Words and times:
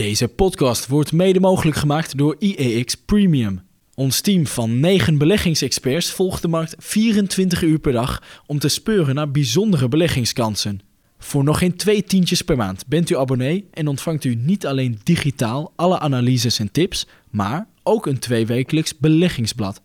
Deze 0.00 0.28
podcast 0.28 0.86
wordt 0.86 1.12
mede 1.12 1.40
mogelijk 1.40 1.76
gemaakt 1.76 2.18
door 2.18 2.36
IEX 2.38 2.94
Premium. 2.94 3.60
Ons 3.94 4.20
team 4.20 4.46
van 4.46 4.80
9 4.80 5.18
beleggingsexperts 5.18 6.10
volgt 6.10 6.42
de 6.42 6.48
markt 6.48 6.74
24 6.78 7.62
uur 7.62 7.78
per 7.78 7.92
dag 7.92 8.22
om 8.46 8.58
te 8.58 8.68
speuren 8.68 9.14
naar 9.14 9.30
bijzondere 9.30 9.88
beleggingskansen. 9.88 10.80
Voor 11.18 11.44
nog 11.44 11.58
geen 11.58 11.76
twee 11.76 12.04
tientjes 12.04 12.42
per 12.42 12.56
maand 12.56 12.86
bent 12.86 13.10
u 13.10 13.16
abonnee 13.16 13.68
en 13.70 13.88
ontvangt 13.88 14.24
u 14.24 14.34
niet 14.34 14.66
alleen 14.66 15.00
digitaal 15.02 15.72
alle 15.76 15.98
analyses 15.98 16.58
en 16.58 16.72
tips, 16.72 17.06
maar 17.30 17.68
ook 17.82 18.06
een 18.06 18.18
tweewekelijks 18.18 18.98
beleggingsblad. 18.98 19.82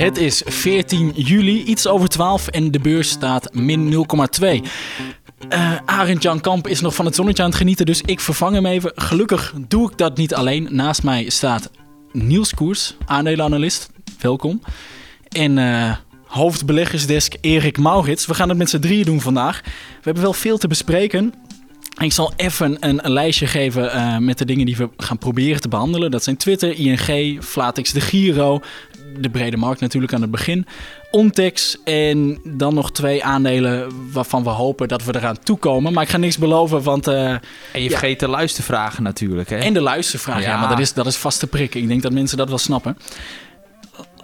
Het 0.00 0.16
is 0.18 0.42
14 0.46 1.12
juli, 1.14 1.62
iets 1.62 1.86
over 1.86 2.08
12 2.08 2.48
en 2.48 2.70
de 2.70 2.78
beurs 2.78 3.10
staat 3.10 3.54
min 3.54 3.92
0,2. 3.92 4.68
Uh, 5.48 5.76
Arend 5.84 6.22
Jan 6.22 6.40
Kamp 6.40 6.68
is 6.68 6.80
nog 6.80 6.94
van 6.94 7.04
het 7.04 7.14
zonnetje 7.14 7.42
aan 7.42 7.48
het 7.48 7.58
genieten, 7.58 7.86
dus 7.86 8.00
ik 8.00 8.20
vervang 8.20 8.54
hem 8.54 8.66
even. 8.66 8.92
Gelukkig 8.94 9.54
doe 9.68 9.90
ik 9.90 9.98
dat 9.98 10.16
niet 10.16 10.34
alleen. 10.34 10.68
Naast 10.70 11.02
mij 11.02 11.28
staat 11.28 11.70
Niels 12.12 12.54
Koers, 12.54 12.96
aandelenanalist. 13.06 13.90
Welkom. 14.20 14.62
En 15.28 15.56
uh, 15.56 15.96
hoofdbeleggersdesk 16.26 17.34
Erik 17.40 17.78
Maurits. 17.78 18.26
We 18.26 18.34
gaan 18.34 18.48
het 18.48 18.58
met 18.58 18.70
z'n 18.70 18.78
drieën 18.78 19.04
doen 19.04 19.20
vandaag. 19.20 19.60
We 19.64 19.70
hebben 20.02 20.22
wel 20.22 20.32
veel 20.32 20.58
te 20.58 20.68
bespreken. 20.68 21.34
Ik 21.98 22.12
zal 22.12 22.32
even 22.36 22.76
een, 22.80 23.00
lijstje 23.02 23.46
geven 23.46 23.84
uh, 23.84 24.18
met 24.18 24.38
de 24.38 24.44
dingen 24.44 24.66
die 24.66 24.76
we 24.76 24.88
gaan 24.96 25.18
proberen 25.18 25.60
te 25.60 25.68
behandelen. 25.68 26.10
Dat 26.10 26.24
zijn 26.24 26.36
Twitter, 26.36 26.78
ING, 26.78 27.42
Flatix, 27.44 27.92
de 27.92 28.00
Giro, 28.00 28.60
de 29.18 29.30
brede 29.30 29.56
markt 29.56 29.80
natuurlijk 29.80 30.12
aan 30.12 30.20
het 30.20 30.30
begin. 30.30 30.66
Ontex 31.10 31.76
en 31.84 32.40
dan 32.44 32.74
nog 32.74 32.92
twee 32.92 33.24
aandelen 33.24 33.92
waarvan 34.12 34.42
we 34.42 34.50
hopen 34.50 34.88
dat 34.88 35.04
we 35.04 35.14
eraan 35.16 35.38
toekomen. 35.38 35.92
Maar 35.92 36.02
ik 36.02 36.08
ga 36.08 36.16
niks 36.16 36.38
beloven, 36.38 36.82
want... 36.82 37.08
Uh, 37.08 37.30
en 37.72 37.82
je 37.82 37.90
vergeet 37.90 38.20
de 38.20 38.28
luistervragen 38.28 39.02
natuurlijk, 39.02 39.50
hè? 39.50 39.56
En 39.56 39.72
de 39.72 39.80
luistervragen, 39.80 40.42
ja. 40.42 40.60
maar 40.60 40.68
dat 40.68 40.78
is, 40.78 40.92
dat 40.92 41.06
is 41.06 41.16
vast 41.16 41.38
te 41.38 41.46
prikken. 41.46 41.80
Ik 41.80 41.88
denk 41.88 42.02
dat 42.02 42.12
mensen 42.12 42.36
dat 42.36 42.48
wel 42.48 42.58
snappen. 42.58 42.96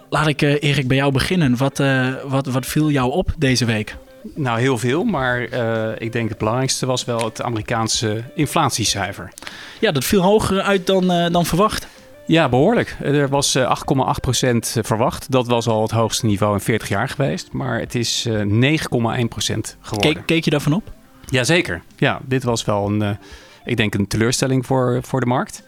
Laat 0.09 0.27
ik, 0.27 0.41
uh, 0.41 0.63
Erik, 0.63 0.87
bij 0.87 0.97
jou 0.97 1.11
beginnen. 1.11 1.57
Wat, 1.57 1.79
uh, 1.79 2.13
wat, 2.25 2.45
wat 2.45 2.65
viel 2.65 2.91
jou 2.91 3.11
op 3.11 3.33
deze 3.37 3.65
week? 3.65 3.95
Nou, 4.35 4.59
heel 4.59 4.77
veel. 4.77 5.03
Maar 5.03 5.47
uh, 5.49 5.89
ik 5.97 6.11
denk 6.11 6.29
het 6.29 6.37
belangrijkste 6.37 6.85
was 6.85 7.05
wel 7.05 7.25
het 7.25 7.41
Amerikaanse 7.41 8.23
inflatiecijfer. 8.35 9.33
Ja, 9.79 9.91
dat 9.91 10.05
viel 10.05 10.21
hoger 10.21 10.61
uit 10.61 10.87
dan, 10.87 11.11
uh, 11.11 11.25
dan 11.31 11.45
verwacht. 11.45 11.87
Ja, 12.27 12.49
behoorlijk. 12.49 12.97
Er 13.01 13.29
was 13.29 13.57
8,8% 13.57 13.63
verwacht. 14.81 15.31
Dat 15.31 15.47
was 15.47 15.67
al 15.67 15.81
het 15.81 15.91
hoogste 15.91 16.25
niveau 16.25 16.53
in 16.53 16.59
40 16.59 16.89
jaar 16.89 17.09
geweest. 17.09 17.51
Maar 17.51 17.79
het 17.79 17.95
is 17.95 18.27
9,1% 18.29 18.33
geworden. 18.49 20.13
Keek, 20.13 20.25
keek 20.25 20.43
je 20.43 20.49
daarvan 20.49 20.73
op? 20.73 20.91
Jazeker. 21.29 21.81
Ja, 21.95 22.19
dit 22.25 22.43
was 22.43 22.65
wel 22.65 22.87
een, 22.87 23.01
uh, 23.01 23.09
ik 23.65 23.77
denk 23.77 23.93
een 23.93 24.07
teleurstelling 24.07 24.65
voor, 24.65 24.99
voor 25.01 25.19
de 25.19 25.25
markt. 25.25 25.63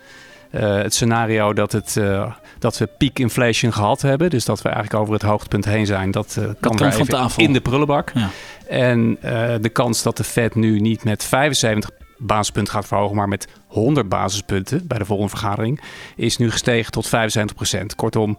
Uh, 0.52 0.62
het 0.76 0.94
scenario 0.94 1.54
dat, 1.54 1.72
het, 1.72 1.96
uh, 1.96 2.34
dat 2.60 2.78
we 2.78 2.88
peak 2.98 3.20
inflation 3.20 3.74
gehad 3.74 4.02
hebben, 4.02 4.30
dus 4.30 4.46
dat 4.46 4.62
we 4.62 4.70
eigenlijk 4.70 5.02
over 5.02 5.14
het 5.14 5.24
hoogtepunt 5.24 5.66
heen 5.66 5.86
zijn, 5.86 6.12
dat, 6.12 6.36
uh, 6.40 6.46
kan 6.60 6.76
dat 6.76 6.96
van 6.96 7.06
tafel. 7.06 7.44
in 7.44 7.54
de 7.54 7.62
prullenbak. 7.62 8.12
Ja. 8.14 8.30
En 8.68 9.18
de 9.62 9.70
kans 9.74 10.04
dat 10.04 10.18
de 10.18 10.24
Fed 10.24 10.56
nu 10.56 10.80
niet 10.80 11.04
met 11.04 11.24
75 11.24 11.90
basispunten 12.20 12.74
gaat 12.74 12.88
verhogen, 12.88 13.16
maar 13.16 13.28
met 13.28 13.48
100 13.68 14.10
basispunten 14.10 14.88
bij 14.88 14.98
de 14.98 15.06
volgende 15.06 15.30
vergadering, 15.30 15.82
is 16.16 16.38
nu 16.38 16.52
gestegen 16.52 16.92
tot 16.92 17.08
75% 17.08 17.96
Kortom, 17.96 18.38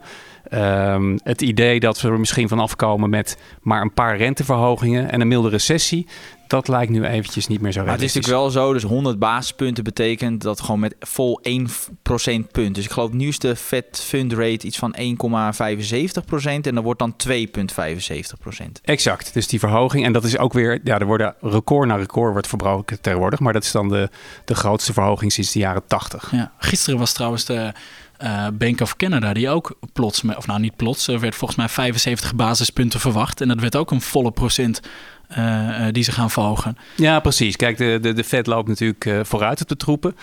um, 0.52 1.18
het 1.22 1.42
idee 1.42 1.80
dat 1.80 2.00
we 2.00 2.08
er 2.08 2.18
misschien 2.18 2.48
van 2.48 2.58
afkomen 2.58 3.10
met 3.10 3.38
maar 3.62 3.80
een 3.80 3.94
paar 3.94 4.16
renteverhogingen 4.16 5.10
en 5.10 5.20
een 5.20 5.28
milde 5.28 5.48
recessie, 5.48 6.06
dat 6.50 6.68
lijkt 6.68 6.92
nu 6.92 7.04
eventjes 7.04 7.46
niet 7.46 7.60
meer 7.60 7.72
zo 7.72 7.84
Maar 7.84 7.92
het 7.92 8.02
is 8.02 8.14
natuurlijk 8.14 8.42
wel 8.42 8.50
zo, 8.50 8.72
dus 8.72 8.82
100 8.82 9.18
basispunten 9.18 9.84
betekent 9.84 10.42
dat 10.42 10.60
gewoon 10.60 10.80
met 10.80 10.94
vol 11.00 11.40
1 11.42 11.68
procentpunt. 12.02 12.74
Dus 12.74 12.84
ik 12.84 12.90
geloof 12.90 13.12
nieuwste 13.12 13.56
Fed 13.56 14.02
Fund 14.04 14.32
Rate 14.32 14.66
iets 14.66 14.78
van 14.78 14.96
1,75 14.96 16.24
procent 16.26 16.66
en 16.66 16.74
dan 16.74 16.84
wordt 16.84 16.98
dan 16.98 17.14
2,75 17.28 17.38
procent. 18.40 18.80
Exact, 18.84 19.34
dus 19.34 19.46
die 19.46 19.58
verhoging 19.58 20.04
en 20.04 20.12
dat 20.12 20.24
is 20.24 20.38
ook 20.38 20.52
weer, 20.52 20.80
ja, 20.84 20.98
er 20.98 21.06
worden 21.06 21.34
record 21.40 21.88
na 21.88 21.96
record 21.96 22.32
wordt 22.32 22.46
verbroken 22.46 23.00
tegenwoordig, 23.00 23.40
maar 23.40 23.52
dat 23.52 23.64
is 23.64 23.72
dan 23.72 23.88
de, 23.88 24.08
de 24.44 24.54
grootste 24.54 24.92
verhoging 24.92 25.32
sinds 25.32 25.52
de 25.52 25.58
jaren 25.58 25.86
80. 25.86 26.28
Ja, 26.32 26.52
gisteren 26.58 26.98
was 26.98 27.12
trouwens 27.12 27.44
de 27.44 27.72
uh, 28.22 28.46
Bank 28.52 28.80
of 28.80 28.96
Canada, 28.96 29.32
die 29.32 29.48
ook 29.48 29.78
plots, 29.92 30.22
of 30.36 30.46
nou 30.46 30.60
niet 30.60 30.76
plots, 30.76 31.08
er 31.08 31.20
werd 31.20 31.34
volgens 31.34 31.58
mij 31.58 31.68
75 31.68 32.34
basispunten 32.34 33.00
verwacht. 33.00 33.40
En 33.40 33.48
dat 33.48 33.60
werd 33.60 33.76
ook 33.76 33.90
een 33.90 34.00
volle 34.00 34.30
procent 34.30 34.80
die 35.90 36.02
ze 36.02 36.12
gaan 36.12 36.30
volgen. 36.30 36.76
Ja, 36.96 37.20
precies. 37.20 37.56
Kijk, 37.56 37.76
de, 37.76 37.98
de, 38.02 38.12
de 38.12 38.24
Fed 38.24 38.46
loopt 38.46 38.68
natuurlijk 38.68 39.04
uh, 39.04 39.20
vooruit 39.22 39.60
op 39.60 39.68
de 39.68 39.76
troepen. 39.76 40.16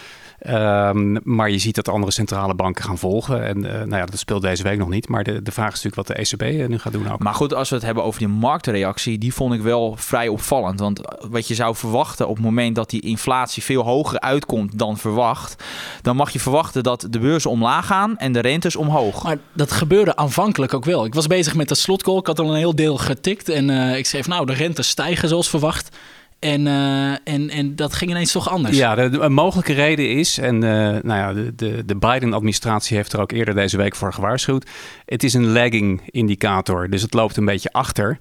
Um, 0.46 1.20
maar 1.24 1.50
je 1.50 1.58
ziet 1.58 1.76
dat 1.76 1.90
andere 1.90 2.12
centrale 2.12 2.54
banken 2.54 2.84
gaan 2.84 2.98
volgen. 2.98 3.44
En 3.44 3.58
uh, 3.58 3.72
nou 3.72 3.96
ja, 3.96 4.06
dat 4.06 4.20
speelt 4.20 4.42
deze 4.42 4.64
week 4.64 4.78
nog 4.78 4.90
niet. 4.90 5.08
Maar 5.08 5.24
de, 5.24 5.42
de 5.42 5.52
vraag 5.52 5.74
is 5.74 5.84
natuurlijk 5.84 6.08
wat 6.08 6.18
de 6.18 6.38
ECB 6.38 6.70
nu 6.70 6.80
gaat 6.80 6.94
doen 6.94 7.12
ook. 7.12 7.20
Maar 7.20 7.34
goed, 7.34 7.54
als 7.54 7.70
we 7.70 7.76
het 7.76 7.84
hebben 7.84 8.04
over 8.04 8.20
die 8.20 8.28
marktreactie, 8.28 9.18
die 9.18 9.34
vond 9.34 9.54
ik 9.54 9.62
wel 9.62 9.96
vrij 9.98 10.28
opvallend. 10.28 10.80
Want 10.80 11.02
wat 11.30 11.48
je 11.48 11.56
zou 11.56 11.76
verwachten 11.76 12.28
op 12.28 12.36
het 12.36 12.46
moment 12.46 12.76
dat 12.76 12.90
die 12.90 13.02
inflatie 13.02 13.64
veel 13.64 13.84
hoger 13.84 14.20
uitkomt 14.20 14.80
dan 14.80 14.98
verwacht, 14.98 15.64
dan 16.02 16.16
mag 16.16 16.30
je 16.30 16.40
verwachten 16.40 16.84
dat 16.84 17.08
de 17.10 17.20
beurzen 17.20 17.52
omlaag 17.52 17.86
gaan 17.86 18.18
en 18.18 18.32
de 18.32 18.40
rentes 18.40 18.76
omhoog. 18.76 19.24
Maar 19.24 19.38
dat 19.54 19.72
gebeurde 19.72 20.16
aanvankelijk 20.16 20.74
ook 20.74 20.86
wel. 20.86 21.06
Ik 21.06 21.14
was 21.14 21.28
bezig 21.28 21.56
met 21.56 21.70
de 21.70 21.76
slotcall. 21.76 22.18
Ik 22.18 22.28
had 22.28 22.40
al 22.40 22.50
een 22.50 22.58
heel 22.58 22.76
deel 22.76 22.98
getikt. 22.98 23.50
En 23.50 23.70
uh, 23.70 23.98
ik 23.98 24.06
schreef, 24.06 24.28
nou, 24.28 24.46
de 24.46 24.54
rentes 24.54 24.90
stijgen 24.90 25.30
zoals 25.30 25.50
verwacht. 25.50 25.98
En, 26.40 26.66
uh, 26.66 27.12
en, 27.12 27.50
en 27.50 27.76
dat 27.76 27.94
ging 27.94 28.12
ineens 28.12 28.32
toch 28.32 28.50
anders. 28.50 28.78
Ja, 28.78 28.96
de, 28.96 29.10
de 29.10 29.20
een 29.20 29.34
mogelijke 29.34 29.74
reden 29.74 30.10
is, 30.10 30.38
en 30.38 30.56
uh, 30.56 30.62
nou 30.62 31.08
ja, 31.08 31.34
de, 31.34 31.56
de, 31.56 31.86
de 31.86 31.96
Biden-administratie 31.96 32.98
heeft 32.98 33.14
er 33.14 33.20
ook 33.20 33.32
eerder 33.32 33.56
deze 33.56 33.78
week 33.78 33.96
voor 33.96 34.14
gewaarschuwd. 34.14 34.70
Het 35.06 35.24
is 35.24 35.34
een 35.34 35.48
lagging 35.48 36.02
indicator, 36.06 36.90
dus 36.90 37.02
het 37.02 37.14
loopt 37.14 37.38
een 37.38 37.46
beetje 37.46 37.72
achter. 37.72 38.18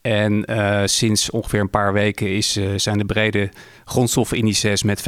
En 0.00 0.52
uh, 0.52 0.82
sinds 0.84 1.30
ongeveer 1.30 1.60
een 1.60 1.70
paar 1.70 1.92
weken 1.92 2.36
is, 2.36 2.58
zijn 2.76 2.98
de 2.98 3.04
brede 3.04 3.50
grondstoffenindices 3.84 4.82
met 4.82 5.00
15% 5.00 5.02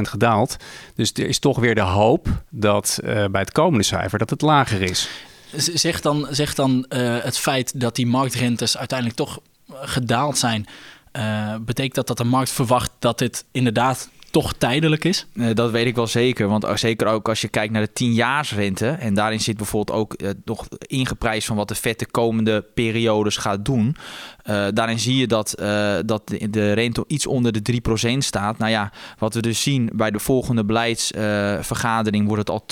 gedaald. 0.00 0.56
Dus 0.94 1.12
er 1.12 1.28
is 1.28 1.38
toch 1.38 1.58
weer 1.58 1.74
de 1.74 1.80
hoop 1.80 2.28
dat 2.50 2.98
bij 3.02 3.40
het 3.40 3.52
komende 3.52 3.84
cijfer 3.84 4.18
dat 4.18 4.30
het 4.30 4.42
lager 4.42 4.82
is. 4.82 5.08
Zeg 5.56 6.00
dan, 6.00 6.26
zeg 6.30 6.54
dan 6.54 6.86
het 7.22 7.38
feit 7.38 7.80
dat 7.80 7.96
die 7.96 8.06
marktrentes 8.06 8.78
uiteindelijk 8.78 9.18
toch 9.18 9.40
gedaald 9.68 10.38
zijn 10.38 10.66
uh, 11.16 11.54
betekent 11.60 11.94
dat 11.94 12.06
dat 12.06 12.16
de 12.16 12.24
markt 12.24 12.50
verwacht 12.50 12.90
dat 12.98 13.18
dit 13.18 13.44
inderdaad 13.52 14.08
toch 14.30 14.52
tijdelijk 14.52 15.04
is? 15.04 15.26
Uh, 15.34 15.54
dat 15.54 15.70
weet 15.70 15.86
ik 15.86 15.94
wel 15.94 16.06
zeker. 16.06 16.48
Want 16.48 16.66
zeker 16.74 17.06
ook 17.06 17.28
als 17.28 17.40
je 17.40 17.48
kijkt 17.48 17.72
naar 17.72 17.88
de 17.92 18.04
10-jaarsrente. 18.04 18.98
En 18.98 19.14
daarin 19.14 19.40
zit 19.40 19.56
bijvoorbeeld 19.56 19.98
ook 19.98 20.14
uh, 20.22 20.30
nog 20.44 20.68
ingeprijsd 20.78 21.46
van 21.46 21.56
wat 21.56 21.68
de 21.68 21.74
vet 21.74 21.98
de 21.98 22.06
komende 22.06 22.64
periodes 22.74 23.36
gaat 23.36 23.64
doen. 23.64 23.96
Daarin 24.72 24.98
zie 24.98 25.16
je 25.16 25.26
dat, 25.26 25.54
dat 26.06 26.32
de, 26.50 26.72
rente 26.72 27.04
iets 27.06 27.26
onder 27.26 27.62
de 27.62 27.80
3% 28.14 28.18
staat. 28.18 28.58
Nou 28.58 28.70
ja, 28.70 28.92
wat 29.18 29.34
we 29.34 29.40
dus 29.40 29.62
zien 29.62 29.90
bij 29.92 30.10
de 30.10 30.18
volgende 30.18 30.64
beleidsvergadering 30.64 32.26
wordt 32.26 32.48
het 32.48 32.50
al 32.50 32.64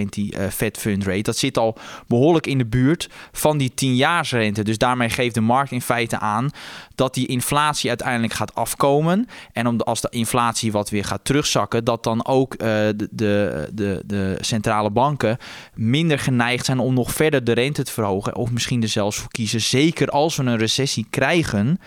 2,75% 0.00 0.08
die 0.08 0.34
Fed 0.50 0.78
Fund 0.78 1.04
Rate. 1.04 1.22
Dat 1.22 1.36
zit 1.36 1.58
al 1.58 1.78
behoorlijk 2.06 2.46
in 2.46 2.58
de 2.58 2.66
buurt 2.66 3.08
van 3.32 3.58
die 3.58 3.70
10-jaarsrente. 3.70 4.62
Dus 4.62 4.78
daarmee 4.78 5.10
geeft 5.10 5.34
de 5.34 5.40
markt 5.40 5.70
in 5.70 5.82
feite 5.82 6.18
aan 6.18 6.50
dat 6.96 7.14
die 7.14 7.26
inflatie 7.26 7.88
uiteindelijk 7.88 8.32
gaat 8.32 8.54
afkomen. 8.54 9.28
En 9.52 9.66
om 9.66 9.80
als 9.80 10.00
de 10.00 10.08
inflatie 10.10 10.72
wat 10.72 10.90
weer 10.90 11.04
gaat 11.04 11.24
terugzakken, 11.24 11.84
dat 11.84 12.02
dan 12.02 12.26
ook 12.26 12.52
uh, 12.52 12.58
de, 12.58 13.08
de, 13.10 13.68
de, 13.72 14.02
de, 14.06 14.36
centrale 14.40 14.90
banken 14.90 15.38
minder 15.74 16.18
geneigd 16.18 16.64
zijn 16.64 16.78
om 16.78 16.94
nog 16.94 17.12
verder 17.12 17.44
de 17.44 17.52
rente 17.52 17.82
te 17.82 17.92
verhogen. 17.92 18.36
Of 18.36 18.50
misschien 18.50 18.82
er 18.82 18.88
zelfs 18.88 19.16
voor 19.16 19.30
kiezen, 19.30 19.60
zeker 19.60 20.08
als 20.08 20.36
we 20.36 20.42
een 20.42 20.58
recessie 20.58 21.06
krijgen, 21.10 21.78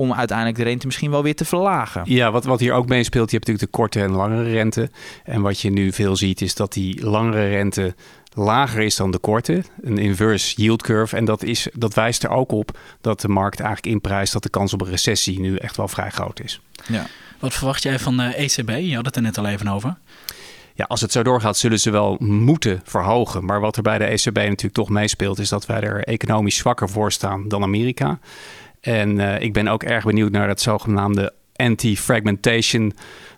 om 0.00 0.12
uiteindelijk 0.12 0.58
de 0.58 0.64
rente 0.64 0.86
misschien 0.86 1.10
wel 1.10 1.22
weer 1.22 1.34
te 1.34 1.44
verlagen. 1.44 2.02
Ja, 2.04 2.30
wat, 2.30 2.44
wat 2.44 2.60
hier 2.60 2.72
ook 2.72 2.88
meespeelt, 2.88 3.30
je 3.30 3.36
hebt 3.36 3.48
natuurlijk 3.48 3.72
de 3.72 3.78
korte 3.78 4.00
en 4.00 4.10
langere 4.10 4.50
rente. 4.50 4.90
En 5.24 5.42
wat 5.42 5.60
je 5.60 5.70
nu 5.70 5.92
veel 5.92 6.16
ziet, 6.16 6.40
is 6.40 6.54
dat 6.54 6.72
die 6.72 7.04
langere 7.04 7.48
rente 7.48 7.94
lager 8.34 8.82
is 8.82 8.96
dan 8.96 9.10
de 9.10 9.18
korte, 9.18 9.62
een 9.82 9.98
inverse 9.98 10.56
yield 10.56 10.82
curve. 10.82 11.16
En 11.16 11.24
dat, 11.24 11.42
is, 11.42 11.68
dat 11.72 11.94
wijst 11.94 12.22
er 12.22 12.30
ook 12.30 12.52
op 12.52 12.78
dat 13.00 13.20
de 13.20 13.28
markt 13.28 13.60
eigenlijk 13.60 13.94
inprijst 13.94 14.32
dat 14.32 14.42
de 14.42 14.48
kans 14.48 14.72
op 14.72 14.80
een 14.80 14.90
recessie 14.90 15.40
nu 15.40 15.56
echt 15.56 15.76
wel 15.76 15.88
vrij 15.88 16.10
groot 16.10 16.40
is. 16.40 16.60
Ja. 16.86 17.06
Wat 17.38 17.54
verwacht 17.54 17.82
jij 17.82 17.98
van 17.98 18.16
de 18.16 18.22
ECB? 18.22 18.68
Je 18.68 18.94
had 18.94 19.06
het 19.06 19.16
er 19.16 19.22
net 19.22 19.38
al 19.38 19.46
even 19.46 19.68
over. 19.68 19.96
Ja, 20.74 20.84
als 20.88 21.00
het 21.00 21.12
zo 21.12 21.22
doorgaat, 21.22 21.56
zullen 21.56 21.80
ze 21.80 21.90
wel 21.90 22.16
moeten 22.20 22.80
verhogen. 22.84 23.44
Maar 23.44 23.60
wat 23.60 23.76
er 23.76 23.82
bij 23.82 23.98
de 23.98 24.04
ECB 24.04 24.36
natuurlijk 24.36 24.74
toch 24.74 24.88
meespeelt, 24.88 25.38
is 25.38 25.48
dat 25.48 25.66
wij 25.66 25.80
er 25.80 26.04
economisch 26.04 26.56
zwakker 26.56 26.88
voor 26.88 27.12
staan 27.12 27.48
dan 27.48 27.62
Amerika. 27.62 28.18
En 28.80 29.18
uh, 29.18 29.40
ik 29.40 29.52
ben 29.52 29.68
ook 29.68 29.82
erg 29.82 30.04
benieuwd 30.04 30.30
naar 30.30 30.46
dat 30.46 30.60
zogenaamde 30.60 31.32
anti-fragmentation 31.56 32.92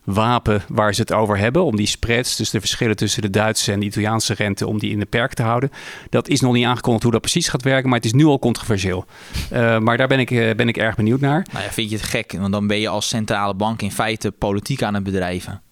wapen 0.05 0.63
waar 0.69 0.95
ze 0.95 1.01
het 1.01 1.13
over 1.13 1.39
hebben. 1.39 1.65
Om 1.65 1.77
die 1.77 1.87
spreads, 1.87 2.37
dus 2.37 2.51
de 2.51 2.61
verschillen 2.61 2.97
tussen 2.97 3.23
de 3.23 3.31
Duitse 3.31 3.73
en 3.73 3.81
de 3.81 3.87
Italiaanse 3.87 4.35
rente, 4.35 4.67
om 4.67 4.79
die 4.79 4.91
in 4.91 4.99
de 4.99 5.07
perk 5.07 5.35
te 5.35 5.43
houden. 5.43 5.71
Dat 6.11 6.29
is 6.29 6.41
nog 6.41 6.53
niet 6.53 6.65
aangekondigd 6.65 7.03
hoe 7.03 7.13
dat 7.13 7.21
precies 7.21 7.49
gaat 7.49 7.63
werken, 7.63 7.89
maar 7.89 7.99
het 7.99 8.07
is 8.07 8.13
nu 8.13 8.25
al 8.25 8.39
controversieel. 8.39 9.05
Uh, 9.53 9.79
maar 9.79 9.97
daar 9.97 10.09
ben 10.09 10.19
ik, 10.19 10.31
uh, 10.31 10.55
ben 10.55 10.69
ik 10.69 10.77
erg 10.77 10.95
benieuwd 10.95 11.21
naar. 11.21 11.47
Nou 11.53 11.65
ja, 11.65 11.71
vind 11.71 11.91
je 11.91 11.97
het 11.97 12.05
gek? 12.05 12.35
Want 12.39 12.53
dan 12.53 12.67
ben 12.67 12.81
je 12.81 12.89
als 12.89 13.09
centrale 13.09 13.55
bank 13.55 13.83
in 13.83 13.93
feite 13.93 14.31
politiek 14.31 14.83
aan 14.83 14.95
het 14.95 15.03
bedrijven 15.03 15.63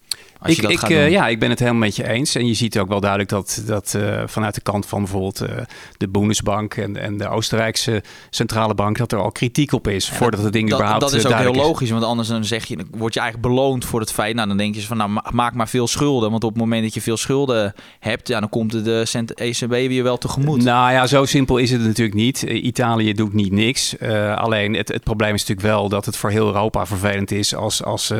ik, 0.45 0.57
ik, 0.57 0.89
uh, 0.89 1.09
ja, 1.09 1.27
ik 1.27 1.39
ben 1.39 1.49
het 1.49 1.59
helemaal 1.59 1.79
met 1.79 1.95
je 1.95 2.07
eens. 2.07 2.35
En 2.35 2.47
je 2.47 2.53
ziet 2.53 2.79
ook 2.79 2.87
wel 2.87 2.99
duidelijk 2.99 3.29
dat, 3.29 3.63
dat 3.65 3.93
uh, 3.97 4.21
vanuit 4.25 4.55
de 4.55 4.61
kant 4.61 4.85
van 4.85 4.99
bijvoorbeeld 4.99 5.41
uh, 5.41 5.49
de 5.97 6.07
Bundesbank 6.07 6.75
en, 6.75 6.97
en 6.97 7.17
de 7.17 7.29
Oostenrijkse 7.29 8.03
centrale 8.29 8.73
bank, 8.73 8.97
dat 8.97 9.11
er 9.11 9.19
al 9.19 9.31
kritiek 9.31 9.71
op 9.71 9.87
is 9.87 10.09
voordat 10.09 10.43
het 10.43 10.53
ding 10.53 10.69
dat, 10.69 10.79
überhaupt 10.79 11.01
Dat 11.01 11.13
is 11.13 11.25
ook 11.25 11.33
heel 11.33 11.53
logisch, 11.53 11.89
want 11.89 12.03
anders 12.03 12.27
dan 12.27 12.45
zeg 12.45 12.65
je, 12.65 12.77
word 12.91 13.13
je 13.13 13.19
eigenlijk 13.19 13.53
beloond 13.53 13.85
voor 13.85 13.99
het 13.99 14.11
feit. 14.11 14.35
Nou, 14.35 14.47
dan 14.47 14.57
denk 14.57 14.75
je 14.75 14.81
van, 14.81 14.97
nou, 14.97 15.11
maak 15.31 15.53
maar 15.53 15.69
veel 15.69 15.87
schulden. 15.87 16.31
Want 16.31 16.43
op 16.43 16.49
het 16.49 16.59
moment 16.59 16.83
dat 16.83 16.93
je 16.93 17.01
veel 17.01 17.17
schulden 17.17 17.73
hebt, 17.99 18.27
ja, 18.27 18.39
dan 18.39 18.49
komt 18.49 18.83
de 18.83 19.05
ECB 19.35 19.69
weer 19.69 20.03
wel 20.03 20.17
tegemoet. 20.17 20.63
Nou 20.63 20.91
ja, 20.91 21.07
zo 21.07 21.25
simpel 21.25 21.57
is 21.57 21.71
het 21.71 21.81
natuurlijk 21.81 22.17
niet. 22.17 22.41
Italië 22.41 23.13
doet 23.13 23.33
niet 23.33 23.51
niks. 23.51 23.99
alleen 24.35 24.73
het, 24.73 24.87
het 24.87 25.03
probleem 25.03 25.33
is 25.33 25.39
natuurlijk 25.39 25.67
wel 25.67 25.89
dat 25.89 26.05
het 26.05 26.17
voor 26.17 26.29
heel 26.29 26.45
Europa 26.45 26.85
vervelend 26.85 27.31
is 27.31 27.55
als, 27.55 27.83
als, 27.83 28.13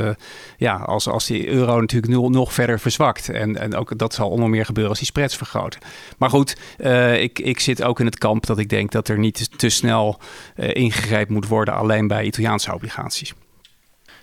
ja, 0.57 0.75
als, 0.75 1.07
als 1.07 1.25
die 1.25 1.47
euro 1.47 1.79
natuurlijk 1.79 2.10
nog 2.11 2.53
verder 2.53 2.79
verzwakt. 2.79 3.29
En, 3.29 3.57
en 3.57 3.75
ook 3.75 3.97
dat 3.97 4.13
zal 4.13 4.29
onder 4.29 4.49
meer 4.49 4.65
gebeuren 4.65 4.89
als 4.89 4.99
die 4.99 5.07
spreads 5.07 5.37
vergroten. 5.37 5.79
Maar 6.17 6.29
goed, 6.29 6.57
uh, 6.79 7.21
ik, 7.21 7.39
ik 7.39 7.59
zit 7.59 7.83
ook 7.83 7.99
in 7.99 8.05
het 8.05 8.17
kamp 8.17 8.45
dat 8.45 8.57
ik 8.57 8.69
denk 8.69 8.91
dat 8.91 9.07
er 9.07 9.19
niet 9.19 9.59
te 9.59 9.69
snel 9.69 10.19
uh, 10.55 10.75
ingegrepen 10.75 11.33
moet 11.33 11.47
worden 11.47 11.73
alleen 11.73 12.07
bij 12.07 12.23
Italiaanse 12.23 12.73
obligaties. 12.73 13.33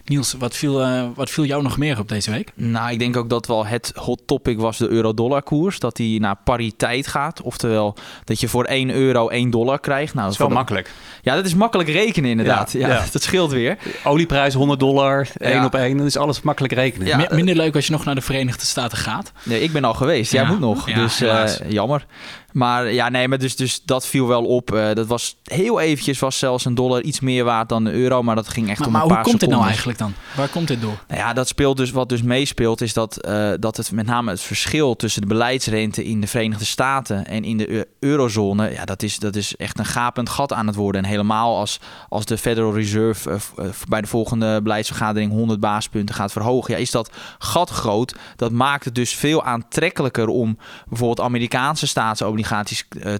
Niels, 0.08 0.34
wat 0.38 0.56
viel, 0.56 0.88
uh, 0.88 1.04
wat 1.14 1.30
viel 1.30 1.44
jou 1.44 1.62
nog 1.62 1.76
meer 1.76 1.98
op 1.98 2.08
deze 2.08 2.30
week? 2.30 2.52
Nou, 2.54 2.92
ik 2.92 2.98
denk 2.98 3.16
ook 3.16 3.30
dat 3.30 3.46
wel 3.46 3.66
het 3.66 3.92
hot 3.94 4.22
topic 4.26 4.58
was 4.58 4.78
de 4.78 4.88
euro-dollar 4.88 5.42
koers. 5.42 5.78
Dat 5.78 5.96
die 5.96 6.20
naar 6.20 6.36
pariteit 6.44 7.06
gaat. 7.06 7.42
Oftewel, 7.42 7.96
dat 8.24 8.40
je 8.40 8.48
voor 8.48 8.64
1 8.64 8.90
euro 8.90 9.28
1 9.28 9.50
dollar 9.50 9.80
krijgt. 9.80 10.12
Nou, 10.14 10.24
dat 10.24 10.32
is 10.32 10.38
wel 10.38 10.48
makkelijk. 10.48 10.90
Ja, 11.22 11.34
dat 11.34 11.44
is 11.44 11.54
makkelijk 11.54 11.88
rekenen 11.88 12.30
inderdaad. 12.30 12.72
Ja, 12.72 12.88
ja, 12.88 13.04
dat 13.12 13.22
scheelt 13.22 13.50
weer. 13.50 13.78
Olieprijs 14.04 14.54
100 14.54 14.80
dollar, 14.80 15.28
1 15.38 15.64
op 15.64 15.74
1. 15.74 15.96
Dat 15.96 16.06
is 16.06 16.16
alles 16.16 16.42
makkelijk 16.42 16.74
rekenen. 16.74 17.06
Ja. 17.06 17.28
Minder 17.30 17.54
leuk 17.54 17.74
als 17.74 17.86
je 17.86 17.92
nog 17.92 18.04
naar 18.04 18.14
de 18.14 18.20
Verenigde 18.20 18.66
Staten 18.66 18.98
gaat. 18.98 19.32
Nee, 19.42 19.60
ik 19.60 19.72
ben 19.72 19.84
al 19.84 19.94
geweest. 19.94 20.32
Jij 20.32 20.44
moet 20.44 20.60
nog. 20.60 20.84
dus 20.84 21.22
uh, 21.22 21.44
jammer. 21.68 22.06
Maar 22.52 22.92
ja, 22.92 23.08
nee, 23.08 23.28
maar 23.28 23.38
dus, 23.38 23.56
dus 23.56 23.82
dat 23.84 24.06
viel 24.06 24.26
wel 24.26 24.44
op. 24.44 24.74
Uh, 24.74 24.92
dat 24.92 25.06
was 25.06 25.36
heel 25.44 25.80
eventjes 25.80 26.18
was 26.18 26.38
zelfs 26.38 26.64
een 26.64 26.74
dollar 26.74 27.02
iets 27.02 27.20
meer 27.20 27.44
waard 27.44 27.68
dan 27.68 27.84
de 27.84 27.92
euro, 27.92 28.22
maar 28.22 28.34
dat 28.34 28.48
ging 28.48 28.68
echt 28.68 28.78
maar, 28.78 28.86
om 28.86 28.92
maar 28.92 29.02
een 29.02 29.08
paar 29.08 29.16
hoe 29.16 29.26
komt 29.26 29.40
dit 29.40 29.50
nou 29.50 29.64
eigenlijk 29.64 29.98
dan? 29.98 30.14
Waar 30.36 30.48
komt 30.48 30.68
dit 30.68 30.80
door? 30.80 31.02
Nou 31.08 31.20
ja, 31.20 31.32
dat 31.32 31.48
speelt 31.48 31.76
dus 31.76 31.90
wat 31.90 32.08
dus 32.08 32.22
meespeelt 32.22 32.80
is 32.80 32.92
dat, 32.92 33.26
uh, 33.28 33.50
dat 33.60 33.76
het 33.76 33.92
met 33.92 34.06
name 34.06 34.30
het 34.30 34.40
verschil 34.40 34.96
tussen 34.96 35.20
de 35.20 35.26
beleidsrente 35.26 36.04
in 36.04 36.20
de 36.20 36.26
Verenigde 36.26 36.64
Staten 36.64 37.26
en 37.26 37.44
in 37.44 37.56
de 37.56 37.88
eurozone, 38.00 38.72
ja, 38.72 38.84
dat 38.84 39.02
is, 39.02 39.18
dat 39.18 39.36
is 39.36 39.56
echt 39.56 39.78
een 39.78 39.84
gapend 39.86 40.28
gat 40.28 40.52
aan 40.52 40.66
het 40.66 40.76
worden. 40.76 41.02
En 41.02 41.08
helemaal 41.08 41.56
als, 41.56 41.80
als 42.08 42.24
de 42.24 42.38
Federal 42.38 42.74
Reserve 42.74 43.30
uh, 43.30 43.66
bij 43.88 44.00
de 44.00 44.06
volgende 44.06 44.62
beleidsvergadering 44.62 45.32
100 45.32 45.60
basispunten 45.60 46.14
gaat 46.14 46.32
verhogen, 46.32 46.74
ja, 46.74 46.80
is 46.80 46.90
dat 46.90 47.10
gat 47.38 47.70
groot. 47.70 48.14
Dat 48.36 48.52
maakt 48.52 48.84
het 48.84 48.94
dus 48.94 49.14
veel 49.14 49.44
aantrekkelijker 49.44 50.28
om 50.28 50.58
bijvoorbeeld 50.88 51.20
Amerikaanse 51.20 51.86
staatsobligaties 51.86 52.37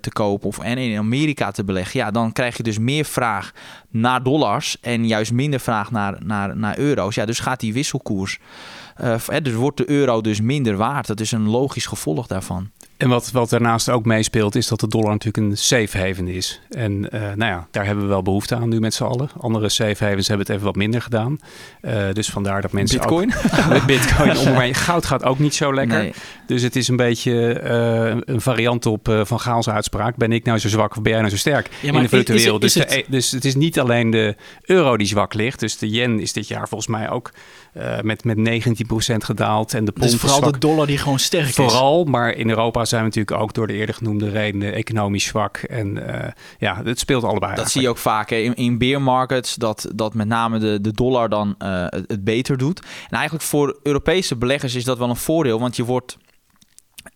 te 0.00 0.11
kopen 0.12 0.49
of 0.49 0.59
en 0.59 0.79
in 0.79 0.99
Amerika 0.99 1.50
te 1.50 1.65
beleggen, 1.65 2.00
ja, 2.00 2.11
dan 2.11 2.32
krijg 2.32 2.56
je 2.56 2.62
dus 2.62 2.79
meer 2.79 3.05
vraag 3.05 3.53
naar 3.88 4.23
dollars 4.23 4.81
en 4.81 5.06
juist 5.06 5.32
minder 5.32 5.61
vraag 5.61 5.91
naar, 5.91 6.17
naar, 6.25 6.56
naar 6.56 6.79
euro's. 6.79 7.15
Ja, 7.15 7.26
dus 7.26 7.41
gaat 7.41 7.61
die 7.61 7.73
wisselkoers. 7.73 8.38
Uh, 9.03 9.15
dus 9.43 9.55
wordt 9.55 9.76
de 9.76 9.91
euro 9.91 10.20
dus 10.20 10.41
minder 10.41 10.76
waard. 10.76 11.06
Dat 11.06 11.20
is 11.20 11.32
een 11.32 11.49
logisch 11.49 11.87
gevolg 11.87 12.26
daarvan. 12.26 12.70
En 12.98 13.08
wat, 13.08 13.30
wat 13.30 13.50
daarnaast 13.50 13.88
ook 13.90 14.04
meespeelt, 14.04 14.54
is 14.54 14.68
dat 14.68 14.80
de 14.80 14.88
dollar 14.88 15.10
natuurlijk 15.10 15.36
een 15.36 15.56
safe 15.56 15.98
haven 15.98 16.28
is. 16.28 16.60
En 16.70 16.92
uh, 17.14 17.20
nou 17.20 17.52
ja, 17.52 17.68
daar 17.70 17.84
hebben 17.86 18.04
we 18.04 18.10
wel 18.10 18.22
behoefte 18.22 18.54
aan 18.54 18.68
nu 18.68 18.80
met 18.80 18.94
z'n 18.94 19.04
allen. 19.04 19.30
Andere 19.40 19.68
safe 19.68 20.04
havens 20.04 20.28
hebben 20.28 20.46
het 20.46 20.54
even 20.54 20.66
wat 20.66 20.76
minder 20.76 21.02
gedaan. 21.02 21.38
Uh, 21.82 22.12
dus 22.12 22.28
vandaar 22.28 22.62
dat 22.62 22.72
mensen 22.72 22.98
Bitcoin? 22.98 23.34
ook... 23.34 23.68
met 23.68 23.86
Bitcoin 23.86 24.38
om. 24.38 24.74
Goud 24.74 25.06
gaat 25.06 25.24
ook 25.24 25.38
niet 25.38 25.54
zo 25.54 25.74
lekker. 25.74 25.98
Nee. 25.98 26.12
Dus 26.46 26.62
het 26.62 26.76
is 26.76 26.88
een 26.88 26.96
beetje 26.96 27.60
uh, 27.64 28.20
een 28.24 28.40
variant 28.40 28.86
op 28.86 29.20
Van 29.22 29.40
Gaal's 29.40 29.68
uitspraak. 29.68 30.16
Ben 30.16 30.32
ik 30.32 30.44
nou 30.44 30.58
zo 30.58 30.68
zwak 30.68 30.96
of 30.96 31.02
ben 31.02 31.12
jij 31.12 31.20
nou 31.20 31.32
zo 31.32 31.38
sterk 31.38 31.68
ja, 31.80 31.92
in 31.92 32.02
de 32.02 32.08
virtueel? 32.08 32.58
Dus, 32.58 32.74
het... 32.74 33.04
dus 33.08 33.30
het 33.30 33.44
is 33.44 33.54
niet 33.54 33.80
alleen 33.80 34.10
de 34.10 34.36
euro 34.62 34.96
die 34.96 35.06
zwak 35.06 35.34
ligt. 35.34 35.60
Dus 35.60 35.78
de 35.78 35.90
yen 35.90 36.20
is 36.20 36.32
dit 36.32 36.48
jaar 36.48 36.68
volgens 36.68 36.90
mij 36.90 37.10
ook 37.10 37.30
met, 38.02 38.25
met 38.25 38.36
19% 38.36 38.40
gedaald. 39.16 39.75
En 39.75 39.84
de 39.84 39.92
pond 39.92 40.10
dus 40.10 40.20
vooral 40.20 40.38
zwak. 40.38 40.52
de 40.52 40.58
dollar 40.58 40.86
die 40.86 40.98
gewoon 40.98 41.19
sterk 41.19 41.48
vooral, 41.48 41.66
is. 41.66 41.72
Vooral, 41.72 42.04
maar 42.04 42.34
in 42.34 42.48
Europa 42.48 42.84
zijn 42.84 43.00
we 43.00 43.06
natuurlijk 43.08 43.40
ook 43.40 43.54
door 43.54 43.66
de 43.66 43.72
eerder 43.72 43.94
genoemde 43.94 44.28
redenen 44.28 44.72
economisch 44.72 45.25
zwak. 45.25 45.56
En 45.56 45.96
uh, 45.96 46.25
ja, 46.58 46.82
het 46.84 46.98
speelt 46.98 47.22
allebei. 47.22 47.54
Dat 47.54 47.58
eigenlijk. 47.58 47.70
zie 47.70 47.82
je 47.82 47.88
ook 47.88 47.98
vaak 47.98 48.30
hè? 48.30 48.36
in, 48.36 48.54
in 48.54 48.78
bear 48.78 49.02
markets, 49.02 49.54
dat, 49.54 49.90
dat 49.94 50.14
met 50.14 50.26
name 50.26 50.58
de, 50.58 50.80
de 50.80 50.92
dollar 50.92 51.28
dan 51.28 51.54
uh, 51.58 51.84
het, 51.86 52.04
het 52.06 52.25
beter 52.25 52.56
doet. 52.56 52.80
En 52.80 53.16
eigenlijk 53.16 53.44
voor 53.44 53.78
Europese 53.82 54.36
beleggers 54.36 54.74
is 54.74 54.84
dat 54.84 54.98
wel 54.98 55.08
een 55.08 55.16
voordeel, 55.16 55.60
want 55.60 55.76
je 55.76 55.84
wordt 55.84 56.16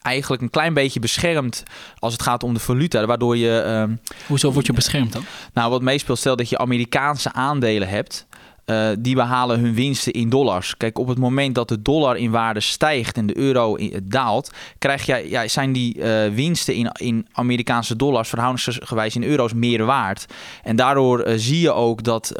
eigenlijk 0.02 0.42
een 0.42 0.50
klein 0.50 0.74
beetje 0.74 1.00
beschermd 1.00 1.62
als 1.98 2.12
het 2.12 2.22
gaat 2.22 2.42
om 2.42 2.54
de 2.54 2.60
valuta, 2.60 3.06
waardoor 3.06 3.36
je... 3.36 3.86
Uh, 3.88 3.96
Hoezo 4.26 4.52
word 4.52 4.66
je 4.66 4.72
beschermd 4.72 5.12
dan? 5.12 5.24
Nou, 5.52 5.70
wat 5.70 5.82
meespeelt, 5.82 6.18
stel 6.18 6.36
dat 6.36 6.48
je 6.48 6.58
Amerikaanse 6.58 7.32
aandelen 7.32 7.88
hebt... 7.88 8.26
Uh, 8.72 8.88
die 8.98 9.14
behalen 9.14 9.60
hun 9.60 9.74
winsten 9.74 10.12
in 10.12 10.28
dollars. 10.28 10.76
Kijk, 10.76 10.98
op 10.98 11.08
het 11.08 11.18
moment 11.18 11.54
dat 11.54 11.68
de 11.68 11.82
dollar 11.82 12.16
in 12.16 12.30
waarde 12.30 12.60
stijgt 12.60 13.16
en 13.16 13.26
de 13.26 13.36
euro 13.36 13.74
in, 13.74 14.00
daalt, 14.04 14.50
krijg 14.78 15.06
je, 15.06 15.30
ja, 15.30 15.48
zijn 15.48 15.72
die 15.72 15.96
uh, 15.96 16.34
winsten 16.34 16.74
in, 16.74 16.90
in 16.92 17.26
Amerikaanse 17.32 17.96
dollars 17.96 18.28
verhoudingsgewijs 18.28 19.14
in 19.14 19.24
euro's 19.24 19.52
meer 19.52 19.84
waard. 19.84 20.26
En 20.62 20.76
daardoor 20.76 21.24
zie 21.36 21.60
je 21.60 21.72
ook 21.72 22.02
dat, 22.02 22.32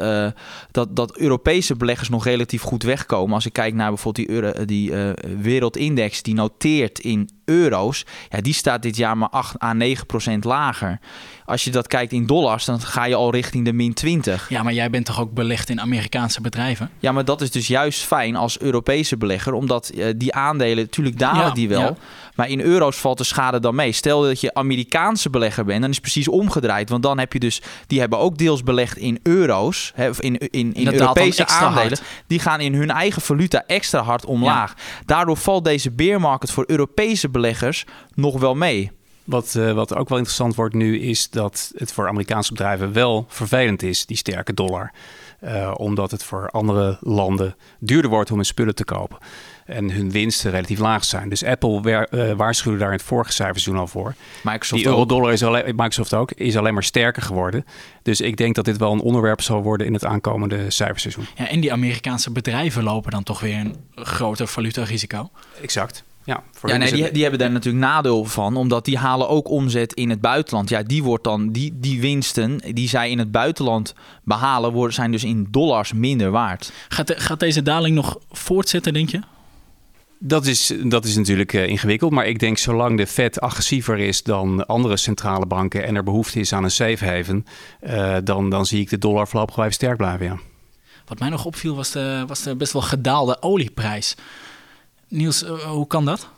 dat, 0.71 0.95
dat 0.95 1.17
Europese 1.17 1.75
beleggers 1.75 2.09
nog 2.09 2.23
relatief 2.23 2.61
goed 2.61 2.83
wegkomen. 2.83 3.33
Als 3.33 3.45
ik 3.45 3.53
kijk 3.53 3.73
naar 3.73 3.89
bijvoorbeeld 3.89 4.27
die, 4.27 4.35
euro, 4.35 4.65
die 4.65 4.91
wereldindex 5.41 6.21
die 6.21 6.33
noteert 6.33 6.99
in 6.99 7.29
euro's, 7.45 8.05
ja, 8.29 8.41
die 8.41 8.53
staat 8.53 8.81
dit 8.81 8.97
jaar 8.97 9.17
maar 9.17 9.29
8 9.29 9.63
à 9.63 9.73
9 9.73 10.05
procent 10.05 10.43
lager. 10.43 10.99
Als 11.45 11.63
je 11.63 11.71
dat 11.71 11.87
kijkt 11.87 12.11
in 12.11 12.25
dollars, 12.25 12.65
dan 12.65 12.81
ga 12.81 13.05
je 13.05 13.15
al 13.15 13.31
richting 13.31 13.65
de 13.65 13.73
min 13.73 13.93
20. 13.93 14.49
Ja, 14.49 14.63
maar 14.63 14.73
jij 14.73 14.89
bent 14.89 15.05
toch 15.05 15.19
ook 15.19 15.33
belegd 15.33 15.69
in 15.69 15.81
Amerikaanse 15.81 16.41
bedrijven? 16.41 16.89
Ja, 16.99 17.11
maar 17.11 17.25
dat 17.25 17.41
is 17.41 17.51
dus 17.51 17.67
juist 17.67 18.03
fijn 18.03 18.35
als 18.35 18.59
Europese 18.59 19.17
belegger, 19.17 19.53
omdat 19.53 19.91
uh, 19.93 20.05
die 20.15 20.33
aandelen, 20.33 20.83
natuurlijk 20.83 21.19
dalen 21.19 21.45
ja, 21.45 21.51
die 21.53 21.67
wel, 21.67 21.81
ja. 21.81 21.95
maar 22.35 22.49
in 22.49 22.59
euro's 22.59 22.97
valt 22.97 23.17
de 23.17 23.23
schade 23.23 23.59
dan 23.59 23.75
mee. 23.75 23.91
Stel 23.91 24.21
dat 24.21 24.41
je 24.41 24.53
Amerikaanse 24.53 25.29
belegger 25.29 25.65
bent, 25.65 25.81
dan 25.81 25.89
is 25.89 25.95
het 25.95 26.03
precies 26.03 26.27
omgedraaid, 26.27 26.89
want 26.89 27.03
dan 27.03 27.19
heb 27.19 27.33
je 27.33 27.39
dus, 27.39 27.61
die 27.87 27.99
hebben 27.99 28.19
ook 28.19 28.37
deels 28.37 28.63
belegd 28.63 28.97
in 28.97 29.19
euro's, 29.23 29.91
hè, 29.95 30.09
of 30.09 30.21
in, 30.21 30.37
in, 30.37 30.73
in 30.73 30.93
Europese 30.93 31.47
aandelen, 31.47 31.87
hard. 31.87 32.01
die 32.27 32.39
gaan 32.39 32.59
in 32.59 32.73
hun 32.73 32.89
eigen 32.91 33.21
valuta 33.21 33.63
extra 33.67 34.01
hard 34.01 34.25
omlaag. 34.25 34.73
Ja. 34.77 35.03
Daardoor 35.05 35.37
valt 35.37 35.65
deze 35.65 35.91
bear 35.91 36.19
market 36.19 36.51
voor 36.51 36.63
Europese 36.67 37.29
beleggers 37.33 37.85
nog 38.13 38.39
wel 38.39 38.55
mee. 38.55 38.91
Wat, 39.23 39.53
uh, 39.57 39.71
wat 39.71 39.95
ook 39.95 40.09
wel 40.09 40.17
interessant 40.17 40.55
wordt 40.55 40.75
nu 40.75 40.99
is 40.99 41.29
dat 41.29 41.71
het 41.75 41.93
voor 41.93 42.07
Amerikaanse 42.07 42.51
bedrijven 42.51 42.93
wel 42.93 43.25
vervelend 43.27 43.83
is, 43.83 44.05
die 44.05 44.17
sterke 44.17 44.53
dollar. 44.53 44.91
Uh, 45.43 45.73
omdat 45.77 46.11
het 46.11 46.23
voor 46.23 46.49
andere 46.49 46.97
landen 47.01 47.55
duurder 47.79 48.09
wordt 48.09 48.29
om 48.29 48.35
hun 48.35 48.45
spullen 48.45 48.75
te 48.75 48.85
kopen. 48.85 49.17
En 49.65 49.91
hun 49.91 50.11
winsten 50.11 50.51
relatief 50.51 50.79
laag 50.79 51.05
zijn. 51.05 51.29
Dus 51.29 51.43
Apple 51.43 51.81
wer, 51.81 52.07
uh, 52.11 52.31
waarschuwde 52.31 52.77
daar 52.77 52.87
in 52.87 52.97
het 52.97 53.03
vorige 53.05 53.31
cijferseizoen 53.31 53.81
al 53.81 53.87
voor. 53.87 54.15
Microsoft 54.43 54.81
die 54.81 54.91
euro-dollar 54.91 55.31
is 55.31 55.43
alleen, 55.43 55.63
Microsoft 55.65 56.13
ook, 56.13 56.31
is 56.31 56.57
alleen 56.57 56.73
maar 56.73 56.83
sterker 56.83 57.21
geworden. 57.21 57.65
Dus 58.01 58.21
ik 58.21 58.37
denk 58.37 58.55
dat 58.55 58.65
dit 58.65 58.77
wel 58.77 58.91
een 58.91 58.99
onderwerp 58.99 59.41
zal 59.41 59.61
worden 59.61 59.87
in 59.87 59.93
het 59.93 60.05
aankomende 60.05 60.69
cijferseizoen. 60.69 61.25
Ja, 61.35 61.49
en 61.49 61.59
die 61.59 61.71
Amerikaanse 61.71 62.31
bedrijven 62.31 62.83
lopen 62.83 63.11
dan 63.11 63.23
toch 63.23 63.39
weer 63.39 63.57
een 63.57 63.75
groter 63.95 64.47
valutarisico. 64.47 65.29
Exact. 65.61 66.03
Ja, 66.25 66.43
ja 66.63 66.77
nee, 66.77 66.91
die, 66.91 67.11
die 67.11 67.21
hebben 67.21 67.39
daar 67.39 67.51
natuurlijk 67.51 67.85
nadeel 67.85 68.25
van, 68.25 68.55
omdat 68.55 68.85
die 68.85 68.97
halen 68.97 69.29
ook 69.29 69.49
omzet 69.49 69.93
in 69.93 70.09
het 70.09 70.21
buitenland. 70.21 70.69
Ja, 70.69 70.83
die 70.83 71.03
wordt 71.03 71.23
dan, 71.23 71.51
die, 71.51 71.73
die 71.75 72.01
winsten 72.01 72.61
die 72.73 72.89
zij 72.89 73.09
in 73.09 73.19
het 73.19 73.31
buitenland 73.31 73.95
behalen, 74.23 74.71
worden, 74.71 74.93
zijn 74.93 75.11
dus 75.11 75.23
in 75.23 75.47
dollars 75.51 75.93
minder 75.93 76.31
waard. 76.31 76.71
Gaat, 76.87 77.07
de, 77.07 77.19
gaat 77.19 77.39
deze 77.39 77.61
daling 77.61 77.95
nog 77.95 78.17
voortzetten, 78.31 78.93
denk 78.93 79.09
je? 79.09 79.19
Dat 80.19 80.45
is, 80.45 80.73
dat 80.83 81.05
is 81.05 81.15
natuurlijk 81.15 81.53
uh, 81.53 81.67
ingewikkeld. 81.67 82.11
Maar 82.11 82.25
ik 82.25 82.39
denk 82.39 82.57
zolang 82.57 82.97
de 82.97 83.07
Fed 83.07 83.39
agressiever 83.41 83.99
is 83.99 84.23
dan 84.23 84.65
andere 84.65 84.97
centrale 84.97 85.45
banken 85.45 85.85
en 85.85 85.95
er 85.95 86.03
behoefte 86.03 86.39
is 86.39 86.53
aan 86.53 86.63
een 86.63 86.71
safe 86.71 87.05
haven, 87.05 87.45
uh, 87.81 88.17
dan, 88.23 88.49
dan 88.49 88.65
zie 88.65 88.79
ik 88.79 88.89
de 88.89 88.97
dollar 88.97 89.27
voorlopig 89.27 89.53
blijven 89.55 89.75
sterk 89.75 89.97
blijven. 89.97 90.25
Ja. 90.25 90.37
Wat 91.05 91.19
mij 91.19 91.29
nog 91.29 91.45
opviel 91.45 91.75
was 91.75 91.91
de, 91.91 92.23
was 92.27 92.41
de 92.41 92.55
best 92.55 92.73
wel 92.73 92.81
gedaalde 92.81 93.41
olieprijs. 93.41 94.15
Niels, 95.13 95.43
uh, 95.43 95.51
hoe 95.51 95.87
kan 95.87 96.05
dat? 96.05 96.29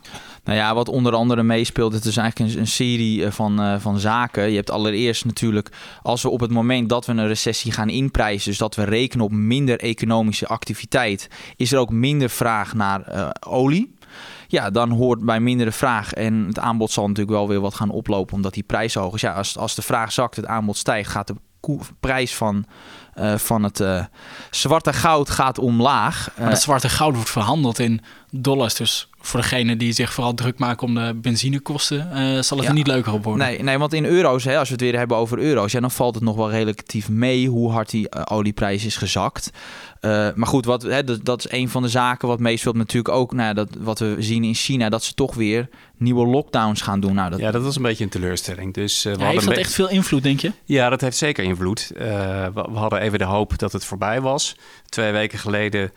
Nou 0.43 0.57
ja, 0.57 0.73
wat 0.73 0.89
onder 0.89 1.13
andere 1.13 1.43
meespeelt, 1.43 1.93
het 1.93 2.05
is 2.05 2.17
eigenlijk 2.17 2.55
een, 2.55 2.67
serie 2.67 3.31
van, 3.31 3.81
van 3.81 3.99
zaken. 3.99 4.49
Je 4.49 4.55
hebt 4.55 4.71
allereerst 4.71 5.25
natuurlijk, 5.25 5.71
als 6.01 6.21
we 6.21 6.29
op 6.29 6.39
het 6.39 6.51
moment 6.51 6.89
dat 6.89 7.05
we 7.05 7.11
een 7.11 7.27
recessie 7.27 7.71
gaan 7.71 7.89
inprijzen, 7.89 8.49
dus 8.49 8.57
dat 8.57 8.75
we 8.75 8.83
rekenen 8.83 9.25
op 9.25 9.31
minder 9.31 9.79
economische 9.79 10.47
activiteit, 10.47 11.29
is 11.55 11.71
er 11.71 11.79
ook 11.79 11.89
minder 11.89 12.29
vraag 12.29 12.73
naar 12.73 13.31
olie. 13.47 13.95
Ja, 14.47 14.69
dan 14.69 14.89
hoort 14.91 15.25
bij 15.25 15.39
mindere 15.39 15.71
vraag 15.71 16.13
en 16.13 16.45
het 16.47 16.59
aanbod 16.59 16.91
zal 16.91 17.07
natuurlijk 17.07 17.37
wel 17.37 17.47
weer 17.47 17.59
wat 17.59 17.75
gaan 17.75 17.89
oplopen 17.89 18.35
omdat 18.35 18.53
die 18.53 18.63
prijs 18.63 18.93
hoog 18.93 19.13
is. 19.13 19.21
Ja, 19.21 19.33
als, 19.33 19.57
als 19.57 19.75
de 19.75 19.81
vraag 19.81 20.11
zakt, 20.11 20.35
het 20.35 20.45
aanbod 20.45 20.77
stijgt, 20.77 21.11
gaat 21.11 21.27
de 21.27 21.35
prijs 21.99 22.35
van, 22.35 22.65
uh, 23.19 23.37
van 23.37 23.63
het 23.63 23.79
uh, 23.79 24.03
zwarte 24.51 24.93
goud 24.93 25.29
gaat 25.29 25.59
omlaag. 25.59 26.29
Maar 26.37 26.49
het 26.49 26.61
zwarte 26.61 26.89
goud 26.89 27.15
wordt 27.15 27.29
verhandeld 27.29 27.79
in 27.79 28.01
dollars. 28.31 28.75
Dus 28.75 29.09
voor 29.19 29.39
degene 29.39 29.77
die 29.77 29.93
zich 29.93 30.13
vooral 30.13 30.33
druk 30.33 30.59
maken 30.59 30.87
om 30.87 30.95
de 30.95 31.13
benzinekosten, 31.15 32.09
uh, 32.13 32.41
zal 32.41 32.57
het 32.57 32.67
er 32.67 32.73
niet 32.73 32.87
leuker 32.87 33.13
op 33.13 33.23
worden. 33.23 33.47
Nee, 33.47 33.63
nee 33.63 33.77
want 33.77 33.93
in 33.93 34.05
euro's, 34.05 34.43
hè, 34.43 34.57
als 34.57 34.67
we 34.67 34.73
het 34.73 34.83
weer 34.83 34.97
hebben 34.97 35.17
over 35.17 35.39
euro's, 35.39 35.71
ja, 35.71 35.79
dan 35.79 35.91
valt 35.91 36.15
het 36.15 36.23
nog 36.23 36.35
wel 36.35 36.49
relatief 36.49 37.09
mee 37.09 37.49
hoe 37.49 37.71
hard 37.71 37.89
die 37.89 38.25
olieprijs 38.25 38.85
is 38.85 38.97
gezakt. 38.97 39.51
Uh, 40.05 40.27
maar 40.35 40.47
goed, 40.47 40.65
wat, 40.65 40.81
hè, 40.81 41.03
dat, 41.03 41.25
dat, 41.25 41.39
is 41.39 41.51
een 41.51 41.69
van 41.69 41.81
de 41.81 41.89
zaken 41.89 42.27
wat 42.27 42.39
meespeelt 42.39 42.75
natuurlijk 42.75 43.15
ook. 43.15 43.33
Nou, 43.33 43.53
dat, 43.53 43.69
wat 43.79 43.99
we 43.99 44.15
zien 44.19 44.43
in 44.43 44.53
China, 44.53 44.89
dat 44.89 45.03
ze 45.03 45.13
toch 45.13 45.35
weer 45.35 45.69
nieuwe 45.97 46.27
lockdowns 46.27 46.81
gaan 46.81 46.99
doen. 46.99 47.13
Nou, 47.13 47.29
dat... 47.29 47.39
Ja, 47.39 47.51
dat 47.51 47.63
was 47.63 47.75
een 47.75 47.81
beetje 47.81 48.03
een 48.03 48.09
teleurstelling. 48.09 48.73
Dus, 48.73 49.05
uh, 49.05 49.15
we 49.15 49.23
heeft 49.23 49.45
dat 49.45 49.57
echt 49.57 49.73
veel 49.73 49.89
invloed, 49.89 50.23
denk 50.23 50.39
je? 50.39 50.51
Ja, 50.65 50.89
dat 50.89 51.01
heeft 51.01 51.17
zeker 51.17 51.43
invloed. 51.43 51.91
Uh, 51.93 52.01
we, 52.53 52.67
we, 52.71 52.77
hadden 52.77 52.99
even 52.99 53.19
de 53.19 53.25
hoop 53.25 53.57
dat 53.57 53.71
het 53.71 53.85
voorbij 53.85 54.21
was. 54.21 54.55
Twee 54.89 55.11
weken 55.11 55.39
geleden 55.39 55.91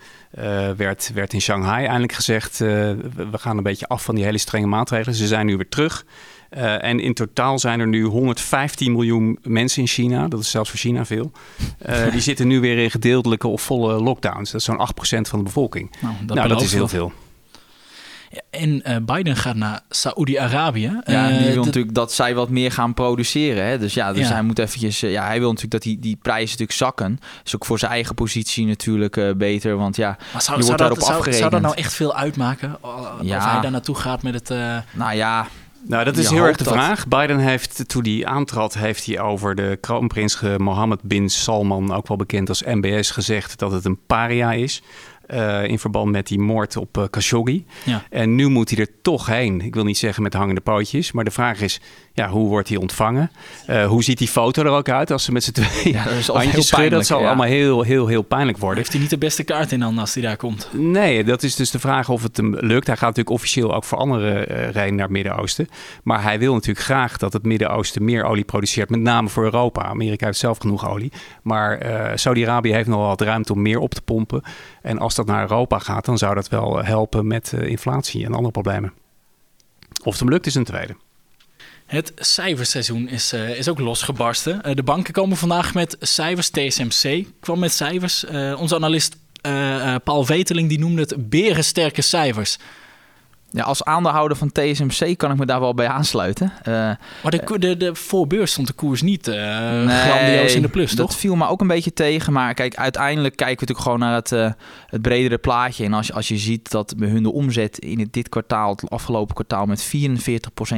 werd, 0.77 1.11
werd 1.13 1.33
in 1.33 1.41
Shanghai 1.41 1.85
eindelijk 1.85 2.13
gezegd... 2.13 2.57
we 2.57 3.29
gaan 3.31 3.57
een 3.57 3.63
beetje 3.63 3.87
af 3.87 4.03
van 4.03 4.15
die 4.15 4.23
hele 4.23 4.37
strenge 4.37 4.67
maatregelen. 4.67 5.15
Ze 5.15 5.27
zijn 5.27 5.45
nu 5.45 5.55
weer 5.55 5.69
terug. 5.69 6.05
Uh, 6.57 6.83
en 6.83 6.99
in 6.99 7.13
totaal 7.13 7.59
zijn 7.59 7.79
er 7.79 7.87
nu 7.87 8.03
115 8.03 8.91
miljoen 8.91 9.39
mensen 9.41 9.81
in 9.81 9.87
China. 9.87 10.27
Dat 10.27 10.39
is 10.39 10.49
zelfs 10.49 10.69
voor 10.69 10.79
China 10.79 11.05
veel. 11.05 11.31
Uh, 11.89 12.11
die 12.11 12.21
zitten 12.21 12.47
nu 12.47 12.59
weer 12.59 12.77
in 12.77 12.91
gedeeltelijke 12.91 13.47
of 13.47 13.61
volle 13.61 13.93
lockdowns. 13.93 14.51
Dat 14.51 14.59
is 14.61 14.65
zo'n 14.65 14.87
8% 15.17 15.29
van 15.29 15.39
de 15.39 15.45
bevolking. 15.45 15.95
Nou, 16.01 16.13
dat, 16.25 16.35
nou, 16.35 16.49
dat 16.49 16.61
is 16.61 16.73
heel 16.73 16.87
veel. 16.87 17.13
En 18.49 18.81
uh, 18.89 18.95
Biden 19.01 19.35
gaat 19.35 19.55
naar 19.55 19.81
Saoedi-Arabië. 19.89 21.01
Ja, 21.05 21.27
die 21.27 21.53
wil 21.53 21.63
natuurlijk 21.63 21.95
dat 21.95 22.13
zij 22.13 22.35
wat 22.35 22.49
meer 22.49 22.71
gaan 22.71 22.93
produceren. 22.93 23.65
Hè? 23.65 23.79
Dus 23.79 23.93
ja, 23.93 24.13
dus 24.13 24.29
hij 24.29 24.41
moet 24.41 24.59
eventjes. 24.59 24.99
ja, 24.99 25.25
hij 25.25 25.39
wil 25.39 25.47
natuurlijk 25.47 25.71
dat 25.71 25.81
die, 25.81 25.99
die 25.99 26.15
prijzen 26.21 26.45
natuurlijk 26.45 26.77
zakken. 26.77 27.19
Dus 27.43 27.55
ook 27.55 27.65
voor 27.65 27.79
zijn 27.79 27.91
eigen 27.91 28.15
positie 28.15 28.65
natuurlijk 28.65 29.15
uh, 29.17 29.31
beter. 29.33 29.77
Want 29.77 29.95
ja, 29.95 30.17
maar 30.33 30.41
zou, 30.41 30.59
je 30.59 30.63
wordt 30.63 30.79
daarop 30.79 30.99
zou, 30.99 31.11
afgerekend. 31.11 31.37
Zou 31.37 31.49
dat 31.51 31.61
nou 31.61 31.75
echt 31.75 31.93
veel 31.93 32.15
uitmaken? 32.15 32.77
Ja. 33.21 33.37
Of 33.37 33.45
hij 33.45 33.61
daar 33.61 33.71
naartoe 33.71 33.95
gaat 33.95 34.23
met 34.23 34.33
het. 34.33 34.49
Uh... 34.49 34.77
Nou 34.93 35.15
ja, 35.15 35.47
nou, 35.81 36.03
dat 36.03 36.17
is 36.17 36.29
heel 36.29 36.45
erg 36.45 36.57
de 36.57 36.63
vraag. 36.63 37.07
Biden 37.07 37.39
heeft, 37.39 37.89
toen 37.89 38.03
hij 38.03 38.25
aantrad, 38.25 38.73
heeft 38.73 39.05
hij 39.05 39.19
over 39.19 39.55
de 39.55 39.77
kroonprins 39.81 40.41
Mohammed 40.57 41.01
bin 41.01 41.29
Salman, 41.29 41.93
ook 41.93 42.07
wel 42.07 42.17
bekend 42.17 42.49
als 42.49 42.63
MBS, 42.63 43.11
gezegd 43.11 43.59
dat 43.59 43.71
het 43.71 43.85
een 43.85 43.99
paria 44.05 44.51
is. 44.51 44.81
Uh, 45.33 45.63
in 45.63 45.79
verband 45.79 46.11
met 46.11 46.27
die 46.27 46.39
moord 46.39 46.77
op 46.77 46.97
uh, 46.97 47.03
Khashoggi. 47.09 47.65
Ja. 47.83 48.03
En 48.09 48.35
nu 48.35 48.47
moet 48.47 48.69
hij 48.69 48.79
er 48.79 49.01
toch 49.01 49.25
heen. 49.25 49.61
Ik 49.61 49.73
wil 49.73 49.83
niet 49.83 49.97
zeggen 49.97 50.23
met 50.23 50.33
hangende 50.33 50.61
pootjes, 50.61 51.11
maar 51.11 51.23
de 51.23 51.31
vraag 51.31 51.61
is: 51.61 51.81
ja, 52.19 52.29
hoe 52.29 52.47
wordt 52.47 52.69
hij 52.69 52.77
ontvangen? 52.77 53.31
Uh, 53.69 53.85
hoe 53.85 54.03
ziet 54.03 54.17
die 54.17 54.27
foto 54.27 54.63
er 54.63 54.69
ook 54.69 54.89
uit 54.89 55.11
als 55.11 55.23
ze 55.23 55.31
met 55.31 55.43
z'n 55.43 55.51
twee 55.51 55.93
ja, 55.93 56.03
dat 56.03 56.25
handjes 56.25 56.67
schudden? 56.67 56.91
Dat 56.91 57.05
zal 57.05 57.19
ja. 57.19 57.27
allemaal 57.27 57.45
heel, 57.45 57.81
heel, 57.81 58.07
heel 58.07 58.21
pijnlijk 58.21 58.57
worden. 58.57 58.77
Heeft 58.77 58.91
hij 58.91 59.01
niet 59.01 59.09
de 59.09 59.17
beste 59.17 59.43
kaart 59.43 59.71
in 59.71 59.81
handen 59.81 60.01
als 60.01 60.13
hij 60.13 60.23
daar 60.23 60.37
komt? 60.37 60.69
Nee, 60.71 61.23
dat 61.23 61.43
is 61.43 61.55
dus 61.55 61.71
de 61.71 61.79
vraag 61.79 62.09
of 62.09 62.23
het 62.23 62.37
hem 62.37 62.55
lukt. 62.55 62.87
Hij 62.87 62.95
gaat 62.95 63.07
natuurlijk 63.07 63.35
officieel 63.35 63.75
ook 63.75 63.83
voor 63.83 63.97
andere 63.97 64.47
uh, 64.47 64.69
rijden 64.69 64.95
naar 64.95 65.03
het 65.03 65.13
Midden-Oosten. 65.13 65.69
Maar 66.03 66.23
hij 66.23 66.39
wil 66.39 66.53
natuurlijk 66.53 66.85
graag 66.85 67.17
dat 67.17 67.33
het 67.33 67.45
Midden-Oosten 67.45 68.03
meer 68.03 68.23
olie 68.23 68.43
produceert, 68.43 68.89
met 68.89 68.99
name 68.99 69.29
voor 69.29 69.43
Europa. 69.43 69.83
Amerika 69.83 70.25
heeft 70.25 70.37
zelf 70.37 70.57
genoeg 70.57 70.89
olie. 70.89 71.11
Maar 71.41 71.85
uh, 71.85 72.11
Saudi-Arabië 72.15 72.73
heeft 72.73 72.87
nog 72.87 72.99
wel 72.99 73.07
wat 73.07 73.21
ruimte 73.21 73.53
om 73.53 73.61
meer 73.61 73.79
op 73.79 73.93
te 73.93 74.01
pompen. 74.01 74.43
En 74.81 74.99
als 74.99 75.15
dat 75.15 75.25
naar 75.25 75.41
Europa 75.41 75.79
gaat, 75.79 76.05
dan 76.05 76.17
zou 76.17 76.35
dat 76.35 76.49
wel 76.49 76.83
helpen 76.83 77.27
met 77.27 77.53
inflatie 77.53 78.25
en 78.25 78.33
andere 78.33 78.51
problemen. 78.51 78.93
Of 80.03 80.11
het 80.11 80.19
hem 80.19 80.29
lukt 80.29 80.45
is 80.45 80.55
een 80.55 80.63
tweede. 80.63 80.95
Het 81.89 82.11
cijferseizoen 82.15 83.07
is, 83.07 83.33
uh, 83.33 83.57
is 83.57 83.67
ook 83.67 83.79
losgebarsten. 83.79 84.61
Uh, 84.65 84.75
de 84.75 84.83
banken 84.83 85.13
komen 85.13 85.37
vandaag 85.37 85.73
met 85.73 85.97
cijfers. 85.99 86.49
TSMC 86.49 87.25
kwam 87.39 87.59
met 87.59 87.71
cijfers. 87.71 88.23
Uh, 88.23 88.59
onze 88.59 88.75
analist 88.75 89.17
Paul 90.03 90.23
Veteling 90.23 90.69
die 90.69 90.79
noemde 90.79 91.01
het 91.01 91.29
berensterke 91.29 92.01
cijfers. 92.01 92.57
Ja, 93.51 93.63
als 93.63 93.83
aandeelhouder 93.83 94.37
van 94.37 94.51
TSMC 94.51 95.17
kan 95.17 95.31
ik 95.31 95.37
me 95.37 95.45
daar 95.45 95.59
wel 95.59 95.73
bij 95.73 95.87
aansluiten. 95.87 96.53
Uh, 96.67 96.73
maar 96.73 96.99
de, 97.23 97.59
de, 97.59 97.77
de 97.77 97.95
voorbeurs 97.95 98.51
stond 98.51 98.67
de 98.67 98.73
koers 98.73 99.01
niet 99.01 99.27
uh, 99.27 99.35
nee, 99.35 99.97
grandioos 99.97 100.55
in 100.55 100.61
de 100.61 100.67
plus, 100.67 100.95
toch? 100.95 101.07
Dat 101.07 101.15
viel 101.15 101.35
me 101.35 101.47
ook 101.47 101.61
een 101.61 101.67
beetje 101.67 101.93
tegen. 101.93 102.33
Maar 102.33 102.53
kijk, 102.53 102.75
uiteindelijk 102.75 103.35
kijken 103.35 103.65
we 103.65 103.73
natuurlijk 103.73 103.79
gewoon 103.79 103.99
naar 103.99 104.15
het, 104.15 104.31
uh, 104.31 104.51
het 104.87 105.01
bredere 105.01 105.37
plaatje. 105.37 105.85
En 105.85 105.93
als 105.93 106.07
je, 106.07 106.13
als 106.13 106.27
je 106.27 106.37
ziet 106.37 106.71
dat 106.71 106.93
bij 106.97 107.09
hun 107.09 107.23
de 107.23 107.31
omzet 107.31 107.77
in 107.77 107.99
het, 107.99 108.13
dit 108.13 108.29
kwartaal, 108.29 108.71
het 108.71 108.89
afgelopen 108.89 109.35
kwartaal, 109.35 109.65
met 109.65 109.85
44% 109.85 109.87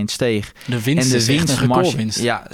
steeg. 0.06 0.54
De 0.66 0.84
winst 0.84 1.14
en 1.14 1.20
de 1.20 1.26
winstmarge. 1.26 2.24
Ja, 2.24 2.48
76% 2.48 2.54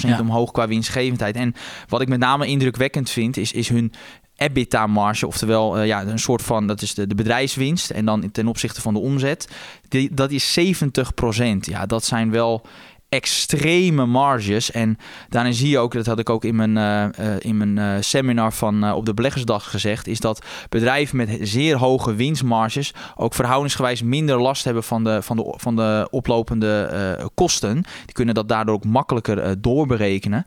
ja. 0.00 0.20
omhoog 0.20 0.50
qua 0.50 0.68
winstgevendheid. 0.68 1.36
En 1.36 1.54
wat 1.88 2.00
ik 2.00 2.08
met 2.08 2.18
name 2.18 2.46
indrukwekkend 2.46 3.10
vind, 3.10 3.36
is, 3.36 3.52
is 3.52 3.68
hun 3.68 3.92
EBITDA-marge, 4.36 5.26
oftewel 5.26 5.78
uh, 5.78 5.86
ja, 5.86 6.02
een 6.02 6.18
soort 6.18 6.42
van, 6.42 6.66
dat 6.66 6.82
is 6.82 6.94
de, 6.94 7.06
de 7.06 7.14
bedrijfswinst 7.14 7.90
en 7.90 8.04
dan 8.04 8.30
ten 8.30 8.46
opzichte 8.46 8.80
van 8.80 8.94
de 8.94 9.00
omzet, 9.00 9.48
die, 9.88 10.14
dat 10.14 10.30
is 10.30 10.58
70%. 10.58 10.62
Ja, 11.60 11.86
dat 11.86 12.04
zijn 12.04 12.30
wel 12.30 12.66
extreme 13.08 14.06
marges. 14.06 14.70
En 14.70 14.98
daarin 15.28 15.54
zie 15.54 15.68
je 15.68 15.78
ook, 15.78 15.92
dat 15.92 16.06
had 16.06 16.18
ik 16.18 16.30
ook 16.30 16.44
in 16.44 16.56
mijn, 16.56 16.76
uh, 16.76 17.26
uh, 17.26 17.34
in 17.38 17.72
mijn 17.72 18.04
seminar 18.04 18.52
van 18.52 18.92
op 18.92 19.06
de 19.06 19.14
beleggersdag 19.14 19.70
gezegd, 19.70 20.06
is 20.06 20.20
dat 20.20 20.44
bedrijven 20.68 21.16
met 21.16 21.38
zeer 21.40 21.76
hoge 21.76 22.14
winstmarges 22.14 22.94
ook 23.14 23.34
verhoudingsgewijs 23.34 24.02
minder 24.02 24.40
last 24.40 24.64
hebben 24.64 24.82
van 24.84 25.04
de, 25.04 25.22
van 25.22 25.36
de, 25.36 25.54
van 25.56 25.76
de 25.76 26.08
oplopende 26.10 27.30
kosten. 27.34 27.74
Die 28.04 28.14
kunnen 28.14 28.34
dat 28.34 28.48
daardoor 28.48 28.74
ook 28.74 28.84
makkelijker 28.84 29.60
doorberekenen. 29.60 30.44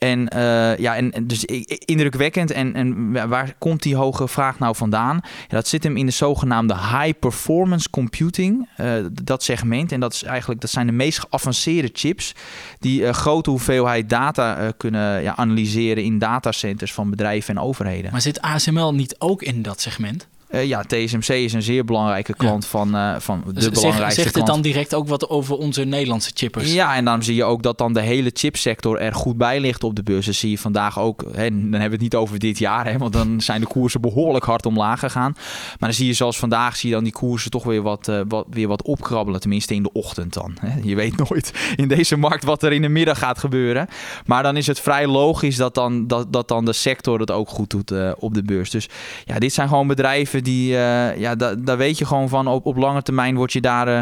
En 0.00 0.28
uh, 0.36 0.76
ja, 0.76 0.96
en, 0.96 1.26
dus 1.26 1.44
indrukwekkend. 1.84 2.50
En, 2.50 2.74
en 2.74 3.12
waar 3.28 3.54
komt 3.58 3.82
die 3.82 3.96
hoge 3.96 4.28
vraag 4.28 4.58
nou 4.58 4.76
vandaan? 4.76 5.20
Ja, 5.22 5.56
dat 5.56 5.68
zit 5.68 5.84
hem 5.84 5.96
in 5.96 6.06
de 6.06 6.12
zogenaamde 6.12 6.74
high 6.74 7.18
performance 7.18 7.90
computing, 7.90 8.68
uh, 8.80 8.92
dat 9.22 9.42
segment. 9.42 9.92
En 9.92 10.00
dat 10.00 10.12
is 10.12 10.22
eigenlijk 10.22 10.60
dat 10.60 10.70
zijn 10.70 10.86
de 10.86 10.92
meest 10.92 11.18
geavanceerde 11.18 11.90
chips 11.92 12.34
die 12.78 13.00
uh, 13.00 13.10
grote 13.10 13.50
hoeveelheid 13.50 14.08
data 14.08 14.72
kunnen 14.76 15.22
ja, 15.22 15.36
analyseren 15.36 16.04
in 16.04 16.18
datacenters 16.18 16.92
van 16.92 17.10
bedrijven 17.10 17.56
en 17.56 17.62
overheden. 17.62 18.10
Maar 18.10 18.20
zit 18.20 18.40
ASML 18.40 18.94
niet 18.94 19.14
ook 19.18 19.42
in 19.42 19.62
dat 19.62 19.80
segment? 19.80 20.28
Uh, 20.54 20.64
ja, 20.64 20.82
TSMC 20.82 21.28
is 21.28 21.52
een 21.52 21.62
zeer 21.62 21.84
belangrijke 21.84 22.34
klant 22.34 22.66
van, 22.66 22.96
uh, 22.96 23.14
van 23.18 23.42
de 23.52 23.60
Z 23.60 23.68
belangrijkste 23.68 24.22
Zegt 24.22 24.34
het 24.34 24.46
dan 24.46 24.62
direct 24.62 24.94
ook 24.94 25.08
wat 25.08 25.28
over 25.28 25.56
onze 25.56 25.84
Nederlandse 25.84 26.30
chippers? 26.34 26.72
Ja, 26.72 26.94
en 26.94 27.04
dan 27.04 27.22
zie 27.22 27.34
je 27.34 27.44
ook 27.44 27.62
dat 27.62 27.78
dan 27.78 27.92
de 27.92 28.00
hele 28.00 28.30
chipsector 28.32 28.98
er 28.98 29.14
goed 29.14 29.36
bij 29.36 29.60
ligt 29.60 29.84
op 29.84 29.96
de 29.96 30.02
beurs. 30.02 30.26
Dat 30.26 30.34
zie 30.34 30.50
je 30.50 30.58
vandaag 30.58 30.98
ook, 30.98 31.24
hè, 31.32 31.50
dan 31.50 31.60
hebben 31.60 31.80
we 31.80 31.90
het 31.90 32.00
niet 32.00 32.14
over 32.14 32.38
dit 32.38 32.58
jaar, 32.58 32.86
hè, 32.86 32.98
want 32.98 33.12
dan 33.12 33.40
zijn 33.40 33.60
de 33.60 33.66
koersen 33.66 34.00
behoorlijk 34.00 34.44
hard 34.44 34.66
omlaag 34.66 34.98
gegaan. 34.98 35.32
Maar 35.34 35.88
dan 35.88 35.92
zie 35.92 36.06
je 36.06 36.12
zoals 36.12 36.38
vandaag, 36.38 36.76
zie 36.76 36.88
je 36.88 36.94
dan 36.94 37.04
die 37.04 37.12
koersen 37.12 37.50
toch 37.50 37.64
weer 37.64 37.82
wat, 37.82 38.08
uh, 38.08 38.20
wat, 38.28 38.46
weer 38.50 38.68
wat 38.68 38.82
opkrabbelen, 38.82 39.40
tenminste 39.40 39.74
in 39.74 39.82
de 39.82 39.92
ochtend 39.92 40.34
dan. 40.34 40.56
Hè. 40.60 40.80
Je 40.82 40.94
weet 40.94 41.16
nooit 41.28 41.52
in 41.76 41.88
deze 41.88 42.16
markt 42.16 42.44
wat 42.44 42.62
er 42.62 42.72
in 42.72 42.82
de 42.82 42.88
middag 42.88 43.18
gaat 43.18 43.38
gebeuren. 43.38 43.88
Maar 44.26 44.42
dan 44.42 44.56
is 44.56 44.66
het 44.66 44.80
vrij 44.80 45.06
logisch 45.06 45.56
dat 45.56 45.74
dan, 45.74 46.06
dat, 46.06 46.32
dat 46.32 46.48
dan 46.48 46.64
de 46.64 46.72
sector 46.72 47.20
het 47.20 47.30
ook 47.30 47.48
goed 47.48 47.70
doet 47.70 47.92
op 48.18 48.34
de 48.34 48.42
beurs. 48.42 48.70
Dus 48.70 48.88
ja, 49.24 49.38
dit 49.38 49.52
zijn 49.52 49.68
gewoon 49.68 49.86
bedrijven 49.86 50.39
die, 50.42 50.72
uh, 50.72 51.16
ja, 51.16 51.34
daar 51.58 51.76
weet 51.76 51.98
je 51.98 52.04
gewoon 52.04 52.28
van. 52.28 52.46
Op, 52.46 52.66
op 52.66 52.76
lange 52.76 53.02
termijn 53.02 53.36
word 53.36 53.52
je 53.52 53.60
daar 53.60 53.88
uh, 53.88 54.00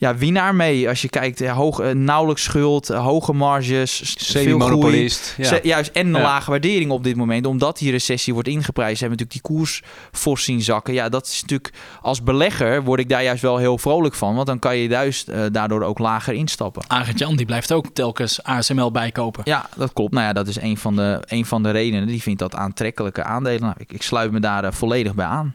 ja, 0.00 0.16
winnaar 0.16 0.54
mee. 0.54 0.88
Als 0.88 1.02
je 1.02 1.08
kijkt, 1.08 1.38
ja, 1.38 1.54
hoog, 1.54 1.80
uh, 1.80 1.90
nauwelijks 1.90 2.42
schuld, 2.42 2.88
hoge 2.88 3.32
marges, 3.32 4.16
veel 4.18 4.58
groei. 4.58 5.10
Ja. 5.36 5.58
Juist, 5.62 5.90
en 5.92 6.06
een 6.06 6.12
ja. 6.12 6.22
lage 6.22 6.50
waardering 6.50 6.90
op 6.90 7.04
dit 7.04 7.16
moment. 7.16 7.46
Omdat 7.46 7.78
die 7.78 7.90
recessie 7.90 8.32
wordt 8.32 8.48
ingeprijsd, 8.48 9.00
hebben 9.00 9.18
we 9.18 9.24
natuurlijk 9.24 9.46
die 9.46 9.56
koers 9.56 9.82
fors 10.12 10.44
zien 10.44 10.62
zakken. 10.62 10.94
Ja, 10.94 11.08
dat 11.08 11.26
is 11.26 11.40
natuurlijk, 11.40 11.74
als 12.02 12.22
belegger 12.22 12.82
word 12.82 13.00
ik 13.00 13.08
daar 13.08 13.22
juist 13.22 13.42
wel 13.42 13.56
heel 13.56 13.78
vrolijk 13.78 14.14
van. 14.14 14.34
Want 14.34 14.46
dan 14.46 14.58
kan 14.58 14.76
je 14.76 14.88
juist 14.88 15.30
daardoor 15.52 15.82
ook 15.82 15.98
lager 15.98 16.34
instappen. 16.34 16.82
Arend-Jan, 16.86 17.36
die 17.36 17.46
blijft 17.46 17.72
ook 17.72 17.86
telkens 17.92 18.42
ASML 18.42 18.90
bijkopen. 18.90 19.42
Ja, 19.44 19.68
dat 19.76 19.92
klopt. 19.92 20.12
Nou 20.12 20.26
ja, 20.26 20.32
dat 20.32 20.48
is 20.48 20.60
een 20.60 20.76
van 20.76 20.96
de, 20.96 21.22
een 21.26 21.46
van 21.46 21.62
de 21.62 21.70
redenen. 21.70 22.06
Die 22.06 22.22
vindt 22.22 22.38
dat 22.38 22.54
aantrekkelijke 22.54 23.24
aandelen. 23.24 23.60
Nou, 23.60 23.74
ik, 23.78 23.92
ik 23.92 24.02
sluit 24.02 24.30
me 24.30 24.40
daar 24.40 24.74
volledig 24.74 25.14
bij 25.14 25.26
aan. 25.26 25.54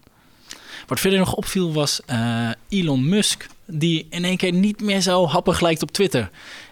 Wat 0.87 0.99
verder 0.99 1.19
nog 1.19 1.33
opviel 1.33 1.73
was 1.73 2.01
uh, 2.09 2.49
Elon 2.69 3.09
Musk, 3.09 3.47
die 3.67 4.07
in 4.09 4.25
één 4.25 4.37
keer 4.37 4.53
niet 4.53 4.81
meer 4.81 5.01
zo 5.01 5.27
happig 5.27 5.59
lijkt 5.59 5.81
op 5.81 5.91
Twitter. 5.91 6.29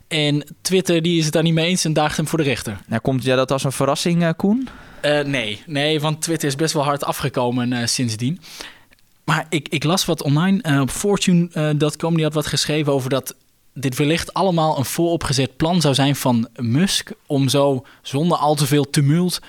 En 0.08 0.44
Twitter 0.62 1.02
die 1.02 1.18
is 1.18 1.24
het 1.24 1.34
daar 1.34 1.44
niet 1.44 1.54
mee 1.54 1.68
eens 1.68 1.86
en 1.86 1.94
daagt 1.94 2.18
hem 2.18 2.28
voor 2.28 2.38
de 2.38 2.44
rechter. 2.44 2.78
Nou, 2.88 3.02
komt 3.02 3.24
ja, 3.24 3.36
dat 3.36 3.52
als 3.52 3.64
een 3.64 3.72
verrassing, 3.72 4.22
uh, 4.24 4.30
Koen? 4.38 4.70
Uh, 5.06 5.20
nee, 5.20 5.64
nee, 5.66 6.00
want 6.00 6.22
Twitter 6.22 6.48
is 6.48 6.56
best 6.56 6.74
wel 6.74 6.84
hard 6.84 7.04
afgekomen 7.04 7.90
sindsdien. 7.90 8.40
Maar 9.24 9.46
ik, 9.50 9.70
ik 9.70 9.84
las 9.84 10.06
wat 10.06 10.24
online 10.24 10.64
uh, 10.70 10.82
op 10.82 10.90
Fortune.com. 10.90 12.16
die 12.16 12.24
had 12.24 12.34
wat 12.34 12.48
geschreven 12.48 12.94
over 12.94 13.10
dat 13.10 13.36
dit 13.74 13.98
wellicht 13.98 14.34
allemaal 14.34 14.78
een 14.78 14.86
vooropgezet 14.86 15.58
plan 15.58 15.82
zou 15.82 15.94
zijn 15.94 16.16
van 16.16 16.48
Musk. 16.56 17.12
om 17.28 17.50
zo 17.50 17.86
zonder 18.02 18.38
al 18.38 18.56
te 18.56 18.66
veel 18.66 18.90
tumult 18.90 19.42